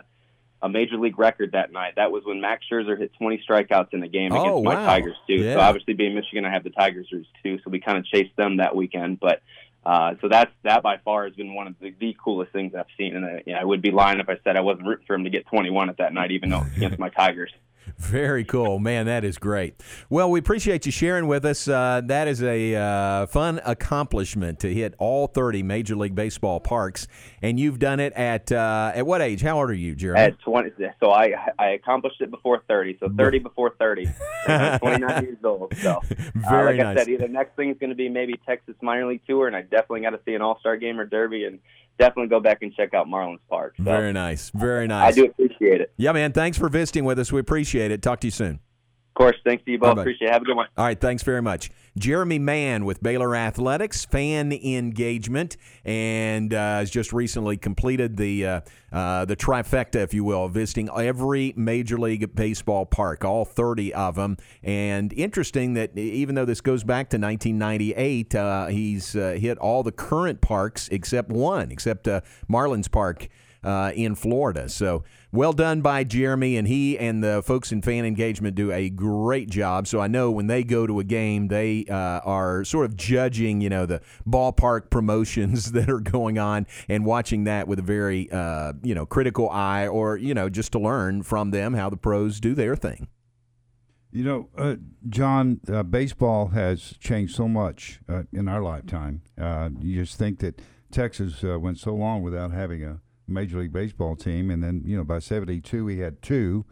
a 0.61 0.69
major 0.69 0.97
league 0.97 1.17
record 1.17 1.51
that 1.53 1.71
night. 1.71 1.93
That 1.95 2.11
was 2.11 2.23
when 2.25 2.41
Max 2.41 2.63
Scherzer 2.71 2.97
hit 2.97 3.11
20 3.17 3.43
strikeouts 3.47 3.93
in 3.93 4.03
a 4.03 4.07
game 4.07 4.31
Oh, 4.31 4.41
against 4.41 4.63
my 4.63 4.75
wow. 4.75 4.85
Tigers 4.85 5.15
too. 5.27 5.33
Yeah. 5.35 5.55
So 5.55 5.59
obviously, 5.61 5.95
being 5.95 6.13
Michigan, 6.15 6.45
I 6.45 6.51
have 6.51 6.63
the 6.63 6.69
Tigers 6.69 7.07
too. 7.43 7.57
So 7.63 7.69
we 7.71 7.79
kind 7.79 7.97
of 7.97 8.05
chased 8.05 8.35
them 8.37 8.57
that 8.57 8.75
weekend, 8.75 9.19
but. 9.19 9.41
Uh, 9.85 10.15
so 10.19 10.27
that's 10.27 10.51
that 10.63 10.81
by 10.81 10.97
far 10.97 11.25
has 11.25 11.35
been 11.35 11.53
one 11.53 11.67
of 11.67 11.75
the, 11.79 11.93
the 11.99 12.15
coolest 12.23 12.51
things 12.51 12.73
I've 12.73 12.87
seen, 12.97 13.15
and 13.15 13.25
I, 13.25 13.43
you 13.45 13.53
know, 13.53 13.59
I 13.59 13.63
would 13.63 13.81
be 13.81 13.91
lying 13.91 14.19
if 14.19 14.27
I 14.29 14.39
said 14.43 14.57
I 14.57 14.61
wasn't 14.61 14.87
rooting 14.87 15.05
for 15.05 15.13
him 15.13 15.25
to 15.25 15.29
get 15.29 15.45
21 15.47 15.89
at 15.89 15.97
that 15.97 16.13
night, 16.13 16.31
even 16.31 16.49
though 16.49 16.63
against 16.75 16.97
my 16.97 17.09
Tigers. 17.09 17.51
Very 17.97 18.43
cool, 18.43 18.77
man. 18.77 19.05
That 19.05 19.23
is 19.23 19.37
great. 19.37 19.81
Well, 20.09 20.29
we 20.29 20.39
appreciate 20.39 20.85
you 20.85 20.91
sharing 20.91 21.27
with 21.27 21.45
us. 21.45 21.67
Uh, 21.67 22.01
that 22.05 22.27
is 22.27 22.43
a 22.43 22.75
uh, 22.75 23.25
fun 23.27 23.61
accomplishment 23.65 24.59
to 24.59 24.73
hit 24.73 24.95
all 24.97 25.27
30 25.27 25.63
Major 25.63 25.95
League 25.95 26.13
Baseball 26.13 26.59
parks, 26.59 27.07
and 27.41 27.59
you've 27.59 27.79
done 27.79 28.01
it 28.01 28.11
at 28.13 28.51
uh, 28.51 28.91
at 28.93 29.05
what 29.05 29.21
age? 29.21 29.41
How 29.41 29.59
old 29.59 29.69
are 29.69 29.73
you, 29.73 29.95
Jeremy? 29.95 30.19
At 30.19 30.39
20, 30.41 30.71
so 30.99 31.11
I 31.11 31.33
I 31.57 31.69
accomplished 31.69 32.19
it 32.19 32.31
before 32.31 32.61
30, 32.67 32.97
so 32.99 33.09
30 33.17 33.39
before 33.39 33.73
30. 33.79 34.07
I'm 34.47 34.79
29 34.79 35.23
years 35.23 35.37
old. 35.43 35.73
So 35.77 35.91
uh, 35.91 36.01
Very 36.49 36.77
like 36.77 36.85
I 36.85 36.95
said, 36.95 37.07
either 37.07 37.27
next 37.29 37.55
thing 37.55 37.69
is 37.69 37.77
going 37.79 37.91
to 37.91 37.95
be 37.95 38.09
maybe 38.09 38.39
Texas 38.45 38.75
minor 38.81 39.07
league 39.07 39.21
tour, 39.25 39.47
and 39.47 39.55
I 39.55 39.61
definitely 39.61 40.01
got 40.01 40.11
to 40.11 40.19
see 40.25 40.33
an 40.33 40.41
All 40.41 40.59
Star 40.59 40.75
game 40.75 40.99
or 40.99 41.05
Derby, 41.05 41.45
and 41.45 41.59
definitely 41.97 42.27
go 42.29 42.39
back 42.39 42.59
and 42.61 42.73
check 42.73 42.93
out 42.93 43.07
Marlins 43.07 43.39
Park. 43.49 43.75
So 43.77 43.83
Very 43.83 44.13
nice. 44.13 44.51
Very 44.51 44.87
nice. 44.87 45.13
I 45.13 45.15
do 45.15 45.25
appreciate 45.25 45.81
it. 45.81 45.93
Yeah, 45.97 46.11
man. 46.11 46.31
Thanks 46.31 46.57
for 46.57 46.69
visiting 46.69 47.05
with 47.05 47.19
us. 47.19 47.31
We 47.31 47.39
appreciate 47.39 47.91
it. 47.91 48.01
Talk 48.01 48.19
to 48.21 48.27
you 48.27 48.31
soon. 48.31 48.59
Of 49.15 49.19
course, 49.19 49.37
thanks 49.45 49.63
to 49.63 49.71
you 49.71 49.79
both. 49.79 49.97
Appreciate 49.97 50.27
it. 50.27 50.33
Have 50.33 50.41
a 50.41 50.45
good 50.45 50.57
one. 50.57 50.67
All 50.75 50.83
right, 50.83 50.99
thanks 50.99 51.23
very 51.23 51.41
much. 51.41 51.71
Jeremy 51.97 52.37
Mann 52.37 52.83
with 52.83 53.01
Baylor 53.01 53.33
Athletics, 53.33 54.03
fan 54.03 54.51
engagement, 54.51 55.55
and 55.85 56.53
uh, 56.53 56.79
has 56.79 56.91
just 56.91 57.13
recently 57.13 57.55
completed 57.55 58.17
the 58.17 58.45
uh, 58.45 58.61
uh, 58.91 59.23
the 59.23 59.37
trifecta, 59.37 60.03
if 60.03 60.13
you 60.13 60.25
will, 60.25 60.49
visiting 60.49 60.89
every 60.93 61.53
Major 61.55 61.97
League 61.97 62.35
Baseball 62.35 62.85
park, 62.85 63.23
all 63.23 63.45
30 63.45 63.93
of 63.93 64.15
them. 64.15 64.35
And 64.61 65.13
interesting 65.13 65.75
that 65.75 65.97
even 65.97 66.35
though 66.35 66.43
this 66.43 66.59
goes 66.59 66.83
back 66.83 67.09
to 67.11 67.17
1998, 67.17 68.35
uh, 68.35 68.65
he's 68.65 69.15
uh, 69.15 69.37
hit 69.39 69.57
all 69.59 69.81
the 69.81 69.93
current 69.93 70.41
parks 70.41 70.89
except 70.89 71.29
one, 71.29 71.71
except 71.71 72.09
uh, 72.09 72.19
Marlins 72.49 72.91
Park 72.91 73.29
uh, 73.65 73.91
in 73.95 74.15
Florida. 74.15 74.69
So 74.69 75.03
well 75.35 75.53
done 75.53 75.81
by 75.81 76.03
Jeremy, 76.03 76.57
and 76.57 76.67
he 76.67 76.97
and 76.97 77.23
the 77.23 77.43
folks 77.43 77.71
in 77.71 77.81
fan 77.81 78.05
engagement 78.05 78.55
do 78.55 78.71
a 78.71 78.89
great 78.89 79.49
job. 79.49 79.87
So 79.87 79.99
I 79.99 80.07
know 80.07 80.31
when 80.31 80.47
they 80.47 80.63
go 80.63 80.87
to 80.87 80.99
a 80.99 81.03
game, 81.03 81.49
they 81.49 81.85
uh, 81.89 82.21
are 82.23 82.63
sort 82.63 82.85
of 82.85 82.95
judging, 82.95 83.61
you 83.61 83.69
know, 83.69 83.85
the 83.85 84.01
ballpark 84.27 84.89
promotions 84.89 85.71
that 85.73 85.89
are 85.89 85.99
going 85.99 86.39
on 86.39 86.65
and 86.87 87.05
watching 87.05 87.43
that 87.43 87.67
with 87.67 87.79
a 87.79 87.83
very, 87.83 88.31
uh, 88.31 88.73
you 88.81 88.95
know, 88.95 89.05
critical 89.05 89.49
eye, 89.49 89.87
or 89.87 90.17
you 90.17 90.33
know, 90.33 90.49
just 90.49 90.71
to 90.71 90.79
learn 90.79 91.21
from 91.23 91.51
them 91.51 91.73
how 91.73 91.89
the 91.89 91.97
pros 91.97 92.39
do 92.39 92.55
their 92.55 92.75
thing. 92.75 93.07
You 94.11 94.23
know, 94.23 94.49
uh, 94.57 94.75
John, 95.09 95.59
uh, 95.69 95.83
baseball 95.83 96.47
has 96.47 96.95
changed 97.01 97.35
so 97.35 97.49
much 97.49 97.99
uh, 98.07 98.23
in 98.31 98.47
our 98.47 98.61
lifetime. 98.61 99.21
Uh, 99.37 99.71
you 99.81 100.01
just 100.01 100.17
think 100.17 100.39
that 100.39 100.61
Texas 100.89 101.43
went 101.43 101.77
so 101.79 101.93
long 101.93 102.23
without 102.23 102.53
having 102.53 102.81
a 102.81 103.01
Major 103.27 103.59
League 103.59 103.73
Baseball 103.73 104.15
team, 104.15 104.49
and 104.51 104.63
then 104.63 104.81
you 104.85 104.95
know 104.97 105.03
by 105.03 105.19
'72 105.19 105.83
we 105.85 105.99
had 105.99 106.21
two, 106.21 106.65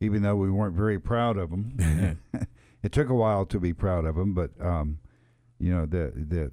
even 0.00 0.22
though 0.22 0.36
we 0.36 0.50
weren't 0.50 0.74
very 0.76 0.98
proud 0.98 1.36
of 1.36 1.50
them. 1.50 2.18
it 2.82 2.92
took 2.92 3.08
a 3.08 3.14
while 3.14 3.44
to 3.46 3.58
be 3.60 3.72
proud 3.72 4.04
of 4.04 4.16
them, 4.16 4.34
but 4.34 4.50
um, 4.60 4.98
you 5.58 5.72
know 5.74 5.86
the 5.86 6.12
the 6.14 6.52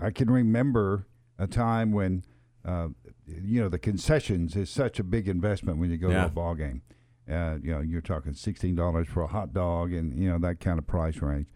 I 0.00 0.10
can 0.10 0.30
remember 0.30 1.06
a 1.38 1.46
time 1.46 1.92
when 1.92 2.24
uh, 2.64 2.88
you 3.26 3.60
know 3.60 3.68
the 3.68 3.78
concessions 3.78 4.54
is 4.56 4.70
such 4.70 4.98
a 4.98 5.04
big 5.04 5.28
investment 5.28 5.78
when 5.78 5.90
you 5.90 5.96
go 5.96 6.10
Yeah. 6.10 6.22
to 6.22 6.26
a 6.26 6.30
ball 6.30 6.54
game. 6.54 6.82
Uh, 7.30 7.56
you 7.62 7.70
know, 7.72 7.80
you're 7.80 8.02
talking 8.02 8.34
sixteen 8.34 8.74
dollars 8.74 9.08
for 9.08 9.22
a 9.22 9.26
hot 9.26 9.52
dog, 9.54 9.92
and 9.92 10.18
you 10.18 10.28
know 10.30 10.38
that 10.38 10.60
kind 10.60 10.78
of 10.78 10.86
price 10.86 11.20
range. 11.22 11.46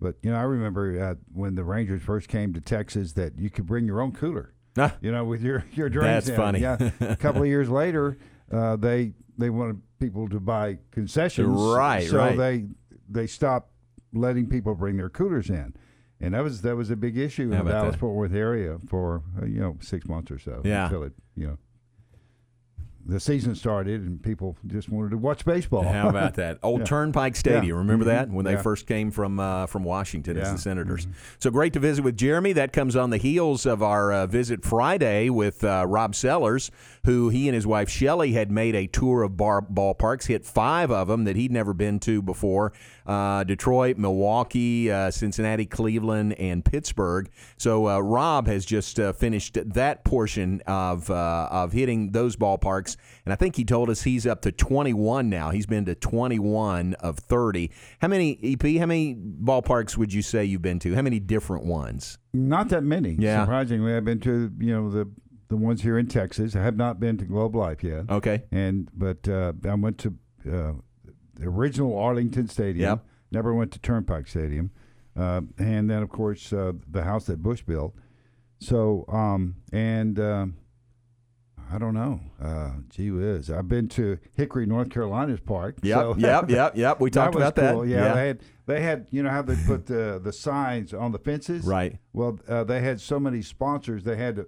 But 0.00 0.14
you 0.22 0.30
know, 0.30 0.38
I 0.38 0.42
remember 0.42 0.98
uh, 1.02 1.14
when 1.32 1.54
the 1.54 1.64
Rangers 1.64 2.00
first 2.02 2.28
came 2.28 2.54
to 2.54 2.60
Texas 2.60 3.12
that 3.12 3.38
you 3.38 3.50
could 3.50 3.66
bring 3.66 3.84
your 3.86 4.00
own 4.00 4.12
cooler. 4.12 4.54
Ah. 4.76 4.94
You 5.00 5.10
know, 5.12 5.24
with 5.24 5.42
your 5.42 5.64
your 5.72 5.88
drinks. 5.88 6.26
That's 6.26 6.28
in 6.28 6.36
funny. 6.36 6.60
Yeah. 6.60 6.90
a 7.00 7.16
couple 7.24 7.42
of 7.42 7.48
years 7.48 7.68
later, 7.68 8.18
uh, 8.52 8.76
they 8.76 9.12
they 9.36 9.50
wanted 9.50 9.80
people 9.98 10.28
to 10.28 10.40
buy 10.40 10.78
concessions. 10.90 11.48
Right, 11.60 12.08
So 12.08 12.18
right. 12.18 12.36
they 12.36 12.66
they 13.08 13.26
stopped 13.26 13.70
letting 14.12 14.48
people 14.48 14.74
bring 14.74 14.96
their 14.96 15.08
coolers 15.10 15.50
in, 15.50 15.74
and 16.20 16.34
that 16.34 16.42
was 16.44 16.62
that 16.62 16.76
was 16.76 16.90
a 16.90 16.96
big 16.96 17.16
issue 17.16 17.52
in 17.52 17.64
the 17.64 17.70
Dallas? 17.70 17.96
Fort 17.96 18.14
Worth 18.14 18.34
area 18.34 18.78
for 18.88 19.22
uh, 19.40 19.46
you 19.46 19.60
know 19.60 19.76
six 19.80 20.06
months 20.06 20.30
or 20.30 20.38
so. 20.38 20.62
Yeah. 20.64 20.84
Until 20.84 21.04
it 21.04 21.12
you 21.34 21.46
know 21.46 21.58
the 23.08 23.18
season 23.18 23.54
started 23.54 24.02
and 24.02 24.22
people 24.22 24.56
just 24.66 24.88
wanted 24.90 25.10
to 25.10 25.16
watch 25.16 25.44
baseball. 25.44 25.82
How 25.82 26.08
about 26.10 26.34
that? 26.36 26.58
Old 26.62 26.80
Yeah. 26.80 26.84
Turnpike 26.86 27.36
Stadium. 27.36 27.64
Yeah. 27.64 27.74
Remember 27.78 28.04
Mhm. 28.04 28.08
that 28.08 28.30
when 28.30 28.44
they 28.44 28.52
Yeah. 28.52 28.62
first 28.62 28.86
came 28.86 29.10
from 29.10 29.40
uh, 29.40 29.66
from 29.66 29.82
Washington 29.84 30.36
as. 30.36 30.44
Mm-hmm. 30.48 30.56
the 30.56 30.60
Senators. 30.62 31.06
So 31.38 31.50
great 31.50 31.72
to 31.72 31.80
visit 31.80 32.04
with 32.04 32.16
Jeremy. 32.16 32.52
That 32.52 32.72
comes 32.72 32.94
on 32.96 33.10
the 33.10 33.16
heels 33.16 33.64
of 33.66 33.82
our 33.82 34.12
uh, 34.12 34.26
visit 34.26 34.64
Friday 34.64 35.30
with 35.30 35.64
uh, 35.64 35.86
Rob 35.88 36.14
Sellers, 36.14 36.70
who 37.06 37.30
he 37.30 37.48
and 37.48 37.54
his 37.54 37.66
wife 37.66 37.88
Shelley 37.88 38.32
had 38.32 38.50
made 38.50 38.74
a 38.74 38.86
tour 38.86 39.22
of 39.22 39.36
bar 39.36 39.62
ballparks, 39.62 40.26
hit 40.26 40.44
five 40.44 40.90
of 40.90 41.08
them 41.08 41.24
that 41.24 41.36
he'd 41.36 41.50
never 41.50 41.72
been 41.72 41.98
to 42.00 42.20
before: 42.20 42.72
uh, 43.08 43.42
Detroit, 43.44 43.96
Milwaukee, 43.96 44.92
uh, 44.92 45.10
Cincinnati, 45.10 45.64
Cleveland, 45.64 46.34
and 46.34 46.64
Pittsburgh. 46.64 47.30
So 47.56 47.88
uh, 47.88 48.00
Rob 48.00 48.46
has 48.46 48.66
just 48.66 49.00
uh, 49.00 49.14
finished 49.14 49.58
that 49.74 50.04
portion 50.04 50.60
of 50.66 51.10
uh, 51.10 51.48
of 51.50 51.72
hitting 51.72 52.12
those 52.12 52.36
ballparks, 52.36 52.96
and 53.24 53.32
I 53.32 53.36
think 53.36 53.56
he 53.56 53.64
told 53.64 53.88
us 53.88 54.02
he's 54.02 54.26
up 54.26 54.42
to 54.42 54.52
21 54.52 55.30
now. 55.30 55.50
He's 55.50 55.66
been 55.66 55.86
to 55.86 55.94
21 55.94 56.94
of 56.94 57.18
30. 57.18 57.70
How 58.00 58.08
many 58.08 58.38
EP? 58.42 58.78
How 58.78 58.86
many 58.86 59.14
ballparks 59.14 59.96
would 59.96 60.12
you 60.12 60.22
say 60.22 60.44
you've 60.44 60.62
been 60.62 60.78
to? 60.80 60.94
How 60.94 61.02
many 61.02 61.18
different 61.18 61.64
ones? 61.64 62.18
Not 62.34 62.68
that 62.68 62.84
many. 62.84 63.16
Yeah. 63.18 63.42
Surprisingly, 63.42 63.94
I've 63.94 64.04
been 64.04 64.20
to 64.20 64.52
you 64.58 64.74
know 64.74 64.90
the 64.90 65.10
the 65.48 65.56
ones 65.56 65.80
here 65.80 65.98
in 65.98 66.06
Texas. 66.08 66.54
I 66.54 66.62
have 66.62 66.76
not 66.76 67.00
been 67.00 67.16
to 67.18 67.24
Globe 67.24 67.56
Life 67.56 67.82
yet. 67.82 68.04
Okay. 68.10 68.42
And 68.52 68.90
but 68.92 69.26
uh, 69.26 69.54
I 69.64 69.74
went 69.74 69.96
to 69.98 70.14
uh, 70.50 70.72
the 71.38 71.46
original 71.46 71.96
Arlington 71.98 72.48
Stadium. 72.48 72.90
Yep. 72.90 73.04
Never 73.30 73.54
went 73.54 73.72
to 73.72 73.78
Turnpike 73.78 74.26
Stadium, 74.26 74.70
uh, 75.16 75.42
and 75.58 75.88
then 75.90 76.02
of 76.02 76.08
course 76.08 76.52
uh, 76.52 76.72
the 76.90 77.04
house 77.04 77.26
that 77.26 77.42
Bush 77.42 77.62
built. 77.62 77.94
So 78.58 79.04
um, 79.08 79.56
and 79.72 80.18
um 80.18 80.56
I 81.70 81.76
don't 81.76 81.92
know. 81.92 82.20
Uh, 82.42 82.70
gee 82.88 83.10
whiz, 83.10 83.50
I've 83.50 83.68
been 83.68 83.88
to 83.88 84.18
Hickory, 84.32 84.64
North 84.64 84.88
Carolina's 84.88 85.40
park. 85.40 85.76
Yep, 85.82 85.98
so- 85.98 86.14
yep, 86.16 86.48
yep, 86.50 86.74
yep. 86.76 86.98
We 86.98 87.10
talked 87.18 87.34
about 87.34 87.56
that. 87.56 87.74
Yeah, 87.86 87.96
Yeah. 88.06 88.14
they 88.14 88.26
had 88.28 88.40
they 88.66 88.80
had 88.80 89.06
you 89.10 89.22
know 89.22 89.28
how 89.30 89.42
they 89.42 89.56
put 89.66 89.84
the 89.86 90.18
the 90.22 90.32
signs 90.32 90.94
on 90.94 91.12
the 91.12 91.18
fences. 91.18 91.64
Right. 91.66 91.98
Well, 92.14 92.38
uh, 92.48 92.64
they 92.64 92.80
had 92.80 93.00
so 93.02 93.20
many 93.20 93.42
sponsors 93.42 94.04
they 94.04 94.16
had 94.16 94.36
to 94.36 94.46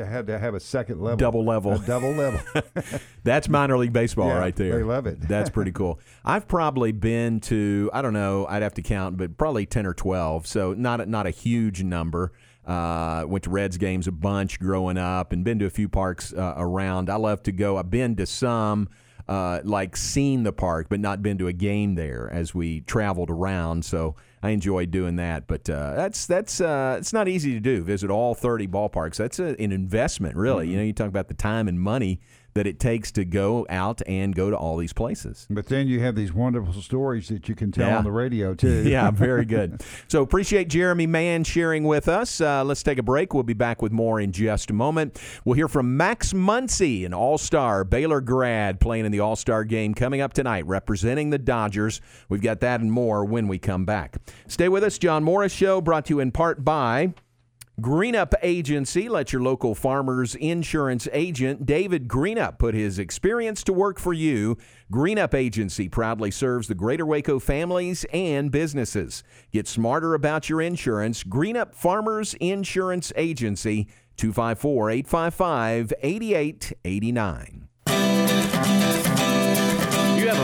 they 0.00 0.06
had 0.06 0.26
to 0.28 0.38
have 0.38 0.54
a 0.54 0.60
second 0.60 1.00
level, 1.00 1.16
Double 1.18 1.44
level. 1.44 1.78
double 1.78 2.12
level. 2.12 2.40
That's 3.24 3.48
minor 3.48 3.76
league 3.76 3.92
baseball 3.92 4.28
Yeah, 4.28 4.38
right 4.38 4.56
there. 4.56 4.76
they 4.76 4.82
love 4.82 5.06
it. 5.06 5.20
That's 5.20 5.50
pretty 5.50 5.72
cool. 5.72 6.00
I've 6.24 6.48
probably 6.48 6.92
been 6.92 7.40
to 7.40 7.90
I 7.92 8.02
don't 8.02 8.12
know, 8.14 8.46
I'd 8.48 8.62
have 8.62 8.74
to 8.74 8.82
count, 8.82 9.16
but 9.16 9.36
probably 9.36 9.66
ten 9.66 9.86
or 9.86 9.94
twelve. 9.94 10.46
So 10.46 10.72
not 10.74 11.00
a, 11.00 11.06
not 11.06 11.26
a 11.26 11.30
huge 11.30 11.82
number. 11.82 12.32
Uh, 12.66 13.24
went 13.26 13.44
to 13.44 13.50
Reds 13.50 13.78
games 13.78 14.06
a 14.06 14.12
bunch 14.12 14.60
growing 14.60 14.96
up, 14.98 15.32
and 15.32 15.44
been 15.44 15.58
to 15.58 15.66
a 15.66 15.70
few 15.70 15.88
parks 15.88 16.32
uh, 16.32 16.54
around. 16.56 17.10
I 17.10 17.16
love 17.16 17.42
to 17.44 17.52
go. 17.52 17.76
I've 17.78 17.90
been 17.90 18.16
to 18.16 18.26
some. 18.26 18.88
Uh, 19.28 19.60
like 19.62 19.96
seen 19.96 20.42
the 20.42 20.52
park, 20.52 20.88
but 20.88 20.98
not 20.98 21.22
been 21.22 21.38
to 21.38 21.46
a 21.46 21.52
game 21.52 21.94
there 21.94 22.28
as 22.32 22.52
we 22.52 22.80
traveled 22.80 23.30
around. 23.30 23.84
So 23.84 24.16
I 24.42 24.50
enjoyed 24.50 24.90
doing 24.90 25.16
that. 25.16 25.46
But 25.46 25.68
uh, 25.68 25.94
that's 25.94 26.26
that's 26.26 26.60
uh, 26.60 26.96
it's 26.98 27.12
not 27.12 27.28
easy 27.28 27.52
to 27.52 27.60
do. 27.60 27.82
Visit 27.82 28.10
all 28.10 28.34
30 28.34 28.68
ballparks. 28.68 29.16
That's 29.16 29.38
a, 29.38 29.60
an 29.60 29.72
investment, 29.72 30.36
really. 30.36 30.68
You 30.68 30.76
know, 30.76 30.82
you 30.82 30.92
talk 30.92 31.08
about 31.08 31.28
the 31.28 31.34
time 31.34 31.68
and 31.68 31.80
money 31.80 32.20
that 32.54 32.66
it 32.66 32.80
takes 32.80 33.12
to 33.12 33.24
go 33.24 33.66
out 33.70 34.00
and 34.06 34.34
go 34.34 34.50
to 34.50 34.56
all 34.56 34.76
these 34.76 34.92
places. 34.92 35.46
But 35.50 35.66
then 35.66 35.86
you 35.88 36.00
have 36.00 36.14
these 36.16 36.32
wonderful 36.32 36.72
stories 36.82 37.28
that 37.28 37.48
you 37.48 37.54
can 37.54 37.70
tell 37.72 37.86
Yeah. 37.88 37.98
on 37.98 38.04
the 38.04 38.10
radio 38.12 38.54
too. 38.54 38.88
yeah, 38.88 39.10
very 39.10 39.44
good. 39.56 39.82
So 40.08 40.22
appreciate 40.22 40.68
Jeremy 40.68 41.06
Mann 41.06 41.44
sharing 41.44 41.84
with 41.84 42.08
us. 42.08 42.40
Uh, 42.40 42.64
let's 42.64 42.82
take 42.82 42.98
a 42.98 43.02
break. 43.02 43.34
We'll 43.34 43.42
be 43.42 43.52
back 43.54 43.82
with 43.82 43.92
more 43.92 44.20
in 44.20 44.32
just 44.32 44.70
a 44.70 44.74
moment. 44.74 45.20
We'll 45.44 45.54
hear 45.54 45.68
from 45.68 45.96
Max 45.96 46.32
Muncy, 46.32 47.06
an 47.06 47.14
All 47.14 47.38
Star 47.38 47.84
Baylor 47.84 48.20
grad, 48.20 48.80
playing 48.80 49.04
in 49.06 49.12
the 49.12 49.20
All 49.20 49.36
Star 49.36 49.64
game 49.64 49.94
coming 49.94 50.20
up 50.20 50.32
tonight, 50.32 50.66
representing 50.66 51.30
the 51.30 51.38
Dodgers. 51.38 52.00
We've 52.28 52.42
got 52.42 52.60
that 52.60 52.80
and 52.80 52.90
more 52.90 53.24
when 53.24 53.48
we 53.48 53.58
come 53.58 53.84
back. 53.84 54.16
Stay 54.48 54.68
with 54.68 54.82
us. 54.84 54.98
John 54.98 55.22
Morris 55.24 55.52
Show 55.52 55.80
brought 55.80 56.06
to 56.06 56.14
you 56.14 56.20
in 56.20 56.30
part 56.32 56.64
by. 56.64 57.14
Greenup 57.80 58.34
Agency, 58.42 59.08
let 59.08 59.32
your 59.32 59.40
local 59.40 59.74
farmers 59.74 60.34
insurance 60.34 61.08
agent 61.12 61.64
David 61.64 62.08
Greenup 62.08 62.58
put 62.58 62.74
his 62.74 62.98
experience 62.98 63.62
to 63.64 63.72
work 63.72 63.98
for 63.98 64.12
you. 64.12 64.58
Greenup 64.92 65.32
Agency 65.32 65.88
proudly 65.88 66.30
serves 66.30 66.68
the 66.68 66.74
greater 66.74 67.06
Waco 67.06 67.38
families 67.38 68.04
and 68.12 68.50
businesses. 68.50 69.22
Get 69.50 69.66
smarter 69.66 70.12
about 70.12 70.50
your 70.50 70.60
insurance. 70.60 71.24
Greenup 71.24 71.74
Farmers 71.74 72.34
Insurance 72.34 73.14
Agency, 73.16 73.88
254 74.18 74.90
855 74.90 75.92
8889. 76.02 77.59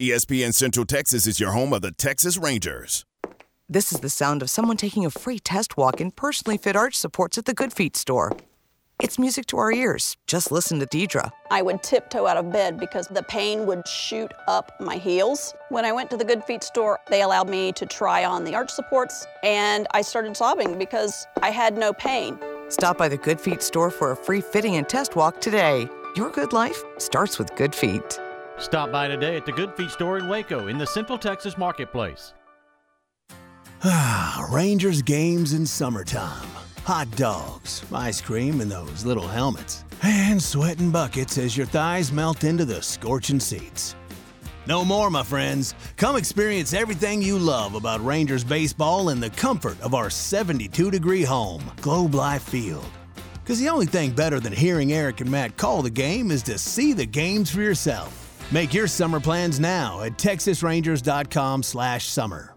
ESPN 0.00 0.54
Central 0.54 0.86
Texas 0.86 1.26
is 1.26 1.38
your 1.38 1.52
home 1.52 1.74
of 1.74 1.82
the 1.82 1.92
Texas 1.92 2.38
Rangers. 2.38 3.04
This 3.68 3.92
is 3.92 4.00
the 4.00 4.08
sound 4.08 4.40
of 4.40 4.48
someone 4.48 4.78
taking 4.78 5.04
a 5.04 5.10
free 5.10 5.38
test 5.38 5.76
walk 5.76 6.00
in 6.00 6.10
personally 6.10 6.56
fit 6.56 6.74
arch 6.74 6.94
supports 6.94 7.36
at 7.36 7.44
the 7.44 7.52
Good 7.52 7.70
Feet 7.70 7.94
store. 7.96 8.32
It's 9.02 9.18
music 9.18 9.44
to 9.48 9.58
our 9.58 9.70
ears. 9.70 10.16
Just 10.26 10.50
listen 10.50 10.78
to 10.80 10.86
Deidre. 10.86 11.30
I 11.50 11.60
would 11.60 11.82
tiptoe 11.82 12.26
out 12.26 12.38
of 12.38 12.50
bed 12.50 12.80
because 12.80 13.08
the 13.08 13.22
pain 13.24 13.66
would 13.66 13.86
shoot 13.86 14.32
up 14.48 14.72
my 14.80 14.96
heels. 14.96 15.52
When 15.68 15.84
I 15.84 15.92
went 15.92 16.08
to 16.12 16.16
the 16.16 16.24
Good 16.24 16.44
Feet 16.44 16.64
store, 16.64 16.98
they 17.10 17.20
allowed 17.20 17.50
me 17.50 17.70
to 17.72 17.84
try 17.84 18.24
on 18.24 18.44
the 18.44 18.54
arch 18.54 18.70
supports, 18.70 19.26
and 19.42 19.86
I 19.90 20.00
started 20.00 20.34
sobbing 20.34 20.78
because 20.78 21.26
I 21.42 21.50
had 21.50 21.76
no 21.76 21.92
pain. 21.92 22.38
Stop 22.70 22.96
by 22.96 23.10
the 23.10 23.18
Good 23.18 23.38
Feet 23.38 23.60
store 23.60 23.90
for 23.90 24.12
a 24.12 24.16
free 24.16 24.40
fitting 24.40 24.76
and 24.76 24.88
test 24.88 25.14
walk 25.14 25.42
today. 25.42 25.90
Your 26.16 26.30
good 26.30 26.54
life 26.54 26.82
starts 26.96 27.38
with 27.38 27.54
Good 27.54 27.74
Feet. 27.74 28.18
Stop 28.60 28.92
by 28.92 29.08
today 29.08 29.38
at 29.38 29.46
the 29.46 29.52
Good 29.52 29.74
Feet 29.74 29.90
store 29.90 30.18
in 30.18 30.28
Waco 30.28 30.68
in 30.68 30.76
the 30.76 30.86
Central 30.86 31.16
Texas 31.16 31.56
Marketplace. 31.56 32.34
Ah, 33.82 34.46
Rangers 34.52 35.00
games 35.00 35.54
in 35.54 35.64
summertime. 35.64 36.46
Hot 36.84 37.10
dogs, 37.16 37.82
ice 37.90 38.20
cream, 38.20 38.60
and 38.60 38.70
those 38.70 39.06
little 39.06 39.26
helmets. 39.26 39.84
And 40.02 40.42
sweating 40.42 40.90
buckets 40.90 41.38
as 41.38 41.56
your 41.56 41.66
thighs 41.66 42.12
melt 42.12 42.44
into 42.44 42.66
the 42.66 42.82
scorching 42.82 43.40
seats. 43.40 43.96
No 44.66 44.84
more, 44.84 45.08
my 45.08 45.22
friends. 45.22 45.74
Come 45.96 46.16
experience 46.16 46.74
everything 46.74 47.22
you 47.22 47.38
love 47.38 47.74
about 47.74 48.04
Rangers 48.04 48.44
baseball 48.44 49.08
in 49.08 49.20
the 49.20 49.30
comfort 49.30 49.80
of 49.80 49.94
our 49.94 50.10
72 50.10 50.90
degree 50.90 51.22
home, 51.22 51.62
Globe 51.80 52.14
Life 52.14 52.42
Field. 52.42 52.86
Because 53.42 53.58
the 53.58 53.70
only 53.70 53.86
thing 53.86 54.10
better 54.10 54.38
than 54.38 54.52
hearing 54.52 54.92
Eric 54.92 55.22
and 55.22 55.30
Matt 55.30 55.56
call 55.56 55.80
the 55.80 55.88
game 55.88 56.30
is 56.30 56.42
to 56.42 56.58
see 56.58 56.92
the 56.92 57.06
games 57.06 57.50
for 57.50 57.62
yourself. 57.62 58.19
Make 58.52 58.74
your 58.74 58.86
summer 58.88 59.20
plans 59.20 59.60
now 59.60 60.02
at 60.02 60.12
texasrangers.com 60.18 61.62
slash 61.62 62.08
summer. 62.08 62.56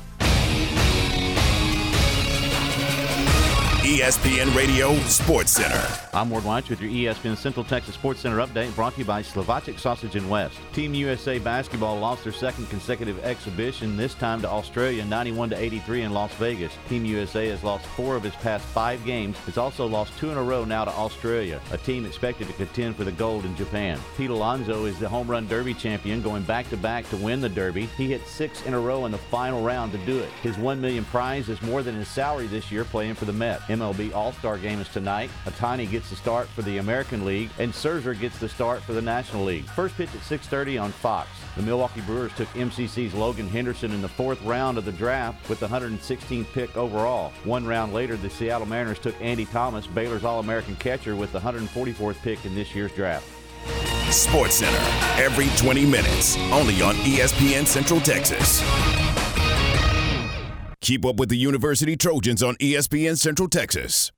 ESPN 3.81 4.55
Radio 4.55 4.95
Sports 5.07 5.53
Center. 5.53 5.83
I'm 6.13 6.29
Ward 6.29 6.43
Weitz 6.43 6.69
with 6.69 6.81
your 6.81 6.91
ESPN 6.91 7.35
Central 7.35 7.65
Texas 7.65 7.95
Sports 7.95 8.19
Center 8.19 8.37
update 8.37 8.75
brought 8.75 8.93
to 8.93 8.99
you 8.99 9.05
by 9.05 9.23
Slovacek 9.23 9.79
Sausage 9.79 10.15
and 10.15 10.29
West. 10.29 10.59
Team 10.71 10.93
USA 10.93 11.39
basketball 11.39 11.97
lost 11.97 12.23
their 12.23 12.31
second 12.31 12.69
consecutive 12.69 13.17
exhibition, 13.25 13.97
this 13.97 14.13
time 14.13 14.39
to 14.43 14.47
Australia 14.47 15.03
91 15.05 15.49
to 15.49 15.57
83 15.57 16.03
in 16.03 16.13
Las 16.13 16.31
Vegas. 16.35 16.71
Team 16.89 17.05
USA 17.05 17.47
has 17.47 17.63
lost 17.63 17.83
four 17.87 18.15
of 18.15 18.23
its 18.23 18.35
past 18.35 18.63
five 18.67 19.03
games. 19.03 19.35
It's 19.47 19.57
also 19.57 19.87
lost 19.87 20.15
two 20.19 20.29
in 20.29 20.37
a 20.37 20.43
row 20.43 20.63
now 20.63 20.85
to 20.85 20.91
Australia, 20.91 21.59
a 21.71 21.77
team 21.79 22.05
expected 22.05 22.45
to 22.49 22.53
contend 22.53 22.95
for 22.95 23.03
the 23.03 23.11
gold 23.11 23.45
in 23.45 23.55
Japan. 23.55 23.99
Pete 24.15 24.29
Alonso 24.29 24.85
is 24.85 24.99
the 24.99 25.09
home 25.09 25.27
run 25.27 25.47
derby 25.47 25.73
champion, 25.73 26.21
going 26.21 26.43
back 26.43 26.69
to 26.69 26.77
back 26.77 27.09
to 27.09 27.17
win 27.17 27.41
the 27.41 27.49
derby. 27.49 27.87
He 27.97 28.11
hit 28.11 28.27
six 28.27 28.61
in 28.67 28.75
a 28.75 28.79
row 28.79 29.07
in 29.07 29.11
the 29.11 29.17
final 29.17 29.63
round 29.63 29.91
to 29.93 29.97
do 30.05 30.19
it. 30.19 30.29
His 30.43 30.55
one 30.59 30.79
million 30.79 31.03
prize 31.05 31.49
is 31.49 31.59
more 31.63 31.81
than 31.81 31.95
his 31.95 32.09
salary 32.09 32.45
this 32.45 32.71
year 32.71 32.85
playing 32.85 33.15
for 33.15 33.25
the 33.25 33.33
Mets. 33.33 33.70
MLB 33.71 34.13
All-Star 34.13 34.57
Game 34.57 34.79
is 34.79 34.89
tonight. 34.89 35.29
Ohtani 35.45 35.89
gets 35.89 36.09
the 36.09 36.15
start 36.15 36.47
for 36.49 36.61
the 36.61 36.77
American 36.77 37.25
League, 37.25 37.49
and 37.57 37.71
Scherzer 37.71 38.19
gets 38.19 38.37
the 38.39 38.49
start 38.49 38.81
for 38.81 38.93
the 38.93 39.01
National 39.01 39.45
League. 39.45 39.65
First 39.65 39.95
pitch 39.95 40.09
at 40.13 40.21
6:30 40.21 40.77
on 40.77 40.91
Fox. 40.91 41.29
The 41.55 41.63
Milwaukee 41.63 42.01
Brewers 42.01 42.31
took 42.35 42.47
MCC's 42.49 43.13
Logan 43.13 43.47
Henderson 43.47 43.91
in 43.91 44.01
the 44.01 44.09
fourth 44.09 44.41
round 44.43 44.77
of 44.77 44.85
the 44.85 44.91
draft 44.91 45.49
with 45.49 45.59
the 45.59 45.67
116th 45.67 46.51
pick 46.53 46.75
overall. 46.75 47.31
One 47.43 47.65
round 47.65 47.93
later, 47.93 48.17
the 48.17 48.29
Seattle 48.29 48.67
Mariners 48.67 48.99
took 48.99 49.15
Andy 49.21 49.45
Thomas, 49.45 49.87
Baylor's 49.87 50.23
All-American 50.23 50.75
catcher, 50.75 51.15
with 51.15 51.31
the 51.31 51.39
144th 51.39 52.21
pick 52.21 52.45
in 52.45 52.55
this 52.55 52.75
year's 52.75 52.91
draft. 52.91 53.25
Sports 54.11 54.55
Center, 54.55 54.77
every 55.21 55.47
20 55.57 55.85
minutes, 55.85 56.37
only 56.51 56.81
on 56.81 56.95
ESPN 56.95 57.65
Central 57.65 58.01
Texas. 58.01 58.61
Keep 60.81 61.05
up 61.05 61.17
with 61.17 61.29
the 61.29 61.37
University 61.37 61.95
Trojans 61.95 62.41
on 62.41 62.55
ESPN 62.55 63.15
Central 63.15 63.47
Texas. 63.47 64.11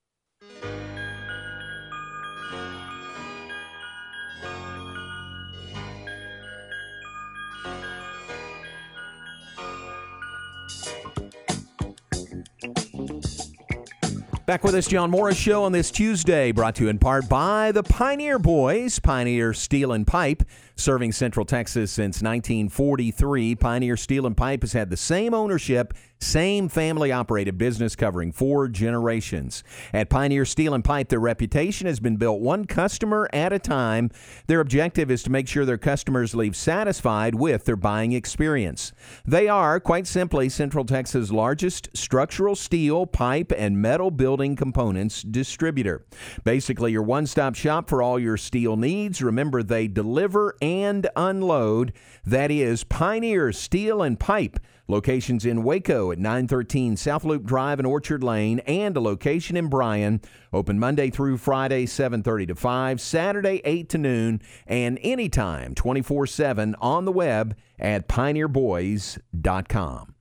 Back 14.45 14.66
with 14.66 14.76
us, 14.76 14.88
John 14.88 15.09
Morris 15.09 15.38
Show 15.38 15.64
on 15.64 15.72
this 15.72 15.89
Tuesday, 15.89 16.51
brought 16.51 16.76
to 16.76 16.84
you 16.84 16.89
in 16.89 16.99
part 16.99 17.30
by 17.30 17.72
the 17.72 17.82
Pioneer 17.82 18.38
Boys, 18.38 18.99
Pioneer 18.99 19.53
Steel 19.53 19.93
and 19.93 20.05
Pipe, 20.05 20.43
serving 20.76 21.14
Central 21.14 21.45
Texas 21.45 21.91
since 21.91 22.22
1943. 22.22 23.55
Pioneer 23.55 23.95
Steel 23.95 24.28
and 24.28 24.36
Pipe 24.36 24.61
has 24.61 24.74
had 24.74 24.89
the 24.89 24.97
same 24.97 25.34
ownership, 25.34 25.93
same 26.24 26.69
family 26.69 27.11
operated 27.11 27.57
business 27.57 27.95
covering 27.95 28.32
four 28.32 28.67
generations. 28.67 29.63
At 29.93 30.09
Pioneer 30.09 30.45
Steel 30.45 30.74
and 30.74 30.84
Pipe, 30.84 31.09
their 31.09 31.19
reputation 31.19 31.86
has 31.86 31.99
been 31.99 32.17
built 32.17 32.41
one 32.41 32.65
customer 32.65 33.30
at 33.32 33.53
a 33.53 33.59
time. 33.59 34.09
Their 34.47 34.59
objective 34.59 35.11
is 35.11 35.21
to 35.24 35.32
make 35.32 35.47
sure 35.47 35.65
their 35.65 35.78
customers 35.78 36.34
leave 36.34 36.55
satisfied 36.55 37.36
with 37.36 37.65
their 37.65 37.76
buying 37.76 38.13
experience. 38.13 38.91
They 39.26 39.47
are, 39.47 39.80
quite 39.80 40.07
simply, 40.07 40.49
Central 40.49 40.86
Texas' 40.86 41.32
largest 41.32 41.89
structural 41.93 42.55
steel, 42.55 43.05
pipe, 43.05 43.51
and 43.55 43.82
metal 43.82 44.09
building 44.09 44.55
components 44.55 45.21
distributor. 45.21 46.05
Basically, 46.43 46.91
your 46.91 47.03
one 47.03 47.28
stop 47.28 47.55
shop 47.55 47.89
for 47.89 48.01
all 48.01 48.17
your 48.17 48.38
steel 48.38 48.78
needs. 48.78 49.21
Remember, 49.21 49.61
they 49.61 49.88
deliver 49.88 50.55
and 50.61 51.07
unload. 51.15 51.93
That 52.26 52.49
is 52.51 52.84
Pioneer 52.84 53.51
Steel 53.51 54.01
and 54.01 54.19
Pipe. 54.19 54.59
Locations 54.88 55.45
in 55.45 55.63
Waco 55.63 56.11
at 56.11 56.19
913 56.19 56.97
South 56.97 57.23
Loop 57.23 57.45
Drive 57.45 57.79
and 57.79 57.88
Orchard 57.88 58.21
Lane, 58.21 58.59
and 58.59 58.97
a 58.97 58.99
location 58.99 59.55
in 59.55 59.67
Bryan. 59.67 60.19
Open 60.51 60.77
Monday 60.77 61.09
through 61.09 61.38
Friday, 61.38 61.86
7:30 61.86 62.47
to 62.47 62.55
5, 62.55 62.99
Saturday 62.99 63.61
8 63.63 63.88
to 63.89 63.97
noon, 63.97 64.41
and 64.67 64.99
anytime 65.01 65.73
24/7 65.73 66.75
on 66.81 67.05
the 67.05 67.13
web 67.13 67.55
at 67.79 68.09
pioneerboys.com. 68.09 70.13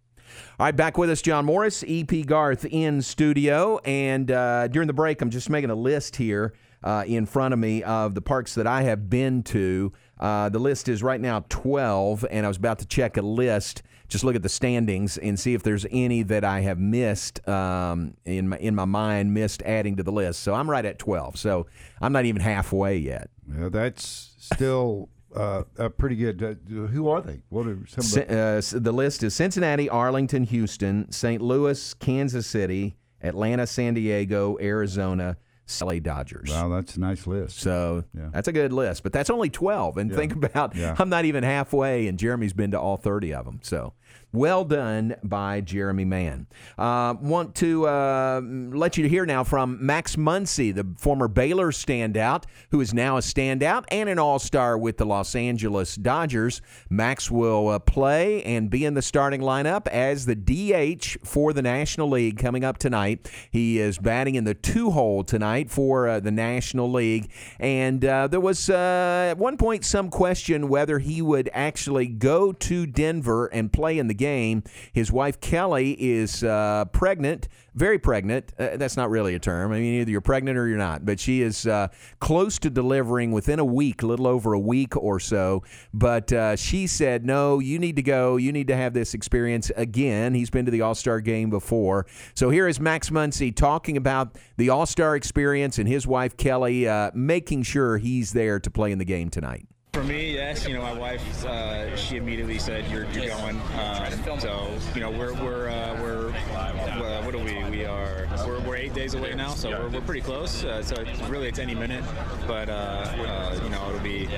All 0.58 0.66
right, 0.66 0.76
back 0.76 0.96
with 0.96 1.10
us, 1.10 1.22
John 1.22 1.44
Morris, 1.44 1.82
EP 1.86 2.24
Garth 2.24 2.64
in 2.64 3.02
studio, 3.02 3.78
and 3.84 4.30
uh, 4.30 4.68
during 4.68 4.86
the 4.86 4.92
break, 4.92 5.20
I'm 5.20 5.30
just 5.30 5.50
making 5.50 5.70
a 5.70 5.74
list 5.74 6.16
here 6.16 6.54
uh, 6.84 7.04
in 7.06 7.26
front 7.26 7.52
of 7.52 7.58
me 7.58 7.82
of 7.82 8.14
the 8.14 8.22
parks 8.22 8.54
that 8.54 8.66
I 8.66 8.82
have 8.82 9.10
been 9.10 9.42
to. 9.44 9.92
Uh, 10.20 10.48
the 10.48 10.58
list 10.58 10.88
is 10.88 11.02
right 11.02 11.20
now 11.20 11.44
12, 11.48 12.24
and 12.30 12.46
I 12.46 12.48
was 12.48 12.58
about 12.58 12.78
to 12.78 12.86
check 12.86 13.16
a 13.16 13.22
list 13.22 13.82
just 14.12 14.24
look 14.24 14.36
at 14.36 14.42
the 14.42 14.48
standings 14.48 15.16
and 15.16 15.40
see 15.40 15.54
if 15.54 15.62
there's 15.62 15.86
any 15.90 16.22
that 16.24 16.44
I 16.44 16.60
have 16.60 16.78
missed 16.78 17.46
um, 17.48 18.14
in 18.26 18.50
my 18.50 18.58
in 18.58 18.74
my 18.74 18.84
mind, 18.84 19.32
missed 19.32 19.62
adding 19.62 19.96
to 19.96 20.02
the 20.02 20.12
list. 20.12 20.40
So 20.40 20.52
I'm 20.52 20.70
right 20.70 20.84
at 20.84 20.98
12. 20.98 21.38
So 21.38 21.66
I'm 22.00 22.12
not 22.12 22.26
even 22.26 22.42
halfway 22.42 22.98
yet. 22.98 23.30
Yeah, 23.58 23.70
that's 23.70 24.34
still 24.38 25.08
uh, 25.34 25.62
uh, 25.78 25.88
pretty 25.88 26.16
good. 26.16 26.42
Uh, 26.42 26.86
who 26.88 27.08
are 27.08 27.22
they? 27.22 27.40
What 27.48 27.66
are 27.66 27.78
some 27.88 28.04
of 28.04 28.28
the-, 28.28 28.76
uh, 28.76 28.80
the 28.80 28.92
list 28.92 29.22
is 29.22 29.34
Cincinnati, 29.34 29.88
Arlington, 29.88 30.44
Houston, 30.44 31.10
St. 31.10 31.40
Louis, 31.40 31.94
Kansas 31.94 32.46
City, 32.46 32.96
Atlanta, 33.22 33.66
San 33.66 33.94
Diego, 33.94 34.58
Arizona. 34.60 35.36
LA 35.80 36.00
Dodgers. 36.00 36.50
Wow, 36.50 36.68
that's 36.68 36.96
a 36.96 37.00
nice 37.00 37.26
list. 37.26 37.58
So 37.58 38.04
yeah. 38.14 38.28
that's 38.30 38.46
a 38.46 38.52
good 38.52 38.74
list, 38.74 39.02
but 39.02 39.12
that's 39.12 39.30
only 39.30 39.48
12. 39.48 39.96
And 39.96 40.10
yeah. 40.10 40.16
think 40.16 40.34
about, 40.34 40.76
yeah. 40.76 40.94
I'm 40.98 41.08
not 41.08 41.24
even 41.24 41.44
halfway, 41.44 42.08
and 42.08 42.18
Jeremy's 42.18 42.52
been 42.52 42.72
to 42.72 42.80
all 42.80 42.98
30 42.98 43.32
of 43.32 43.46
them. 43.46 43.60
So 43.62 43.94
well 44.32 44.64
done 44.64 45.16
by 45.22 45.60
Jeremy 45.60 46.04
Mann. 46.04 46.46
Uh, 46.78 47.14
want 47.20 47.54
to 47.56 47.86
uh, 47.86 48.40
let 48.42 48.96
you 48.96 49.08
hear 49.08 49.26
now 49.26 49.44
from 49.44 49.84
Max 49.84 50.16
Muncy, 50.16 50.74
the 50.74 50.86
former 50.96 51.28
Baylor 51.28 51.70
standout, 51.70 52.44
who 52.70 52.80
is 52.80 52.94
now 52.94 53.18
a 53.18 53.20
standout 53.20 53.84
and 53.88 54.08
an 54.08 54.18
all 54.18 54.38
star 54.38 54.78
with 54.78 54.96
the 54.96 55.04
Los 55.04 55.34
Angeles 55.34 55.96
Dodgers. 55.96 56.62
Max 56.88 57.30
will 57.30 57.68
uh, 57.68 57.78
play 57.78 58.42
and 58.44 58.70
be 58.70 58.84
in 58.84 58.94
the 58.94 59.02
starting 59.02 59.40
lineup 59.40 59.86
as 59.88 60.26
the 60.26 60.34
DH 60.34 61.18
for 61.26 61.52
the 61.52 61.62
National 61.62 62.08
League 62.08 62.38
coming 62.38 62.64
up 62.64 62.78
tonight. 62.78 63.30
He 63.50 63.78
is 63.78 63.98
batting 63.98 64.34
in 64.34 64.44
the 64.44 64.54
two 64.54 64.90
hole 64.90 65.24
tonight 65.24 65.70
for 65.70 66.08
uh, 66.08 66.20
the 66.20 66.30
National 66.30 66.90
League. 66.90 67.30
And 67.58 68.04
uh, 68.04 68.28
there 68.28 68.40
was 68.40 68.70
uh, 68.70 69.28
at 69.30 69.38
one 69.38 69.56
point 69.56 69.84
some 69.84 70.08
question 70.08 70.68
whether 70.68 70.98
he 70.98 71.20
would 71.20 71.50
actually 71.52 72.06
go 72.06 72.52
to 72.52 72.86
Denver 72.86 73.46
and 73.46 73.72
play 73.72 73.98
in 73.98 74.06
the 74.06 74.14
game. 74.22 74.62
His 74.92 75.10
wife 75.10 75.40
Kelly 75.40 75.96
is 75.98 76.44
uh, 76.44 76.84
pregnant, 76.92 77.48
very 77.74 77.98
pregnant. 77.98 78.52
Uh, 78.56 78.76
that's 78.76 78.96
not 78.96 79.10
really 79.10 79.34
a 79.34 79.40
term. 79.40 79.72
I 79.72 79.80
mean, 79.80 80.00
either 80.00 80.12
you're 80.12 80.20
pregnant 80.20 80.56
or 80.56 80.68
you're 80.68 80.78
not. 80.78 81.04
But 81.04 81.18
she 81.18 81.42
is 81.42 81.66
uh, 81.66 81.88
close 82.20 82.60
to 82.60 82.70
delivering 82.70 83.32
within 83.32 83.58
a 83.58 83.64
week, 83.64 84.02
a 84.02 84.06
little 84.06 84.28
over 84.28 84.52
a 84.52 84.60
week 84.60 84.96
or 84.96 85.18
so. 85.18 85.64
But 85.92 86.32
uh, 86.32 86.54
she 86.54 86.86
said, 86.86 87.26
"No, 87.26 87.58
you 87.58 87.80
need 87.80 87.96
to 87.96 88.02
go. 88.02 88.36
You 88.36 88.52
need 88.52 88.68
to 88.68 88.76
have 88.76 88.94
this 88.94 89.12
experience 89.12 89.72
again." 89.76 90.34
He's 90.34 90.50
been 90.50 90.66
to 90.66 90.70
the 90.70 90.82
All 90.82 90.94
Star 90.94 91.20
game 91.20 91.50
before. 91.50 92.06
So 92.34 92.50
here 92.50 92.68
is 92.68 92.78
Max 92.78 93.10
Muncy 93.10 93.54
talking 93.54 93.96
about 93.96 94.38
the 94.56 94.68
All 94.68 94.86
Star 94.86 95.16
experience 95.16 95.78
and 95.78 95.88
his 95.88 96.06
wife 96.06 96.36
Kelly 96.36 96.86
uh, 96.86 97.10
making 97.12 97.64
sure 97.64 97.98
he's 97.98 98.32
there 98.32 98.60
to 98.60 98.70
play 98.70 98.92
in 98.92 98.98
the 98.98 99.04
game 99.04 99.30
tonight. 99.30 99.66
For 99.92 100.02
me, 100.04 100.32
yes. 100.32 100.66
You 100.66 100.72
know, 100.72 100.80
my 100.80 100.94
wife, 100.94 101.44
uh, 101.44 101.94
she 101.96 102.16
immediately 102.16 102.58
said, 102.58 102.90
"You're, 102.90 103.04
you're 103.10 103.26
going." 103.26 103.60
Um, 103.78 104.40
so, 104.40 104.70
you 104.94 105.02
know, 105.02 105.10
we're 105.10 105.34
we're 105.34 105.68
uh, 105.68 106.00
we're 106.00 106.30
uh, 106.30 107.22
what 107.22 107.34
are 107.34 107.38
we? 107.38 107.62
We 107.64 107.84
are 107.84 108.26
we're, 108.46 108.58
we're 108.60 108.76
eight 108.76 108.94
days 108.94 109.12
away 109.12 109.34
now, 109.34 109.50
so 109.50 109.68
we're, 109.68 109.88
we're 109.90 110.00
pretty 110.00 110.22
close. 110.22 110.64
Uh, 110.64 110.82
so 110.82 110.94
it's, 110.96 111.20
really, 111.28 111.48
it's 111.48 111.58
any 111.58 111.74
minute. 111.74 112.02
But 112.46 112.70
uh, 112.70 112.72
uh, 112.72 113.60
you 113.62 113.68
know, 113.68 113.86
it'll 113.90 114.00
be 114.00 114.30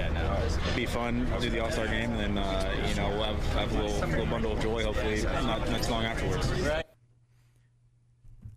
be 0.75 0.87
fun 0.87 1.25
do 1.41 1.49
the 1.49 1.61
All 1.61 1.71
Star 1.71 1.87
game, 1.87 2.11
and 2.11 2.37
then 2.37 2.89
you 2.89 2.97
know 2.97 3.11
we'll 3.11 3.23
have, 3.23 3.47
have 3.53 3.73
a 3.77 3.81
little, 3.81 4.09
little 4.09 4.27
bundle 4.27 4.53
of 4.55 4.61
joy. 4.61 4.83
Hopefully, 4.83 5.23
not 5.23 5.71
not 5.71 5.85
too 5.85 5.93
long 5.93 6.05
afterwards. 6.05 6.51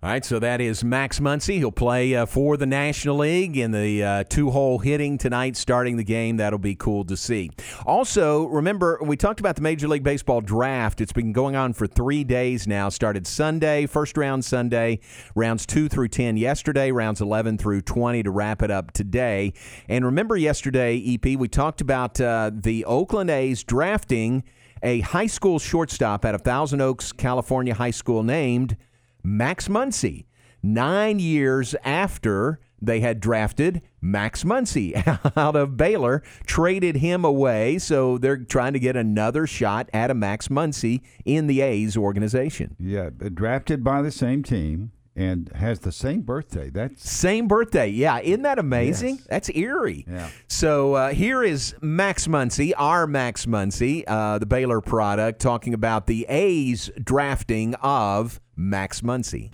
All 0.04 0.12
right, 0.12 0.24
so 0.24 0.38
that 0.38 0.62
is 0.62 0.84
Max 0.84 1.20
Muncy. 1.20 1.58
He'll 1.58 1.72
play 1.72 2.14
uh, 2.14 2.28
for 2.28 2.56
the 2.56 2.68
National 2.68 3.18
League 3.18 3.58
in 3.58 3.72
the 3.72 4.04
uh, 4.04 4.24
two 4.26 4.52
hole 4.52 4.78
hitting 4.78 5.18
tonight, 5.18 5.58
starting 5.58 5.98
the 5.98 6.04
game. 6.04 6.38
That'll 6.38 6.60
be 6.60 6.76
cool 6.76 7.04
to 7.06 7.18
see. 7.18 7.50
Also, 7.84 8.46
remember, 8.46 9.00
we 9.02 9.18
talked 9.18 9.40
about 9.40 9.56
the 9.56 9.64
Major 9.64 9.88
League 9.88 10.04
Baseball 10.04 10.40
draft. 10.40 11.02
It's 11.02 11.14
been 11.14 11.34
going 11.34 11.56
on 11.56 11.74
for 11.74 11.88
three 11.88 12.24
days 12.24 12.68
now. 12.68 12.90
Started 12.90 13.26
Sunday, 13.26 13.88
first 13.88 14.18
round 14.18 14.46
Sunday, 14.46 15.00
rounds 15.34 15.66
two 15.66 15.90
through 15.90 16.10
10 16.10 16.38
yesterday, 16.38 16.92
rounds 16.92 17.20
11 17.20 17.58
through 17.58 17.82
20 17.82 18.22
to 18.22 18.30
wrap 18.30 18.62
it 18.62 18.70
up 18.70 18.92
today. 18.92 19.52
And 19.90 20.06
remember, 20.06 20.38
yesterday, 20.38 21.04
EP, 21.08 21.40
we 21.40 21.48
talked 21.48 21.82
about 21.82 22.22
uh, 22.22 22.52
the 22.54 22.86
Oakland 22.86 23.32
A's 23.32 23.64
drafting 23.64 24.44
a 24.84 25.00
high 25.00 25.26
school 25.26 25.58
shortstop 25.58 26.24
at 26.24 26.36
a 26.36 26.38
Thousand 26.38 26.82
Oaks, 26.82 27.12
California 27.12 27.74
High 27.74 27.90
School 27.90 28.22
named 28.22 28.78
Max 29.24 29.68
Muncy. 29.68 30.26
Nine 30.64 31.20
years 31.20 31.76
after 31.84 32.60
they 32.82 33.00
had 33.00 33.20
drafted 33.20 33.82
Max 34.02 34.44
Muncy 34.44 34.96
out 35.38 35.56
of 35.56 35.78
Baylor, 35.78 36.24
traded 36.46 36.98
him 36.98 37.26
away. 37.26 37.80
So 37.80 38.18
they're 38.18 38.38
trying 38.38 38.74
to 38.74 38.80
get 38.80 38.96
another 38.96 39.48
shot 39.48 39.90
at 39.94 40.12
a 40.12 40.14
Max 40.14 40.48
Muncy 40.48 41.02
in 41.26 41.48
the 41.48 41.62
A's 41.62 41.98
organization. 41.98 42.76
Yeah, 42.80 43.10
drafted 43.34 43.84
by 43.84 44.02
the 44.02 44.12
same 44.12 44.44
team 44.44 44.92
and 45.18 45.52
has 45.56 45.80
the 45.80 45.92
same 45.92 46.22
birthday. 46.22 46.70
That's 46.70 47.10
same 47.10 47.48
birthday. 47.48 47.88
Yeah, 47.88 48.20
isn't 48.20 48.44
that 48.44 48.60
amazing? 48.60 49.16
Yes. 49.16 49.28
That's 49.28 49.50
eerie. 49.50 50.06
Yeah. 50.08 50.30
So 50.48 50.94
uh, 50.94 51.10
here 51.10 51.44
is 51.44 51.74
Max 51.82 52.28
Muncy, 52.28 52.72
our 52.78 53.08
Max 53.08 53.48
Muncy, 53.48 54.04
uh, 54.08 54.38
the 54.38 54.46
Baylor 54.46 54.80
product, 54.80 55.42
talking 55.42 55.74
about 55.74 56.06
the 56.06 56.26
A's 56.30 56.92
drafting 57.04 57.74
of 57.76 58.40
Max 58.56 59.02
Muncy. 59.02 59.50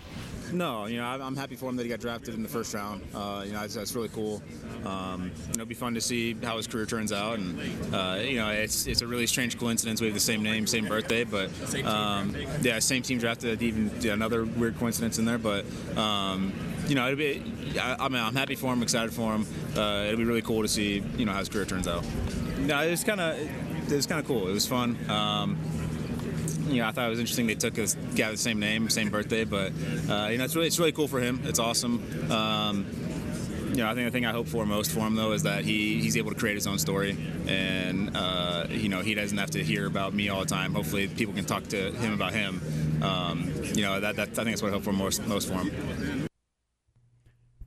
No, 0.54 0.86
you 0.86 0.98
know, 0.98 1.04
I'm 1.04 1.34
happy 1.34 1.56
for 1.56 1.68
him 1.68 1.76
that 1.76 1.82
he 1.82 1.88
got 1.88 1.98
drafted 1.98 2.34
in 2.34 2.42
the 2.42 2.48
first 2.48 2.72
round. 2.74 3.02
Uh, 3.12 3.42
you 3.44 3.52
know, 3.52 3.60
that's, 3.60 3.74
that's 3.74 3.94
really 3.94 4.08
cool. 4.08 4.40
Um, 4.84 5.32
you 5.50 5.56
know, 5.56 5.62
it'd 5.62 5.68
be 5.68 5.74
fun 5.74 5.94
to 5.94 6.00
see 6.00 6.34
how 6.42 6.56
his 6.56 6.68
career 6.68 6.86
turns 6.86 7.12
out. 7.12 7.38
And, 7.38 7.58
uh, 7.92 8.20
you 8.22 8.36
know, 8.36 8.50
it's, 8.50 8.86
it's 8.86 9.02
a 9.02 9.06
really 9.06 9.26
strange 9.26 9.58
coincidence. 9.58 10.00
We 10.00 10.06
have 10.06 10.14
the 10.14 10.20
same 10.20 10.44
name, 10.44 10.66
same 10.68 10.86
birthday, 10.86 11.24
but 11.24 11.50
um, 11.84 12.36
yeah, 12.62 12.78
same 12.78 13.02
team 13.02 13.18
drafted. 13.18 13.62
Even 13.62 13.90
yeah, 14.00 14.12
another 14.12 14.44
weird 14.44 14.78
coincidence 14.78 15.18
in 15.18 15.24
there, 15.24 15.38
but. 15.38 15.64
Um, 15.96 16.52
you 16.86 16.94
know, 16.94 17.16
be. 17.16 17.42
I, 17.80 17.96
I, 17.98 18.08
mean, 18.10 18.22
I'm 18.22 18.34
happy 18.34 18.56
for 18.56 18.70
him, 18.70 18.82
excited 18.82 19.12
for 19.14 19.34
him. 19.34 19.46
Uh, 19.74 20.04
it'll 20.06 20.18
be 20.18 20.24
really 20.24 20.42
cool 20.42 20.60
to 20.60 20.68
see, 20.68 21.02
you 21.16 21.24
know, 21.24 21.32
how 21.32 21.38
his 21.38 21.48
career 21.48 21.64
turns 21.64 21.88
out. 21.88 22.04
No, 22.58 22.82
it 22.82 22.90
was 22.90 23.04
kind 23.04 23.22
of, 23.22 23.38
it 23.90 23.96
was 23.96 24.06
kind 24.06 24.20
of 24.20 24.26
cool. 24.26 24.48
It 24.48 24.52
was 24.52 24.66
fun. 24.66 24.98
Um, 25.08 25.58
you 26.68 26.82
know, 26.82 26.88
I 26.88 26.92
thought 26.92 27.06
it 27.06 27.10
was 27.10 27.20
interesting 27.20 27.46
they 27.46 27.54
took 27.54 27.78
a 27.78 27.86
guy 28.16 28.30
with 28.30 28.36
the 28.36 28.42
same 28.42 28.58
name, 28.58 28.88
same 28.90 29.10
birthday, 29.10 29.44
but 29.44 29.72
uh, 30.08 30.28
you 30.30 30.38
know, 30.38 30.44
it's 30.44 30.54
really 30.54 30.68
it's 30.68 30.78
really 30.78 30.92
cool 30.92 31.08
for 31.08 31.20
him. 31.20 31.40
It's 31.44 31.58
awesome. 31.58 32.30
Um, 32.30 32.86
you 33.70 33.82
know, 33.82 33.90
I 33.90 33.94
think 33.94 34.06
the 34.06 34.12
thing 34.12 34.24
I 34.24 34.30
hope 34.30 34.46
for 34.46 34.64
most 34.64 34.92
for 34.92 35.00
him 35.00 35.16
though 35.16 35.32
is 35.32 35.42
that 35.42 35.64
he 35.64 36.00
he's 36.00 36.16
able 36.16 36.30
to 36.30 36.38
create 36.38 36.54
his 36.54 36.66
own 36.66 36.78
story, 36.78 37.16
and 37.46 38.16
uh, 38.16 38.66
you 38.70 38.88
know, 38.88 39.00
he 39.00 39.14
doesn't 39.14 39.36
have 39.36 39.50
to 39.52 39.64
hear 39.64 39.86
about 39.86 40.14
me 40.14 40.28
all 40.28 40.40
the 40.40 40.46
time. 40.46 40.74
Hopefully, 40.74 41.08
people 41.08 41.34
can 41.34 41.44
talk 41.44 41.64
to 41.68 41.92
him 41.92 42.12
about 42.12 42.32
him. 42.32 42.60
Um, 43.02 43.52
you 43.74 43.82
know, 43.82 44.00
that, 44.00 44.16
that 44.16 44.28
I 44.30 44.44
think 44.44 44.50
that's 44.50 44.62
what 44.62 44.68
I 44.68 44.74
hope 44.74 44.84
for 44.84 44.92
most 44.92 45.26
most 45.26 45.48
for 45.48 45.54
him. 45.54 46.23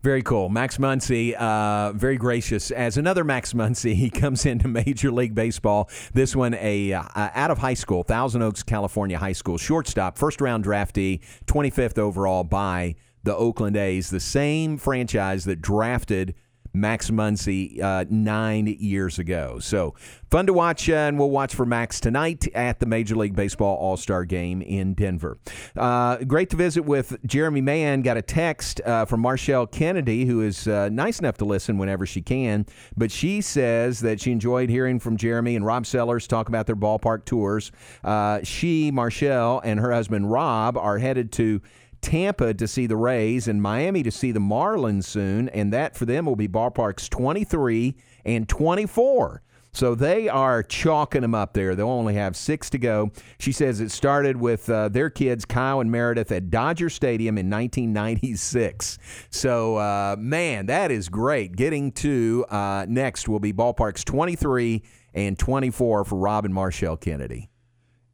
Very 0.07 0.23
cool. 0.23 0.47
Max 0.47 0.77
Muncy, 0.77 1.33
uh, 1.33 1.91
very 1.91 2.15
gracious. 2.15 2.71
As 2.71 2.95
another 2.95 3.25
Max 3.25 3.51
Muncy, 3.51 3.93
he 3.93 4.09
comes 4.09 4.45
into 4.45 4.69
Major 4.69 5.11
League 5.11 5.35
Baseball. 5.35 5.89
This 6.13 6.33
one, 6.33 6.53
a 6.53 6.93
uh, 6.93 7.03
out 7.13 7.51
of 7.51 7.57
high 7.57 7.73
school, 7.73 8.03
Thousand 8.03 8.41
Oaks, 8.41 8.63
California 8.63 9.17
high 9.17 9.33
school 9.33 9.57
shortstop, 9.57 10.17
first 10.17 10.39
round 10.39 10.63
draftee, 10.63 11.19
25th 11.47 11.99
overall 11.99 12.45
by 12.45 12.95
the 13.25 13.35
Oakland 13.35 13.75
A's, 13.75 14.09
the 14.09 14.21
same 14.21 14.77
franchise 14.77 15.43
that 15.43 15.61
drafted 15.61 16.35
Max 16.79 17.09
Muncy 17.09 17.81
uh, 17.81 18.05
nine 18.09 18.67
years 18.67 19.19
ago. 19.19 19.59
So 19.59 19.95
fun 20.29 20.45
to 20.47 20.53
watch, 20.53 20.89
uh, 20.89 20.93
and 20.93 21.17
we'll 21.19 21.29
watch 21.29 21.55
for 21.55 21.65
Max 21.65 21.99
tonight 21.99 22.47
at 22.53 22.79
the 22.79 22.85
Major 22.85 23.15
League 23.15 23.35
Baseball 23.35 23.75
All 23.77 23.97
Star 23.97 24.25
Game 24.25 24.61
in 24.61 24.93
Denver. 24.93 25.37
Uh, 25.75 26.17
great 26.17 26.49
to 26.51 26.55
visit 26.55 26.83
with 26.83 27.17
Jeremy 27.25 27.61
Mann. 27.61 28.01
Got 28.01 28.17
a 28.17 28.21
text 28.21 28.81
uh, 28.85 29.05
from 29.05 29.21
Marshall 29.21 29.67
Kennedy, 29.67 30.25
who 30.25 30.41
is 30.41 30.67
uh, 30.67 30.89
nice 30.89 31.19
enough 31.19 31.37
to 31.37 31.45
listen 31.45 31.77
whenever 31.77 32.05
she 32.05 32.21
can, 32.21 32.65
but 32.95 33.11
she 33.11 33.41
says 33.41 33.99
that 34.01 34.21
she 34.21 34.31
enjoyed 34.31 34.69
hearing 34.69 34.99
from 34.99 35.17
Jeremy 35.17 35.55
and 35.55 35.65
Rob 35.65 35.85
Sellers 35.85 36.27
talk 36.27 36.49
about 36.49 36.65
their 36.65 36.75
ballpark 36.75 37.25
tours. 37.25 37.71
Uh, 38.03 38.39
she, 38.43 38.91
Marshall, 38.91 39.61
and 39.63 39.79
her 39.79 39.91
husband 39.91 40.31
Rob 40.31 40.77
are 40.77 40.97
headed 40.97 41.31
to 41.33 41.61
Tampa 42.01 42.53
to 42.53 42.67
see 42.67 42.87
the 42.87 42.95
Rays 42.95 43.47
and 43.47 43.61
Miami 43.61 44.03
to 44.03 44.11
see 44.11 44.31
the 44.31 44.39
Marlins 44.39 45.05
soon, 45.05 45.49
and 45.49 45.73
that 45.73 45.95
for 45.95 46.05
them 46.05 46.25
will 46.25 46.35
be 46.35 46.47
ballparks 46.47 47.09
23 47.09 47.95
and 48.25 48.47
24. 48.47 49.41
So 49.77 49.93
they 49.93 50.27
are 50.27 50.63
chalking 50.63 51.21
them 51.21 51.35
up 51.35 51.53
there. 51.53 51.75
They'll 51.75 51.87
only 51.89 52.15
have 52.15 52.35
six 52.35 52.69
to 52.71 52.79
go. 52.79 53.11
She 53.39 53.51
says 53.51 53.79
it 53.79 53.91
started 53.91 54.35
with 54.35 54.67
uh, 54.71 54.89
their 54.89 55.11
kids, 55.11 55.45
Kyle 55.45 55.81
and 55.81 55.91
Meredith, 55.91 56.31
at 56.31 56.49
Dodger 56.49 56.89
Stadium 56.89 57.37
in 57.37 57.47
1996. 57.47 58.97
So, 59.29 59.75
uh, 59.75 60.15
man, 60.17 60.65
that 60.65 60.89
is 60.89 61.09
great. 61.09 61.55
Getting 61.55 61.91
to 61.91 62.45
uh, 62.49 62.87
next 62.89 63.29
will 63.29 63.39
be 63.39 63.53
ballparks 63.53 64.03
23 64.03 64.81
and 65.13 65.37
24 65.37 66.05
for 66.05 66.15
Rob 66.15 66.45
and 66.45 66.53
Marshall 66.55 66.97
Kennedy. 66.97 67.51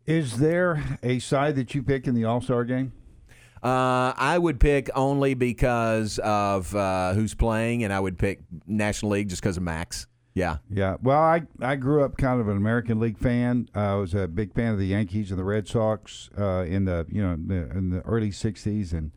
Is 0.05 0.39
there 0.39 0.99
a 1.01 1.19
side 1.19 1.55
that 1.55 1.73
you 1.73 1.81
pick 1.81 2.07
in 2.07 2.13
the 2.13 2.25
All 2.25 2.41
Star 2.41 2.65
game? 2.65 2.91
Uh, 3.63 4.13
I 4.17 4.37
would 4.37 4.59
pick 4.59 4.89
only 4.93 5.35
because 5.35 6.19
of 6.19 6.75
uh, 6.75 7.13
who's 7.13 7.33
playing, 7.33 7.83
and 7.83 7.93
I 7.93 7.99
would 7.99 8.19
pick 8.19 8.41
National 8.67 9.13
League 9.13 9.29
just 9.29 9.41
because 9.41 9.55
of 9.55 9.63
Max. 9.63 10.07
Yeah. 10.33 10.57
Yeah. 10.69 10.97
Well, 11.01 11.19
I, 11.19 11.43
I 11.61 11.75
grew 11.75 12.03
up 12.03 12.17
kind 12.17 12.41
of 12.41 12.47
an 12.47 12.57
American 12.57 12.99
League 12.99 13.17
fan. 13.17 13.69
Uh, 13.75 13.79
I 13.79 13.95
was 13.95 14.15
a 14.15 14.27
big 14.27 14.53
fan 14.53 14.73
of 14.73 14.79
the 14.79 14.87
Yankees 14.87 15.29
and 15.29 15.39
the 15.39 15.43
Red 15.43 15.67
Sox 15.67 16.29
uh, 16.37 16.65
in 16.67 16.85
the 16.85 17.05
you 17.09 17.21
know 17.21 17.37
the, 17.37 17.69
in 17.77 17.89
the 17.91 18.01
early 18.01 18.31
'60s, 18.31 18.91
and 18.93 19.11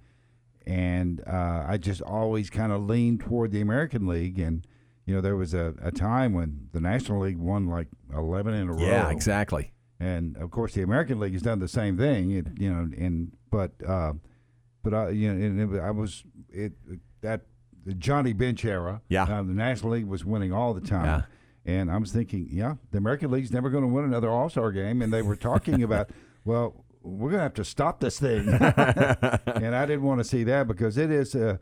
and 0.67 1.23
uh, 1.27 1.65
I 1.67 1.79
just 1.79 2.03
always 2.03 2.51
kind 2.51 2.71
of 2.71 2.83
leaned 2.83 3.21
toward 3.21 3.51
the 3.51 3.61
American 3.61 4.07
League. 4.07 4.39
And 4.39 4.67
you 5.07 5.15
know, 5.15 5.21
there 5.21 5.37
was 5.37 5.55
a, 5.55 5.75
a 5.83 5.91
time 5.91 6.35
when 6.35 6.69
the 6.73 6.81
National 6.81 7.21
League 7.21 7.39
won 7.39 7.67
like 7.67 7.89
11 8.15 8.55
in 8.55 8.69
a 8.69 8.73
row. 8.73 8.87
Yeah, 8.87 9.11
exactly. 9.11 9.73
And 9.99 10.37
of 10.37 10.51
course, 10.51 10.75
the 10.75 10.83
American 10.83 11.19
League 11.19 11.33
has 11.33 11.43
done 11.43 11.59
the 11.61 11.69
same 11.69 11.97
thing. 11.97 12.33
It, 12.33 12.47
you 12.59 12.71
know, 12.71 12.89
and 12.99 13.33
but 13.51 13.73
uh, 13.87 14.13
but 14.87 14.95
I, 14.95 15.09
you 15.11 15.33
know, 15.33 15.45
and 15.45 15.75
it, 15.75 15.81
I 15.81 15.91
was 15.91 16.23
it 16.49 16.73
that 17.21 17.41
the 17.85 17.93
Johnny 17.93 18.33
Bench 18.33 18.65
era. 18.65 19.03
Yeah, 19.09 19.25
uh, 19.25 19.43
the 19.43 19.53
National 19.53 19.93
League 19.93 20.07
was 20.07 20.25
winning 20.25 20.53
all 20.53 20.75
the 20.75 20.81
time. 20.81 21.05
Yeah. 21.05 21.23
And 21.65 21.91
I 21.91 21.97
was 21.97 22.13
thinking, 22.13 22.47
yeah, 22.53 22.77
the 22.93 22.99
American 22.99 23.33
League's 23.33 23.51
never 23.51 23.69
going 23.69 23.83
to 23.83 23.89
win 23.89 24.05
another 24.05 24.31
All 24.31 24.49
Star 24.49 24.71
game, 24.71 25.03
and 25.03 25.13
they 25.13 25.23
were 25.23 25.35
talking 25.35 25.83
about, 25.83 26.11
well, 26.45 26.85
we're 27.03 27.31
going 27.31 27.41
to 27.41 27.43
have 27.43 27.55
to 27.55 27.65
stop 27.65 27.99
this 27.99 28.21
thing. 28.21 28.49
and 28.49 29.75
I 29.75 29.87
didn't 29.87 30.05
want 30.05 30.21
to 30.21 30.25
see 30.25 30.45
that 30.45 30.69
because 30.69 30.97
it 30.97 31.11
is 31.11 31.35
a 31.35 31.59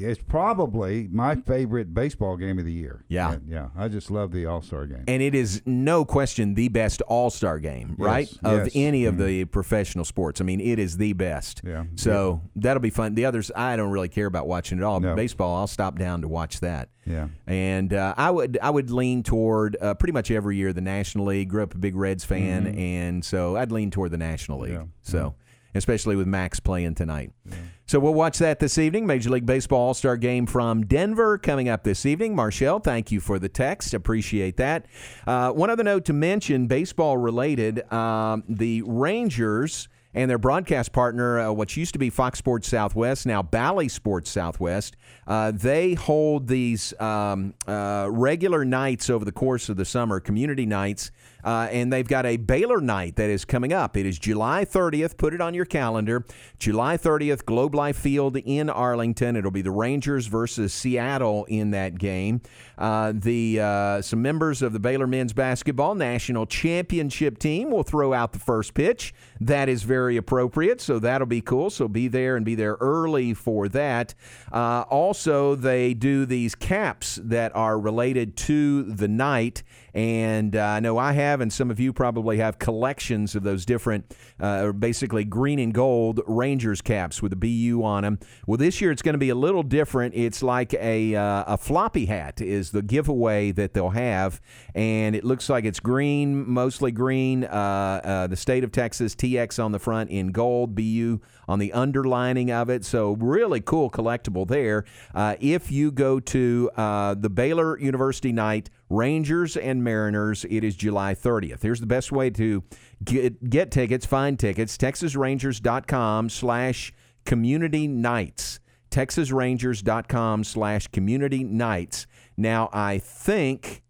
it's 0.00 0.22
probably 0.22 1.08
my 1.10 1.36
favorite 1.36 1.92
baseball 1.94 2.36
game 2.36 2.58
of 2.58 2.64
the 2.64 2.72
year. 2.72 3.04
Yeah, 3.08 3.32
and, 3.32 3.48
yeah. 3.48 3.68
I 3.76 3.88
just 3.88 4.10
love 4.10 4.32
the 4.32 4.46
All 4.46 4.62
Star 4.62 4.86
game, 4.86 5.04
and 5.06 5.22
it 5.22 5.34
is 5.34 5.62
no 5.66 6.04
question 6.04 6.54
the 6.54 6.68
best 6.68 7.02
All 7.02 7.30
Star 7.30 7.58
game, 7.58 7.96
yes, 7.98 8.06
right? 8.06 8.28
Yes. 8.30 8.38
Of 8.42 8.72
any 8.74 9.04
of 9.04 9.14
mm-hmm. 9.14 9.26
the 9.26 9.44
professional 9.46 10.04
sports. 10.04 10.40
I 10.40 10.44
mean, 10.44 10.60
it 10.60 10.78
is 10.78 10.96
the 10.96 11.12
best. 11.12 11.62
Yeah. 11.64 11.84
So 11.96 12.40
yeah. 12.42 12.50
that'll 12.62 12.80
be 12.80 12.90
fun. 12.90 13.14
The 13.14 13.24
others, 13.24 13.50
I 13.54 13.76
don't 13.76 13.90
really 13.90 14.08
care 14.08 14.26
about 14.26 14.46
watching 14.46 14.78
at 14.78 14.84
all. 14.84 15.00
No. 15.00 15.14
Baseball, 15.14 15.56
I'll 15.56 15.66
stop 15.66 15.98
down 15.98 16.22
to 16.22 16.28
watch 16.28 16.60
that. 16.60 16.88
Yeah. 17.06 17.28
And 17.46 17.92
uh, 17.92 18.14
I 18.16 18.30
would 18.30 18.58
I 18.62 18.70
would 18.70 18.90
lean 18.90 19.22
toward 19.22 19.76
uh, 19.80 19.94
pretty 19.94 20.12
much 20.12 20.30
every 20.30 20.56
year 20.56 20.72
the 20.72 20.80
National 20.80 21.26
League. 21.26 21.48
Grew 21.48 21.62
up 21.62 21.74
a 21.74 21.78
big 21.78 21.96
Reds 21.96 22.24
fan, 22.24 22.64
mm-hmm. 22.64 22.78
and 22.78 23.24
so 23.24 23.56
I'd 23.56 23.72
lean 23.72 23.90
toward 23.90 24.10
the 24.10 24.18
National 24.18 24.60
League. 24.60 24.72
Yeah. 24.72 24.84
So 25.02 25.34
especially 25.74 26.16
with 26.16 26.26
Max 26.26 26.60
playing 26.60 26.94
tonight. 26.94 27.32
Yeah. 27.44 27.54
So 27.86 27.98
we'll 27.98 28.14
watch 28.14 28.38
that 28.38 28.60
this 28.60 28.78
evening. 28.78 29.04
Major 29.04 29.30
League 29.30 29.46
Baseball 29.46 29.88
All 29.88 29.94
Star 29.94 30.16
Game 30.16 30.46
from 30.46 30.86
Denver 30.86 31.38
coming 31.38 31.68
up 31.68 31.82
this 31.82 32.06
evening. 32.06 32.36
Marshall, 32.36 32.78
thank 32.78 33.10
you 33.10 33.18
for 33.18 33.40
the 33.40 33.48
text. 33.48 33.94
Appreciate 33.94 34.58
that. 34.58 34.86
Uh, 35.26 35.50
one 35.50 35.70
other 35.70 35.82
note 35.82 36.04
to 36.04 36.12
mention, 36.12 36.68
baseball 36.68 37.16
related, 37.16 37.90
um, 37.92 38.44
the 38.48 38.82
Rangers 38.82 39.88
and 40.14 40.30
their 40.30 40.38
broadcast 40.38 40.92
partner, 40.92 41.38
uh, 41.38 41.52
what 41.52 41.76
used 41.76 41.92
to 41.92 41.98
be 41.98 42.10
Fox 42.10 42.38
Sports 42.38 42.68
Southwest, 42.68 43.26
now 43.26 43.42
Bally 43.42 43.88
Sports 43.88 44.30
Southwest, 44.30 44.96
uh, 45.26 45.52
they 45.52 45.94
hold 45.94 46.48
these 46.48 46.92
um, 47.00 47.54
uh, 47.66 48.08
regular 48.10 48.64
nights 48.64 49.08
over 49.08 49.24
the 49.24 49.32
course 49.32 49.68
of 49.68 49.76
the 49.76 49.84
summer, 49.84 50.18
community 50.18 50.66
nights 50.66 51.10
uh, 51.44 51.68
and 51.70 51.92
they've 51.92 52.06
got 52.06 52.26
a 52.26 52.36
Baylor 52.36 52.80
night 52.80 53.16
that 53.16 53.30
is 53.30 53.44
coming 53.44 53.72
up. 53.72 53.96
It 53.96 54.06
is 54.06 54.18
July 54.18 54.64
30th. 54.64 55.16
Put 55.16 55.34
it 55.34 55.40
on 55.40 55.54
your 55.54 55.64
calendar. 55.64 56.24
July 56.58 56.96
30th, 56.96 57.44
Globe 57.44 57.74
Life 57.74 57.96
Field 57.96 58.36
in 58.36 58.68
Arlington. 58.68 59.36
It'll 59.36 59.50
be 59.50 59.62
the 59.62 59.70
Rangers 59.70 60.26
versus 60.26 60.72
Seattle 60.72 61.44
in 61.46 61.70
that 61.70 61.98
game. 61.98 62.40
Uh, 62.76 63.12
the 63.14 63.60
uh, 63.60 64.02
some 64.02 64.22
members 64.22 64.62
of 64.62 64.72
the 64.72 64.80
Baylor 64.80 65.06
men's 65.06 65.32
basketball 65.32 65.94
national 65.94 66.46
championship 66.46 67.38
team 67.38 67.70
will 67.70 67.82
throw 67.82 68.12
out 68.12 68.32
the 68.32 68.38
first 68.38 68.74
pitch. 68.74 69.14
That 69.40 69.68
is 69.68 69.82
very 69.82 69.99
very 70.00 70.16
appropriate. 70.16 70.80
So 70.80 70.98
that'll 70.98 71.26
be 71.26 71.42
cool. 71.42 71.68
So 71.68 71.86
be 71.86 72.08
there 72.08 72.34
and 72.36 72.44
be 72.44 72.54
there 72.54 72.78
early 72.80 73.34
for 73.34 73.68
that. 73.68 74.14
Uh, 74.50 74.84
also, 74.88 75.54
they 75.54 75.92
do 75.92 76.24
these 76.24 76.54
caps 76.54 77.20
that 77.22 77.54
are 77.54 77.78
related 77.78 78.34
to 78.48 78.84
the 78.84 79.08
night. 79.08 79.62
And 79.92 80.54
uh, 80.56 80.60
I 80.60 80.80
know 80.80 80.96
I 80.98 81.12
have, 81.12 81.40
and 81.40 81.52
some 81.52 81.70
of 81.70 81.80
you 81.80 81.92
probably 81.92 82.38
have 82.38 82.58
collections 82.58 83.34
of 83.34 83.42
those 83.42 83.66
different, 83.66 84.16
uh, 84.38 84.72
basically 84.72 85.24
green 85.24 85.58
and 85.58 85.74
gold 85.74 86.20
Rangers 86.26 86.80
caps 86.80 87.20
with 87.20 87.32
a 87.32 87.36
BU 87.36 87.82
on 87.82 88.04
them. 88.04 88.20
Well, 88.46 88.56
this 88.56 88.80
year 88.80 88.92
it's 88.92 89.02
going 89.02 89.14
to 89.14 89.18
be 89.18 89.30
a 89.30 89.34
little 89.34 89.64
different. 89.64 90.14
It's 90.14 90.42
like 90.42 90.72
a, 90.74 91.16
uh, 91.16 91.44
a 91.54 91.58
floppy 91.58 92.06
hat 92.06 92.40
is 92.40 92.70
the 92.70 92.82
giveaway 92.82 93.50
that 93.52 93.74
they'll 93.74 93.90
have, 93.90 94.40
and 94.76 95.16
it 95.16 95.24
looks 95.24 95.48
like 95.48 95.64
it's 95.64 95.80
green, 95.80 96.48
mostly 96.48 96.92
green. 96.92 97.44
Uh, 97.44 98.00
uh, 98.04 98.26
the 98.28 98.36
state 98.36 98.62
of 98.62 98.70
Texas 98.70 99.16
TX 99.16 99.62
on 99.62 99.72
the 99.72 99.80
front 99.80 99.89
in 99.92 100.32
gold, 100.32 100.74
BU 100.74 101.20
on 101.48 101.58
the 101.58 101.72
underlining 101.72 102.50
of 102.50 102.68
it. 102.70 102.84
So 102.84 103.12
really 103.12 103.60
cool 103.60 103.90
collectible 103.90 104.46
there. 104.46 104.84
Uh, 105.14 105.36
if 105.40 105.70
you 105.70 105.90
go 105.90 106.20
to 106.20 106.70
the 106.76 107.30
Baylor 107.30 107.78
University 107.78 108.32
night 108.32 108.70
Rangers 108.90 109.56
and 109.56 109.82
Mariners. 109.82 110.44
It 110.50 110.64
is 110.64 110.74
July 110.74 111.14
30th. 111.14 111.62
Here's 111.62 111.80
the 111.80 111.86
best 111.86 112.10
way 112.10 112.28
to 112.30 112.64
get, 113.02 113.48
get 113.48 113.70
tickets, 113.70 114.04
find 114.04 114.38
tickets, 114.38 114.76
texasrangers.com 114.76 116.28
slash 116.28 116.92
community 117.24 117.86
nights. 117.86 118.58
texasrangers.com 118.90 120.44
slash 120.44 120.88
community 120.88 121.44
nights. 121.44 122.06
Now, 122.36 122.68
I 122.72 122.98
think, 122.98 123.82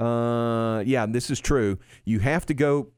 uh, 0.00 0.82
yeah, 0.86 1.04
this 1.06 1.30
is 1.30 1.40
true. 1.40 1.78
You 2.06 2.20
have 2.20 2.46
to 2.46 2.54
go 2.54 2.88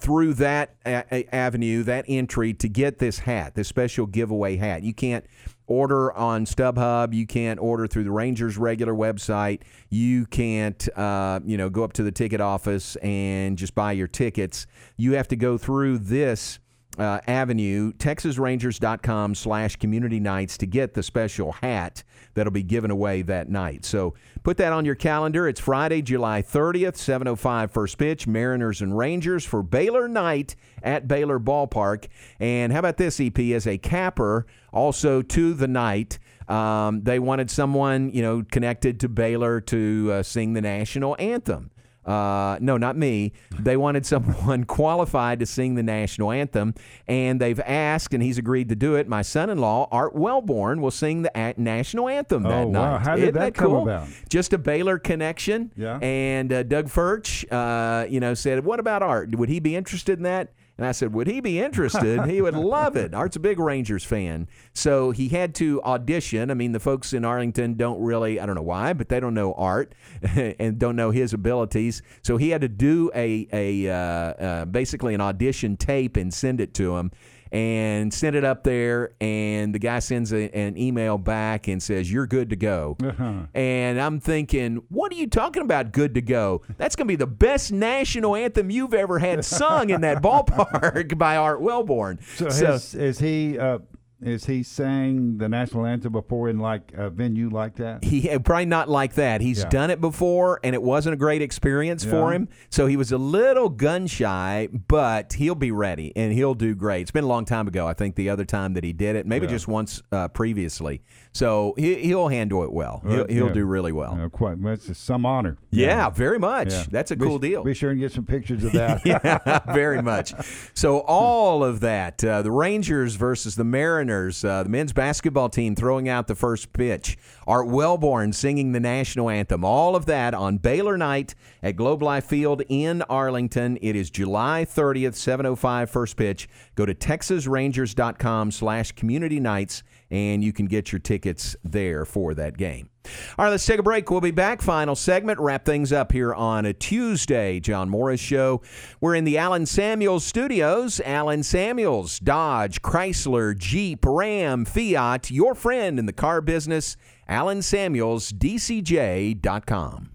through 0.00 0.34
that 0.34 0.74
a- 0.86 1.34
avenue, 1.34 1.82
that 1.82 2.06
entry 2.08 2.54
to 2.54 2.68
get 2.68 2.98
this 2.98 3.20
hat, 3.20 3.54
this 3.54 3.68
special 3.68 4.06
giveaway 4.06 4.56
hat. 4.56 4.82
You 4.82 4.94
can't 4.94 5.24
order 5.66 6.12
on 6.14 6.46
StubHub. 6.46 7.12
You 7.12 7.26
can't 7.26 7.60
order 7.60 7.86
through 7.86 8.04
the 8.04 8.10
Rangers 8.10 8.56
regular 8.56 8.94
website. 8.94 9.60
You 9.90 10.26
can't, 10.26 10.88
uh, 10.96 11.40
you 11.44 11.56
know, 11.56 11.68
go 11.68 11.84
up 11.84 11.92
to 11.94 12.02
the 12.02 12.10
ticket 12.10 12.40
office 12.40 12.96
and 12.96 13.58
just 13.58 13.74
buy 13.74 13.92
your 13.92 14.08
tickets. 14.08 14.66
You 14.96 15.12
have 15.12 15.28
to 15.28 15.36
go 15.36 15.58
through 15.58 15.98
this 15.98 16.58
uh, 16.98 17.20
avenue, 17.26 17.92
texasrangers.com 17.92 19.34
slash 19.34 19.76
community 19.76 20.20
nights 20.20 20.58
to 20.58 20.66
get 20.66 20.94
the 20.94 21.02
special 21.02 21.52
hat 21.52 22.02
that'll 22.34 22.52
be 22.52 22.62
given 22.62 22.90
away 22.90 23.22
that 23.22 23.48
night. 23.48 23.84
So 23.84 24.14
put 24.42 24.56
that 24.58 24.72
on 24.72 24.84
your 24.84 24.94
calendar. 24.94 25.48
It's 25.48 25.60
Friday, 25.60 26.02
July 26.02 26.42
30th, 26.42 26.96
7.05 26.96 27.70
first 27.70 27.98
pitch, 27.98 28.26
Mariners 28.26 28.80
and 28.80 28.96
Rangers 28.96 29.44
for 29.44 29.62
Baylor 29.62 30.08
night 30.08 30.56
at 30.82 31.08
Baylor 31.08 31.38
Ballpark. 31.38 32.06
And 32.38 32.72
how 32.72 32.80
about 32.80 32.96
this, 32.96 33.20
EP, 33.20 33.38
as 33.38 33.66
a 33.66 33.78
capper 33.78 34.46
also 34.72 35.22
to 35.22 35.54
the 35.54 35.68
night, 35.68 36.18
um, 36.48 37.02
they 37.02 37.18
wanted 37.18 37.50
someone, 37.50 38.10
you 38.10 38.22
know, 38.22 38.42
connected 38.50 39.00
to 39.00 39.08
Baylor 39.08 39.60
to 39.62 40.10
uh, 40.12 40.22
sing 40.22 40.52
the 40.52 40.60
national 40.60 41.16
anthem. 41.18 41.70
Uh, 42.04 42.58
no, 42.60 42.76
not 42.76 42.96
me. 42.96 43.32
They 43.58 43.76
wanted 43.76 44.06
someone 44.06 44.64
qualified 44.66 45.40
to 45.40 45.46
sing 45.46 45.74
the 45.74 45.82
national 45.82 46.30
anthem, 46.30 46.74
and 47.06 47.40
they've 47.40 47.60
asked, 47.60 48.14
and 48.14 48.22
he's 48.22 48.38
agreed 48.38 48.68
to 48.70 48.76
do 48.76 48.94
it. 48.94 49.06
My 49.06 49.22
son-in-law, 49.22 49.88
Art 49.92 50.14
Wellborn, 50.14 50.80
will 50.80 50.90
sing 50.90 51.22
the 51.22 51.54
national 51.56 52.08
anthem 52.08 52.42
that 52.44 52.64
oh, 52.64 52.70
night. 52.70 52.90
Wow. 52.92 52.98
How 52.98 53.16
did 53.16 53.22
Isn't 53.22 53.34
that, 53.34 53.40
that 53.40 53.54
come 53.54 53.74
about? 53.74 54.08
Just 54.28 54.52
a 54.52 54.58
Baylor 54.58 54.98
connection. 54.98 55.72
Yeah. 55.76 55.98
And 55.98 56.52
uh, 56.52 56.62
Doug 56.62 56.86
Furch, 56.86 57.44
uh, 57.50 58.06
you 58.08 58.20
know, 58.20 58.34
said, 58.34 58.64
"What 58.64 58.80
about 58.80 59.02
Art? 59.02 59.36
Would 59.36 59.48
he 59.48 59.60
be 59.60 59.76
interested 59.76 60.18
in 60.18 60.24
that?" 60.24 60.52
And 60.80 60.86
I 60.86 60.92
said, 60.92 61.12
Would 61.12 61.26
he 61.26 61.40
be 61.40 61.60
interested? 61.60 62.24
he 62.24 62.40
would 62.40 62.54
love 62.54 62.96
it. 62.96 63.12
Art's 63.12 63.36
a 63.36 63.40
big 63.40 63.58
Rangers 63.58 64.02
fan. 64.02 64.48
So 64.72 65.10
he 65.10 65.28
had 65.28 65.54
to 65.56 65.82
audition. 65.82 66.50
I 66.50 66.54
mean, 66.54 66.72
the 66.72 66.80
folks 66.80 67.12
in 67.12 67.22
Arlington 67.22 67.74
don't 67.74 68.00
really, 68.00 68.40
I 68.40 68.46
don't 68.46 68.54
know 68.54 68.62
why, 68.62 68.94
but 68.94 69.10
they 69.10 69.20
don't 69.20 69.34
know 69.34 69.52
Art 69.52 69.94
and 70.22 70.78
don't 70.78 70.96
know 70.96 71.10
his 71.10 71.34
abilities. 71.34 72.00
So 72.22 72.38
he 72.38 72.48
had 72.48 72.62
to 72.62 72.68
do 72.68 73.10
a, 73.14 73.46
a 73.52 73.90
uh, 73.90 73.94
uh, 73.94 74.64
basically 74.64 75.12
an 75.12 75.20
audition 75.20 75.76
tape 75.76 76.16
and 76.16 76.32
send 76.32 76.62
it 76.62 76.72
to 76.74 76.96
him 76.96 77.10
and 77.52 78.12
send 78.12 78.36
it 78.36 78.44
up 78.44 78.64
there 78.64 79.14
and 79.20 79.74
the 79.74 79.78
guy 79.78 79.98
sends 79.98 80.32
a, 80.32 80.54
an 80.56 80.76
email 80.76 81.18
back 81.18 81.68
and 81.68 81.82
says 81.82 82.10
you're 82.10 82.26
good 82.26 82.50
to 82.50 82.56
go. 82.56 82.96
Uh-huh. 83.02 83.46
and 83.54 84.00
i'm 84.00 84.20
thinking 84.20 84.82
what 84.88 85.12
are 85.12 85.16
you 85.16 85.26
talking 85.26 85.62
about 85.62 85.92
good 85.92 86.14
to 86.14 86.22
go? 86.22 86.62
That's 86.76 86.96
going 86.96 87.06
to 87.06 87.12
be 87.12 87.16
the 87.16 87.26
best 87.26 87.72
national 87.72 88.36
anthem 88.36 88.70
you've 88.70 88.94
ever 88.94 89.18
had 89.18 89.44
sung 89.44 89.90
in 89.90 90.00
that 90.02 90.22
ballpark 90.22 91.16
by 91.18 91.36
art 91.36 91.60
wellborn. 91.60 92.20
So, 92.36 92.46
has, 92.46 92.94
is 92.94 93.18
he 93.18 93.58
uh, 93.58 93.78
is 94.22 94.44
he 94.46 94.62
sang 94.62 95.38
the 95.38 95.48
national 95.48 95.86
anthem 95.86 96.12
before 96.12 96.48
in 96.48 96.58
like 96.58 96.92
a 96.94 97.08
venue 97.10 97.48
like 97.48 97.76
that? 97.76 98.04
he 98.04 98.28
probably 98.38 98.66
not 98.66 98.88
like 98.88 99.14
that. 99.14 99.40
He's 99.40 99.60
Yeah. 99.62 99.68
done 99.68 99.90
it 99.90 100.00
before, 100.00 100.60
and 100.62 100.74
it 100.74 100.82
wasn't 100.82 101.14
a 101.14 101.16
great 101.16 101.42
experience 101.42 102.04
for 102.04 102.32
him. 102.32 102.48
So 102.68 102.86
he 102.86 102.96
was 102.96 103.12
a 103.12 103.18
little 103.18 103.68
gun 103.68 104.06
shy, 104.06 104.68
but 104.88 105.32
he'll 105.34 105.54
be 105.54 105.70
ready 105.70 106.12
and 106.16 106.32
he'll 106.32 106.54
do 106.54 106.74
great. 106.74 107.02
It's 107.02 107.10
been 107.10 107.24
a 107.24 107.28
long 107.28 107.44
time 107.44 107.66
ago. 107.68 107.86
I 107.86 107.94
think 107.94 108.14
the 108.16 108.28
other 108.30 108.44
time 108.44 108.74
that 108.74 108.84
he 108.84 108.92
did 108.92 109.16
it, 109.16 109.26
maybe 109.26 109.46
Yeah. 109.46 109.52
just 109.52 109.68
once 109.68 110.02
uh, 110.12 110.28
previously. 110.28 111.02
So 111.32 111.74
he, 111.78 111.94
he'll 111.96 112.28
handle 112.28 112.64
it 112.64 112.72
well. 112.72 113.02
He'll, 113.06 113.26
he'll 113.28 113.46
yeah. 113.46 113.52
do 113.52 113.64
really 113.64 113.92
well. 113.92 114.28
Quite. 114.32 114.58
It's 114.64 114.98
some 114.98 115.24
honor. 115.24 115.56
Yeah, 115.70 116.10
very 116.10 116.38
much. 116.38 116.72
Yeah. 116.72 116.84
That's 116.90 117.10
a 117.12 117.16
Be- 117.16 117.24
cool 117.24 117.38
deal. 117.38 117.62
Be 117.62 117.72
sure 117.74 117.90
and 117.90 118.00
get 118.00 118.12
some 118.12 118.24
pictures 118.26 118.64
of 118.64 118.72
that. 118.80 119.00
yeah, 119.06 119.60
very 119.72 120.02
much. 120.02 120.34
So 120.74 120.98
all 121.06 121.62
of 121.64 121.80
that, 121.80 122.22
uh, 122.24 122.42
the 122.42 122.50
Rangers 122.50 123.14
versus 123.14 123.54
the 123.54 123.64
Mariners, 123.64 124.09
uh, 124.10 124.62
the 124.64 124.68
men's 124.68 124.92
basketball 124.92 125.48
team 125.48 125.74
throwing 125.74 126.08
out 126.08 126.26
the 126.26 126.34
first 126.34 126.72
pitch, 126.72 127.16
Art 127.46 127.68
Wellborn 127.68 128.32
singing 128.32 128.72
the 128.72 128.80
national 128.80 129.30
anthem, 129.30 129.64
all 129.64 129.94
of 129.94 130.06
that 130.06 130.34
on 130.34 130.58
Baylor 130.58 130.98
night 130.98 131.34
at 131.62 131.76
Globe 131.76 132.02
Life 132.02 132.24
Field 132.24 132.62
in 132.68 133.02
Arlington. 133.02 133.78
It 133.80 133.94
is 133.94 134.10
July 134.10 134.66
30th, 134.68 135.14
7:05 135.14 135.88
first 135.88 136.16
pitch. 136.16 136.48
Go 136.74 136.84
to 136.86 136.94
texasrangers.com/slash 136.94 138.92
community 138.92 139.38
nights 139.40 139.82
and 140.10 140.42
you 140.42 140.52
can 140.52 140.66
get 140.66 140.92
your 140.92 140.98
tickets 140.98 141.56
there 141.64 142.04
for 142.04 142.34
that 142.34 142.56
game. 142.56 142.90
All 143.38 143.44
right, 143.44 143.50
let's 143.50 143.64
take 143.64 143.78
a 143.78 143.82
break. 143.82 144.10
We'll 144.10 144.20
be 144.20 144.30
back. 144.30 144.60
Final 144.60 144.94
segment. 144.94 145.38
Wrap 145.40 145.64
things 145.64 145.92
up 145.92 146.12
here 146.12 146.34
on 146.34 146.66
a 146.66 146.72
Tuesday. 146.72 147.58
John 147.60 147.88
Morris 147.88 148.20
Show. 148.20 148.60
We're 149.00 149.14
in 149.14 149.24
the 149.24 149.38
Allen 149.38 149.66
Samuels 149.66 150.24
studios. 150.24 151.00
Allen 151.04 151.42
Samuels, 151.42 152.18
Dodge, 152.18 152.82
Chrysler, 152.82 153.56
Jeep, 153.56 154.04
Ram, 154.04 154.64
Fiat, 154.64 155.30
your 155.30 155.54
friend 155.54 155.98
in 155.98 156.06
the 156.06 156.12
car 156.12 156.40
business. 156.40 156.96
Allen 157.26 157.62
Samuels, 157.62 158.32
DCJ.com. 158.32 160.10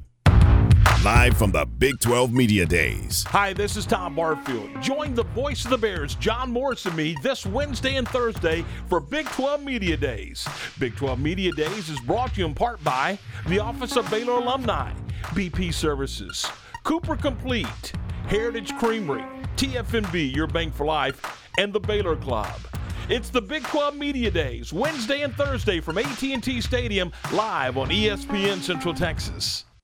Live 1.05 1.37
from 1.37 1.51
the 1.51 1.67
Big 1.67 1.99
12 1.99 2.33
Media 2.33 2.65
Days. 2.65 3.25
Hi, 3.27 3.53
this 3.53 3.77
is 3.77 3.85
Tom 3.85 4.15
Barfield. 4.15 4.81
Join 4.81 5.13
the 5.13 5.21
voice 5.23 5.63
of 5.63 5.69
the 5.69 5.77
Bears, 5.77 6.15
John 6.15 6.51
Morris 6.51 6.87
and 6.87 6.95
me, 6.95 7.15
this 7.21 7.45
Wednesday 7.45 7.97
and 7.97 8.07
Thursday 8.07 8.65
for 8.89 8.99
Big 8.99 9.27
12 9.27 9.63
Media 9.63 9.97
Days. 9.97 10.47
Big 10.79 10.95
12 10.95 11.19
Media 11.19 11.51
Days 11.51 11.89
is 11.89 11.99
brought 11.99 12.33
to 12.33 12.39
you 12.39 12.47
in 12.47 12.55
part 12.55 12.83
by 12.83 13.19
the 13.45 13.59
Office 13.59 13.95
of 13.97 14.09
Baylor 14.09 14.33
Alumni, 14.33 14.91
BP 15.35 15.71
Services, 15.75 16.43
Cooper 16.83 17.15
Complete, 17.15 17.93
Heritage 18.25 18.75
Creamery, 18.79 19.25
TFNB, 19.57 20.35
Your 20.35 20.47
Bank 20.47 20.73
for 20.73 20.87
Life, 20.87 21.47
and 21.59 21.71
the 21.71 21.79
Baylor 21.79 22.15
Club. 22.15 22.59
It's 23.09 23.29
the 23.29 23.43
Big 23.43 23.61
12 23.65 23.95
Media 23.95 24.31
Days, 24.31 24.73
Wednesday 24.73 25.21
and 25.21 25.35
Thursday 25.35 25.81
from 25.81 25.99
AT&T 25.99 26.61
Stadium, 26.61 27.11
live 27.31 27.77
on 27.77 27.89
ESPN 27.89 28.59
Central 28.59 28.95
Texas. 28.95 29.65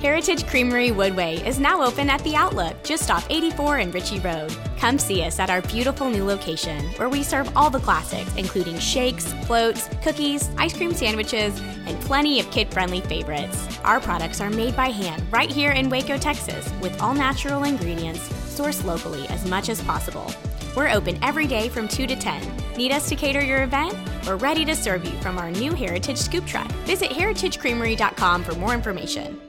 Heritage 0.00 0.46
Creamery 0.46 0.90
Woodway 0.90 1.44
is 1.46 1.58
now 1.58 1.82
open 1.82 2.08
at 2.08 2.22
the 2.24 2.36
Outlook, 2.36 2.82
just 2.84 3.10
off 3.10 3.26
84 3.30 3.78
and 3.78 3.92
Ritchie 3.92 4.20
Road. 4.20 4.54
Come 4.78 4.98
see 4.98 5.22
us 5.22 5.38
at 5.38 5.50
our 5.50 5.62
beautiful 5.62 6.08
new 6.08 6.24
location, 6.24 6.84
where 6.98 7.08
we 7.08 7.22
serve 7.22 7.50
all 7.56 7.68
the 7.68 7.80
classics, 7.80 8.32
including 8.36 8.78
shakes, 8.78 9.32
floats, 9.46 9.88
cookies, 10.02 10.50
ice 10.56 10.76
cream 10.76 10.94
sandwiches, 10.94 11.58
and 11.86 12.00
plenty 12.02 12.38
of 12.38 12.50
kid 12.50 12.72
friendly 12.72 13.00
favorites. 13.00 13.66
Our 13.82 14.00
products 14.00 14.40
are 14.40 14.50
made 14.50 14.76
by 14.76 14.88
hand 14.88 15.22
right 15.32 15.50
here 15.50 15.72
in 15.72 15.90
Waco, 15.90 16.16
Texas, 16.16 16.70
with 16.80 17.00
all 17.00 17.14
natural 17.14 17.64
ingredients 17.64 18.20
sourced 18.28 18.84
locally 18.84 19.26
as 19.28 19.44
much 19.48 19.68
as 19.68 19.82
possible. 19.82 20.30
We're 20.76 20.90
open 20.90 21.22
every 21.22 21.46
day 21.46 21.68
from 21.68 21.86
2 21.86 22.06
to 22.08 22.16
10. 22.16 22.76
Need 22.76 22.90
us 22.90 23.08
to 23.08 23.14
cater 23.14 23.40
your 23.40 23.62
event? 23.62 23.94
We're 24.26 24.36
ready 24.36 24.64
to 24.64 24.74
serve 24.74 25.04
you 25.04 25.12
from 25.20 25.38
our 25.38 25.50
new 25.50 25.72
Heritage 25.72 26.18
Scoop 26.18 26.44
Truck. 26.46 26.66
Visit 26.84 27.10
heritagecreamery.com 27.10 28.42
for 28.42 28.54
more 28.56 28.74
information. 28.74 29.40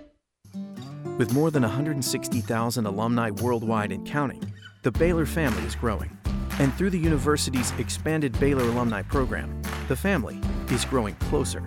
With 1.18 1.34
more 1.34 1.50
than 1.50 1.64
160,000 1.64 2.86
alumni 2.86 3.32
worldwide 3.32 3.92
and 3.92 4.06
counting, 4.06 4.54
the 4.84 4.92
Baylor 4.92 5.26
family 5.26 5.64
is 5.64 5.74
growing. 5.74 6.16
And 6.60 6.72
through 6.76 6.92
the 6.92 7.00
university's 7.00 7.72
expanded 7.80 8.40
Baylor 8.40 8.64
Alumni 8.64 9.02
Program, 9.02 9.60
the 9.88 9.96
family 9.96 10.40
is 10.70 10.86
growing 10.86 11.16
closer. 11.16 11.64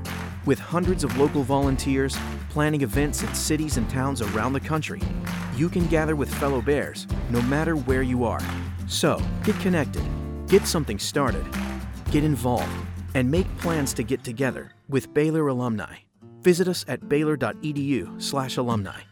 With 0.47 0.61
hundreds 0.61 1.03
of 1.03 1.19
local 1.19 1.43
volunteers 1.43 2.17
planning 2.49 2.83
events 2.83 3.23
in 3.23 3.35
cities 3.35 3.77
and 3.77 3.91
towns 3.91 4.23
around 4.23 4.53
the 4.53 4.61
country, 4.61 5.01
you 5.57 5.69
can 5.69 5.87
gather 5.89 6.15
with 6.15 6.33
fellow 6.35 6.63
Bears 6.63 7.09
no 7.31 7.43
matter 7.43 7.75
where 7.75 8.03
you 8.03 8.25
are. 8.25 8.41
So, 8.89 9.23
get 9.45 9.59
connected, 9.61 10.03
get 10.49 10.67
something 10.67 10.99
started, 10.99 11.47
get 12.11 12.25
involved, 12.25 12.73
and 13.15 13.31
make 13.31 13.47
plans 13.59 13.95
to 13.95 14.03
get 14.03 14.25
together 14.25 14.73
with 14.89 15.15
Baylor 15.15 15.47
alumni. 15.49 15.99
Visit 16.43 16.69
us 16.69 16.85
at 16.89 17.09
baylor.edu/alumni. 17.09 19.08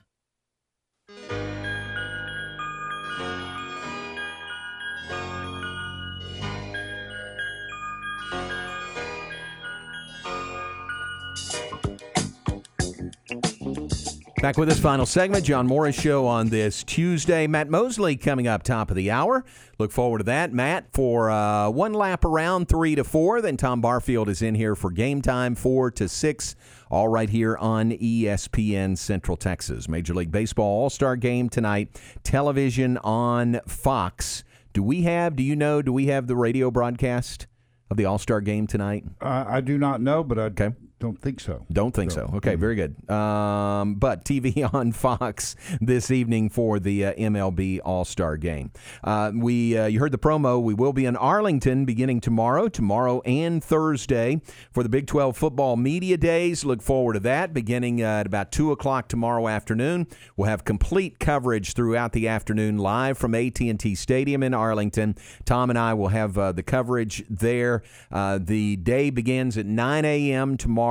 Back 14.42 14.58
with 14.58 14.68
this 14.68 14.78
final 14.78 15.06
segment, 15.06 15.46
John 15.46 15.66
Morris 15.66 15.98
Show 15.98 16.26
on 16.26 16.50
this 16.50 16.84
Tuesday. 16.84 17.46
Matt 17.46 17.70
Mosley 17.70 18.16
coming 18.16 18.46
up 18.46 18.62
top 18.62 18.90
of 18.90 18.96
the 18.96 19.10
hour. 19.10 19.46
Look 19.78 19.90
forward 19.90 20.18
to 20.18 20.24
that, 20.24 20.52
Matt, 20.52 20.92
for 20.92 21.30
uh, 21.30 21.70
one 21.70 21.94
lap 21.94 22.22
around 22.22 22.68
three 22.68 22.94
to 22.96 23.02
four. 23.02 23.40
Then 23.40 23.56
Tom 23.56 23.80
Barfield 23.80 24.28
is 24.28 24.42
in 24.42 24.54
here 24.54 24.74
for 24.76 24.90
game 24.90 25.22
time 25.22 25.54
four 25.54 25.90
to 25.92 26.06
six. 26.06 26.54
All 26.90 27.08
right 27.08 27.30
here 27.30 27.56
on 27.56 27.92
ESPN 27.92 28.98
Central 28.98 29.38
Texas. 29.38 29.88
Major 29.88 30.12
League 30.12 30.30
Baseball 30.30 30.82
All 30.82 30.90
Star 30.90 31.16
Game 31.16 31.48
tonight. 31.48 31.98
Television 32.22 32.98
on 32.98 33.60
Fox. 33.66 34.44
Do 34.74 34.82
we 34.82 35.02
have? 35.02 35.34
Do 35.34 35.42
you 35.42 35.56
know? 35.56 35.80
Do 35.80 35.94
we 35.94 36.08
have 36.08 36.26
the 36.26 36.36
radio 36.36 36.70
broadcast 36.70 37.46
of 37.90 37.96
the 37.96 38.04
All 38.04 38.18
Star 38.18 38.42
Game 38.42 38.66
tonight? 38.66 39.04
Uh, 39.18 39.46
I 39.48 39.62
do 39.62 39.78
not 39.78 40.02
know, 40.02 40.22
but 40.22 40.38
I 40.38 40.50
don't 40.98 41.20
think 41.20 41.40
so. 41.40 41.66
Don't 41.70 41.94
think 41.94 42.10
so. 42.10 42.30
Okay, 42.36 42.54
very 42.54 42.74
good. 42.74 43.10
Um, 43.10 43.96
but 43.96 44.24
TV 44.24 44.66
on 44.74 44.92
Fox 44.92 45.54
this 45.78 46.10
evening 46.10 46.48
for 46.48 46.80
the 46.80 47.06
uh, 47.06 47.14
MLB 47.14 47.80
All 47.84 48.06
Star 48.06 48.38
Game. 48.38 48.70
Uh, 49.04 49.30
we 49.34 49.76
uh, 49.76 49.86
you 49.86 50.00
heard 50.00 50.12
the 50.12 50.18
promo. 50.18 50.62
We 50.62 50.72
will 50.72 50.94
be 50.94 51.04
in 51.04 51.14
Arlington 51.14 51.84
beginning 51.84 52.22
tomorrow, 52.22 52.68
tomorrow 52.68 53.20
and 53.26 53.62
Thursday 53.62 54.40
for 54.72 54.82
the 54.82 54.88
Big 54.88 55.06
12 55.06 55.36
Football 55.36 55.76
Media 55.76 56.16
Days. 56.16 56.64
Look 56.64 56.80
forward 56.80 57.12
to 57.12 57.20
that 57.20 57.52
beginning 57.52 58.02
uh, 58.02 58.20
at 58.20 58.26
about 58.26 58.50
two 58.50 58.72
o'clock 58.72 59.08
tomorrow 59.08 59.48
afternoon. 59.48 60.06
We'll 60.34 60.48
have 60.48 60.64
complete 60.64 61.18
coverage 61.18 61.74
throughout 61.74 62.12
the 62.12 62.28
afternoon 62.28 62.78
live 62.78 63.18
from 63.18 63.34
AT&T 63.34 63.94
Stadium 63.96 64.42
in 64.42 64.54
Arlington. 64.54 65.14
Tom 65.44 65.68
and 65.68 65.78
I 65.78 65.92
will 65.92 66.08
have 66.08 66.38
uh, 66.38 66.52
the 66.52 66.62
coverage 66.62 67.22
there. 67.28 67.82
Uh, 68.10 68.38
the 68.42 68.76
day 68.76 69.10
begins 69.10 69.58
at 69.58 69.66
9 69.66 70.04
a.m. 70.06 70.56
tomorrow. 70.56 70.85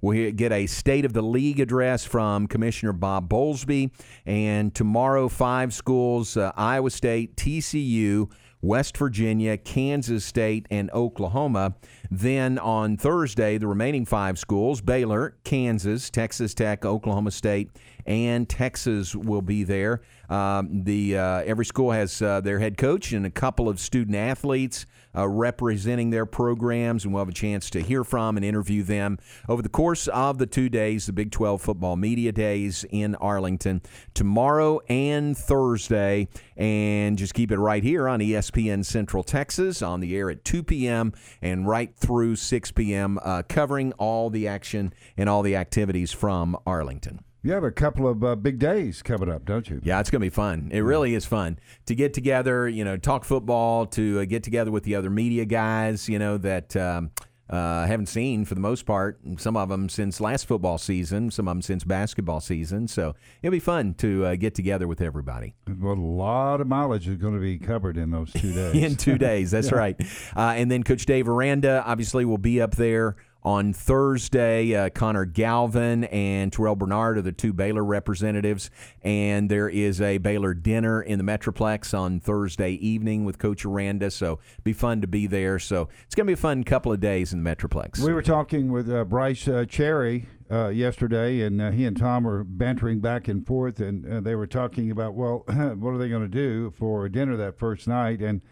We'll 0.00 0.32
get 0.32 0.52
a 0.52 0.66
State 0.66 1.04
of 1.04 1.12
the 1.12 1.22
League 1.22 1.60
address 1.60 2.04
from 2.04 2.46
Commissioner 2.46 2.92
Bob 2.92 3.28
Bowlesby. 3.28 3.90
And 4.24 4.74
tomorrow, 4.74 5.28
five 5.28 5.74
schools 5.74 6.36
uh, 6.36 6.52
Iowa 6.56 6.90
State, 6.90 7.36
TCU, 7.36 8.30
West 8.62 8.96
Virginia, 8.96 9.56
Kansas 9.56 10.24
State, 10.24 10.66
and 10.70 10.90
Oklahoma. 10.92 11.74
Then 12.10 12.58
on 12.58 12.96
Thursday, 12.96 13.58
the 13.58 13.66
remaining 13.66 14.04
five 14.04 14.38
schools 14.38 14.80
Baylor, 14.80 15.36
Kansas, 15.44 16.10
Texas 16.10 16.54
Tech, 16.54 16.84
Oklahoma 16.84 17.30
State, 17.30 17.70
and 18.06 18.48
Texas 18.48 19.14
will 19.14 19.42
be 19.42 19.64
there. 19.64 20.02
Um, 20.28 20.84
the 20.84 21.18
uh, 21.18 21.42
every 21.44 21.64
school 21.64 21.92
has 21.92 22.22
uh, 22.22 22.40
their 22.40 22.58
head 22.58 22.76
coach 22.76 23.12
and 23.12 23.26
a 23.26 23.30
couple 23.30 23.68
of 23.68 23.80
student 23.80 24.16
athletes 24.16 24.86
uh, 25.16 25.28
representing 25.28 26.10
their 26.10 26.26
programs, 26.26 27.04
and 27.04 27.12
we'll 27.12 27.22
have 27.22 27.28
a 27.28 27.32
chance 27.32 27.70
to 27.70 27.80
hear 27.80 28.04
from 28.04 28.36
and 28.36 28.44
interview 28.44 28.82
them 28.82 29.18
over 29.48 29.62
the 29.62 29.68
course 29.68 30.08
of 30.08 30.38
the 30.38 30.46
two 30.46 30.68
days, 30.68 31.06
the 31.06 31.12
Big 31.12 31.30
12 31.30 31.60
Football 31.60 31.96
Media 31.96 32.32
Days 32.32 32.84
in 32.90 33.14
Arlington, 33.16 33.82
tomorrow 34.14 34.80
and 34.88 35.36
Thursday. 35.36 36.28
And 36.56 37.18
just 37.18 37.34
keep 37.34 37.50
it 37.50 37.58
right 37.58 37.82
here 37.82 38.08
on 38.08 38.20
ESPN 38.20 38.84
Central 38.84 39.22
Texas 39.22 39.82
on 39.82 40.00
the 40.00 40.16
air 40.16 40.30
at 40.30 40.44
2 40.44 40.62
p.m. 40.62 41.12
and 41.42 41.66
right 41.66 41.94
through 41.96 42.36
6 42.36 42.72
p.m., 42.72 43.18
uh, 43.22 43.42
covering 43.48 43.92
all 43.94 44.30
the 44.30 44.48
action 44.48 44.92
and 45.16 45.28
all 45.28 45.42
the 45.42 45.56
activities 45.56 46.12
from 46.12 46.56
Arlington. 46.66 47.20
You 47.46 47.52
have 47.52 47.62
a 47.62 47.70
couple 47.70 48.08
of 48.08 48.24
uh, 48.24 48.34
big 48.34 48.58
days 48.58 49.02
coming 49.02 49.30
up, 49.30 49.44
don't 49.44 49.70
you? 49.70 49.80
Yeah, 49.84 50.00
it's 50.00 50.10
going 50.10 50.18
to 50.20 50.24
be 50.26 50.30
fun. 50.30 50.68
It 50.72 50.80
really 50.80 51.14
is 51.14 51.26
fun 51.26 51.60
to 51.84 51.94
get 51.94 52.12
together, 52.12 52.68
you 52.68 52.84
know, 52.84 52.96
talk 52.96 53.24
football, 53.24 53.86
to 53.86 54.18
uh, 54.18 54.24
get 54.24 54.42
together 54.42 54.72
with 54.72 54.82
the 54.82 54.96
other 54.96 55.10
media 55.10 55.44
guys, 55.44 56.08
you 56.08 56.18
know, 56.18 56.38
that 56.38 56.74
um, 56.74 57.12
uh, 57.48 57.86
haven't 57.86 58.06
seen 58.06 58.44
for 58.44 58.56
the 58.56 58.60
most 58.60 58.84
part, 58.84 59.20
some 59.36 59.56
of 59.56 59.68
them 59.68 59.88
since 59.88 60.20
last 60.20 60.48
football 60.48 60.76
season, 60.76 61.30
some 61.30 61.46
of 61.46 61.52
them 61.52 61.62
since 61.62 61.84
basketball 61.84 62.40
season. 62.40 62.88
So 62.88 63.14
it'll 63.42 63.52
be 63.52 63.60
fun 63.60 63.94
to 63.98 64.24
uh, 64.26 64.34
get 64.34 64.56
together 64.56 64.88
with 64.88 65.00
everybody. 65.00 65.54
Well, 65.68 65.92
a 65.92 65.94
lot 65.94 66.60
of 66.60 66.66
mileage 66.66 67.06
is 67.06 67.16
going 67.16 67.34
to 67.34 67.40
be 67.40 67.58
covered 67.58 67.96
in 67.96 68.10
those 68.10 68.32
two 68.32 68.52
days. 68.54 68.74
in 68.74 68.96
two 68.96 69.18
days. 69.18 69.52
That's 69.52 69.70
Yeah. 69.70 69.78
right. 69.78 69.96
Uh, 70.34 70.54
and 70.56 70.68
then 70.68 70.82
Coach 70.82 71.06
Dave 71.06 71.28
Aranda 71.28 71.84
obviously 71.86 72.24
will 72.24 72.38
be 72.38 72.60
up 72.60 72.74
there 72.74 73.14
on 73.46 73.72
Thursday. 73.72 74.74
Uh, 74.74 74.90
Connor 74.90 75.24
Galvin 75.24 76.04
and 76.04 76.52
Terrell 76.52 76.74
Bernard 76.74 77.16
are 77.16 77.22
the 77.22 77.30
two 77.30 77.52
Baylor 77.52 77.84
representatives. 77.84 78.70
And 79.02 79.48
there 79.48 79.68
is 79.68 80.00
a 80.00 80.18
Baylor 80.18 80.52
dinner 80.52 81.00
in 81.00 81.18
the 81.18 81.24
Metroplex 81.24 81.96
on 81.96 82.18
Thursday 82.18 82.72
evening 82.72 83.24
with 83.24 83.38
Coach 83.38 83.64
Aranda. 83.64 84.10
So 84.10 84.40
be 84.64 84.72
fun 84.72 85.00
to 85.00 85.06
be 85.06 85.28
there. 85.28 85.60
So 85.60 85.88
it's 86.04 86.16
going 86.16 86.26
to 86.26 86.30
be 86.30 86.34
a 86.34 86.36
fun 86.36 86.64
couple 86.64 86.92
of 86.92 86.98
days 86.98 87.32
in 87.32 87.44
the 87.44 87.48
Metroplex. 87.48 88.00
We 88.00 88.12
were 88.12 88.20
talking 88.20 88.72
with 88.72 88.90
uh, 88.90 89.04
Brice 89.04 89.46
uh, 89.46 89.64
Cherry 89.64 90.26
uh, 90.50 90.68
yesterday, 90.68 91.42
and 91.42 91.62
uh, 91.62 91.70
he 91.70 91.86
and 91.86 91.96
Tom 91.96 92.24
were 92.24 92.42
bantering 92.42 92.98
back 92.98 93.28
and 93.28 93.46
forth, 93.46 93.78
and 93.78 94.12
uh, 94.12 94.20
they 94.20 94.34
were 94.34 94.48
talking 94.48 94.90
about, 94.90 95.14
well, 95.14 95.44
what 95.46 95.90
are 95.90 95.98
they 95.98 96.08
going 96.08 96.22
to 96.22 96.28
do 96.28 96.72
for 96.72 97.08
dinner 97.08 97.36
that 97.36 97.56
first 97.56 97.86
night? 97.86 98.20
And 98.20 98.42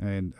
and 0.00 0.34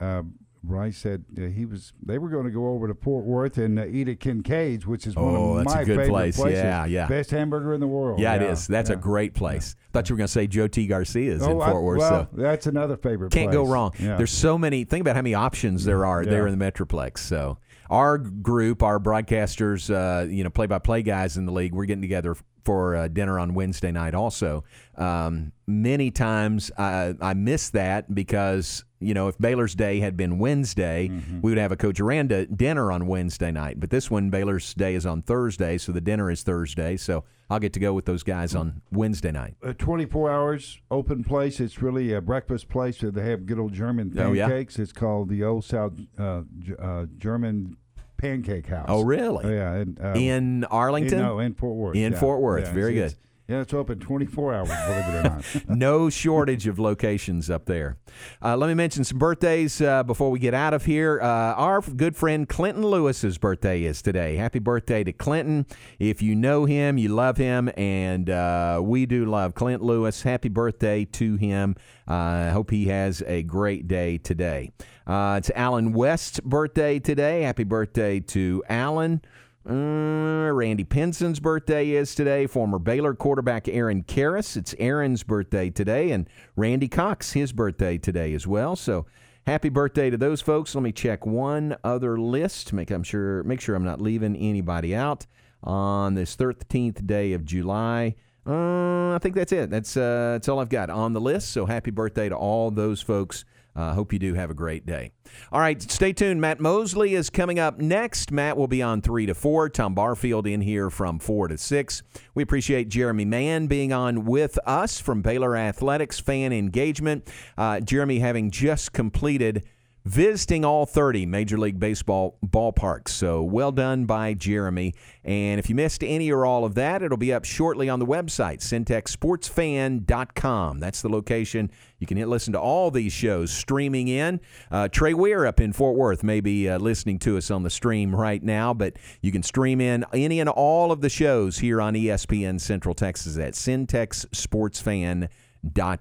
Brice 0.63 0.99
said 0.99 1.25
uh, 1.39 1.43
he 1.47 1.65
was 1.65 1.93
they 2.05 2.19
were 2.19 2.29
going 2.29 2.45
to 2.45 2.51
go 2.51 2.69
over 2.69 2.87
to 2.87 2.95
Fort 2.95 3.25
Worth 3.25 3.57
and 3.57 3.79
uh, 3.79 3.87
eat 3.87 4.09
at 4.09 4.21
Kincaid's, 4.21 4.87
which 4.87 5.07
is 5.07 5.17
one 5.17 5.35
Oh, 5.35 5.55
of 5.55 5.65
that's 5.65 5.73
a 5.75 5.77
my 5.79 5.85
good 5.85 5.97
favorite 5.97 6.09
place. 6.09 6.37
places. 6.37 6.59
Yeah, 6.63 6.85
yeah. 6.85 7.07
Best 7.07 7.31
hamburger 7.31 7.73
in 7.73 7.81
the 7.81 7.87
world. 7.89 8.21
yeah, 8.21 8.35
it 8.35 8.43
is. 8.43 8.67
That's 8.67 8.91
yeah. 8.91 8.97
a 8.97 8.99
great 8.99 9.33
place. 9.33 9.75
Thought 9.93 10.09
you 10.11 10.15
were 10.15 10.19
going 10.19 10.27
to 10.27 10.33
say 10.33 10.47
Joe 10.47 10.69
T. 10.69 10.87
Garcia's 10.87 11.43
in 11.43 11.51
Oh, 11.51 11.61
I- 11.63 11.71
Fort 11.71 11.83
Worth. 11.83 11.99
well, 12.01 12.29
so 12.31 12.37
that's 12.43 12.67
another 12.67 12.97
favorite. 12.99 13.33
Can't 13.33 13.51
go 13.53 13.65
wrong. 13.67 13.93
Yeah. 13.99 14.17
There's 14.17 14.31
so 14.33 14.59
many. 14.59 14.85
Think 14.85 15.01
about 15.01 15.17
how 15.17 15.23
many 15.23 15.35
options 15.35 15.85
there 15.85 16.05
are 16.05 16.25
there 16.27 16.47
in 16.47 16.57
the 16.59 16.63
Metroplex. 16.73 17.19
So 17.19 17.57
our 17.91 18.17
group, 18.19 18.83
our 18.83 18.99
broadcasters, 18.99 19.91
uh, 19.93 20.27
you 20.29 20.45
know, 20.45 20.51
play-by-play 20.51 21.03
guys 21.03 21.37
in 21.37 21.45
the 21.45 21.53
league, 21.53 21.75
we're 21.75 21.85
getting 21.87 22.03
together 22.03 22.37
for 22.65 22.95
uh, 22.95 23.09
dinner 23.09 23.39
on 23.39 23.55
Wednesday 23.55 23.91
night. 23.91 24.15
Also, 24.15 24.65
um, 24.97 25.51
many 25.67 26.11
times 26.11 26.71
I, 26.79 27.15
I 27.21 27.35
miss 27.35 27.71
that 27.71 28.15
because 28.15 28.85
you 29.01 29.15
know 29.15 29.29
if 29.29 29.39
Baylor's 29.39 29.75
day 29.75 29.99
had 30.01 30.15
been 30.17 30.39
Wednesday, 30.39 31.09
Mm-hmm. 31.09 31.41
we 31.41 31.51
would 31.53 31.59
have 31.59 31.73
a 31.73 31.77
Coach 31.77 32.01
Aranda 32.01 32.45
dinner 32.47 32.93
on 32.93 33.07
Wednesday 33.07 33.51
night. 33.51 33.81
But 33.81 33.89
this 33.91 34.11
one, 34.11 34.29
Baylor's 34.29 34.75
day 34.75 34.95
is 34.95 35.07
on 35.07 35.23
Thursday, 35.23 35.79
so 35.79 35.91
the 35.91 36.03
dinner 36.03 36.31
is 36.31 36.43
Thursday. 36.43 36.99
So 36.99 37.25
I'll 37.49 37.59
get 37.59 37.73
to 37.73 37.81
go 37.81 37.95
with 37.95 38.05
those 38.05 38.23
guys 38.23 38.55
on 38.55 38.83
Wednesday 38.93 39.33
night. 39.33 39.57
a 39.63 39.73
24 39.73 40.31
hours 40.31 40.81
open 40.91 41.25
place. 41.25 41.61
It's 41.61 41.81
really 41.81 42.13
a 42.13 42.21
breakfast 42.21 42.69
place. 42.69 42.99
They 43.03 43.23
have 43.31 43.47
good 43.47 43.59
old 43.59 43.73
German 43.73 44.13
Oh, 44.19 44.33
yeah? 44.35 44.47
pancakes. 44.49 44.79
It's 44.79 44.93
called 44.93 45.31
the 45.31 45.43
Old 45.45 45.65
South 45.65 45.95
uh, 46.19 46.43
uh, 46.79 47.07
German 47.17 47.77
Pancake 48.21 48.67
House. 48.67 48.87
Oh, 48.89 49.03
really? 49.03 49.55
Yeah. 49.55 49.73
And, 49.75 49.99
um, 50.01 50.17
In 50.17 50.65
Arlington? 50.65 51.19
in- 51.19 51.25
no, 51.25 51.39
in 51.39 51.55
Fort 51.55 51.77
Worth. 51.77 51.97
In 51.97 52.13
yeah. 52.13 52.19
Fort 52.19 52.41
Worth. 52.41 52.65
Yeah, 52.67 52.73
Very 52.73 52.97
it's- 52.99 53.13
good. 53.15 53.21
Yeah, 53.51 53.63
it's 53.63 53.75
open 53.75 53.99
24 53.99 54.55
hours, 54.55 54.69
believe 54.69 55.05
it 55.09 55.15
or 55.17 55.23
not. 55.25 55.45
no 55.69 56.09
shortage 56.09 56.69
of 56.69 56.79
locations 56.79 57.51
up 57.51 57.65
there. 57.65 57.97
Uh, 58.41 58.57
let 58.57 58.69
me 58.69 58.75
mention 58.75 59.03
some 59.03 59.19
birthdays 59.19 59.81
uh, 59.81 60.05
before 60.05 60.31
we 60.31 60.39
get 60.39 60.55
out 60.55 60.73
of 60.73 60.85
here. 60.85 61.21
Uh, 61.21 61.55
our 61.55 61.81
good 61.81 62.15
friend 62.15 62.49
Clinton 62.49 62.85
Lewis's 62.85 63.39
birthday 63.39 63.83
is 63.83 64.03
today. 64.03 64.37
Happy 64.37 64.61
birthday 64.61 65.03
to 65.03 65.13
Clinton. 65.13 65.67
If 65.99 66.23
you 66.23 66.37
know 66.37 66.65
him, 66.65 66.97
you 66.97 67.09
love 67.09 67.39
him, 67.39 67.69
and 67.77 68.31
uh, 68.31 68.81
we 68.85 69.05
do 69.05 69.25
love 69.25 69.57
Clint 69.57 69.83
Lewis. 69.83 70.23
Happy 70.23 70.49
birthday 70.49 71.05
to 71.07 71.35
him. 71.35 71.75
Uh, 72.07 72.13
I 72.13 72.49
hope 72.51 72.71
he 72.71 72.85
has 72.85 73.21
a 73.27 73.43
great 73.43 73.89
day 73.89 74.19
today. 74.19 74.71
Uh, 75.09 75.35
it's 75.39 75.51
Alan 75.57 75.93
West's 75.93 76.39
birthday 76.39 77.01
today. 77.01 77.43
Happy 77.43 77.65
birthday 77.65 78.21
to 78.21 78.63
Alan. 78.69 79.23
Uh, 79.69 80.51
Randy 80.53 80.85
Pinson's 80.85 81.39
birthday 81.39 81.91
is 81.91 82.15
today. 82.15 82.47
Former 82.47 82.79
Baylor 82.79 83.15
quarterback 83.15 83.69
Aaron 83.69 84.03
Karras. 84.03 84.57
It's 84.57 84.75
Aaron's 84.79 85.23
birthday 85.23 85.69
today, 85.69 86.13
and 86.13 86.27
Randy 86.57 86.89
Cox 86.89 87.33
his 87.33 87.53
birthday 87.53 87.99
today 87.99 88.33
as 88.33 88.47
well. 88.47 88.75
So 88.75 89.05
happy 89.47 89.69
birthday 89.69 90.09
to 90.09 90.17
those 90.17 90.41
folks. 90.41 90.75
Let 90.75 90.83
me 90.83 90.93
check 90.93 91.27
one 91.27 91.77
other 91.85 92.19
list. 92.19 92.73
Make 92.73 92.91
I'm 92.91 93.03
sure 93.03 93.43
make 93.43 93.61
sure 93.61 93.75
I'm 93.75 93.85
not 93.85 94.01
leaving 94.01 94.35
anybody 94.35 94.95
out 94.95 95.27
on 95.63 96.15
this 96.15 96.37
13th 96.37 97.07
day 97.07 97.35
of 97.35 97.45
July. 97.45 98.15
Uh, 98.47 99.15
I 99.15 99.19
think 99.19 99.35
that's 99.35 99.53
it. 99.53 99.69
That's 99.69 99.95
uh, 99.95 100.33
that's 100.33 100.49
all 100.49 100.59
I've 100.59 100.71
got 100.71 100.89
on 100.89 101.13
the 101.13 101.21
list. 101.21 101.51
So 101.51 101.67
happy 101.67 101.91
birthday 101.91 102.31
to 102.31 102.35
all 102.35 102.71
those 102.71 103.03
folks. 103.03 103.45
Uh, 103.75 103.95
hope 103.95 104.13
you 104.13 104.19
do 104.19 104.35
have 104.35 104.51
a 104.51 104.55
great 104.55 104.85
day. 104.85 105.13
All 105.53 105.61
right, 105.61 105.81
stay 105.81 106.13
tuned. 106.13 106.41
Matt 106.41 106.61
Mosley 106.61 107.15
is 107.15 107.31
coming 107.31 107.59
up 107.59 107.79
next. 107.79 108.33
Matt 108.33 108.57
will 108.57 108.67
be 108.67 108.83
on 108.83 109.01
3 109.01 109.27
to 109.27 109.35
4. 109.35 109.69
Tom 109.69 109.95
Barfield 109.95 110.47
in 110.47 110.61
here 110.61 110.91
from 110.91 111.19
4 111.19 111.49
to 111.49 111.59
6. 111.59 112.03
We 112.35 112.43
appreciate 112.43 112.89
Jeremy 112.89 113.25
Mann 113.25 113.67
being 113.67 113.93
on 113.93 114.25
with 114.25 114.59
us 114.67 115.01
from 115.01 115.23
Baylor 115.23 115.57
Athletics 115.57 116.19
Fan 116.19 116.53
Engagement. 116.53 117.29
Uh, 117.57 117.81
Jeremy 117.81 118.19
having 118.19 118.51
just 118.51 118.93
completed 118.93 119.65
visiting 120.05 120.65
all 120.65 120.87
30 120.87 121.27
Major 121.27 121.59
League 121.59 121.79
Baseball 121.79 122.39
ballparks. 122.45 123.09
So 123.09 123.43
well 123.43 123.71
done 123.73 124.07
by 124.07 124.33
Jeremy. 124.35 124.95
And 125.25 125.59
if 125.59 125.69
you 125.69 125.75
missed 125.75 126.03
any 126.03 126.33
or 126.33 126.47
all 126.47 126.65
of 126.65 126.75
that, 126.77 127.03
it'll 127.03 127.19
be 127.19 127.33
up 127.33 127.45
shortly 127.45 127.89
on 127.89 127.99
the 127.99 128.07
website, 128.07 128.61
centexsportsfan.com. 128.61 130.79
That's 130.79 131.03
the 131.03 131.09
location. 131.09 131.73
You 131.99 132.07
can 132.07 132.31
listen 132.31 132.53
to 132.55 132.61
all 132.61 132.91
these 132.91 133.13
shows 133.13 133.53
streaming 133.53 134.09
in. 134.09 134.41
Uh, 134.71 134.89
Trey 134.89 135.13
Weir 135.13 135.45
up 135.45 135.61
in 135.61 135.75
Fort 135.75 135.97
Worth 135.97 136.23
may 136.23 136.41
be 136.41 136.67
uh, 136.69 136.79
listening 136.79 137.19
to 137.21 137.37
us 137.37 137.51
on 137.51 137.63
the 137.63 137.71
stream 137.71 138.17
right 138.17 138.43
now, 138.43 138.73
but 138.73 138.95
you 139.21 139.31
can 139.33 139.43
stream 139.43 139.83
in 139.83 140.07
any 140.15 140.41
and 140.41 140.49
all 140.49 140.93
of 140.93 141.03
the 141.03 141.11
shows 141.11 141.59
here 141.59 141.79
on 141.81 141.95
ESPN 141.95 142.61
Central 142.61 142.95
Texas 142.95 143.37
at 143.37 143.53
centexsportsfan.com 143.53 145.29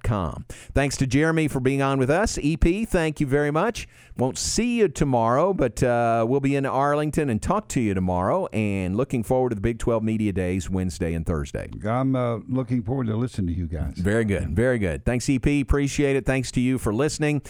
com. 0.03 0.45
Thanks 0.73 0.97
to 0.97 1.07
Jeremy 1.07 1.47
for 1.47 1.59
being 1.59 1.81
on 1.81 1.99
with 1.99 2.09
us. 2.09 2.37
EP, 2.41 2.87
thank 2.87 3.19
you 3.19 3.27
very 3.27 3.51
much. 3.51 3.87
Won't 4.17 4.37
see 4.37 4.79
you 4.79 4.87
tomorrow, 4.87 5.53
but 5.53 5.81
uh, 5.81 6.25
we'll 6.27 6.39
be 6.39 6.55
in 6.55 6.65
Arlington 6.65 7.29
and 7.29 7.41
talk 7.41 7.67
to 7.69 7.79
you 7.79 7.93
tomorrow. 7.93 8.47
And 8.47 8.95
looking 8.95 9.23
forward 9.23 9.49
to 9.49 9.55
the 9.55 9.61
Big 9.61 9.79
12 9.79 10.03
Media 10.03 10.33
Days 10.33 10.69
Wednesday 10.69 11.13
and 11.13 11.25
Thursday. 11.25 11.69
I'm 11.85 12.15
uh, 12.15 12.39
looking 12.47 12.83
forward 12.83 13.07
to 13.07 13.15
listening 13.15 13.47
to 13.47 13.53
you 13.53 13.67
guys. 13.67 13.93
Very 13.97 14.25
good. 14.25 14.55
Very 14.55 14.79
good. 14.79 15.05
Thanks, 15.05 15.29
EP. 15.29 15.45
Appreciate 15.45 16.15
it. 16.15 16.25
Thanks 16.25 16.51
to 16.51 16.61
you 16.61 16.77
for 16.77 16.93
listening. 16.93 17.41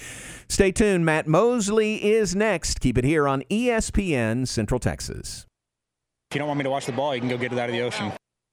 Stay 0.48 0.72
tuned. 0.72 1.06
Matt 1.06 1.28
Mosley 1.28 2.04
is 2.04 2.36
next. 2.36 2.80
Keep 2.80 2.98
it 2.98 3.04
here 3.04 3.28
on 3.28 3.44
ESPN 3.50 4.48
Central 4.48 4.80
Texas. 4.80 5.46
If 6.30 6.36
you 6.36 6.40
don't 6.40 6.48
want 6.48 6.60
me 6.60 6.64
to 6.64 6.70
watch 6.70 6.86
the 6.86 6.92
ball, 6.92 7.16
you 7.16 7.22
can 7.22 7.30
go 7.30 7.38
get 7.38 7.52
it 7.52 7.58
out 7.58 7.70
of 7.70 7.76
the 7.76 7.82
ocean. 7.82 8.12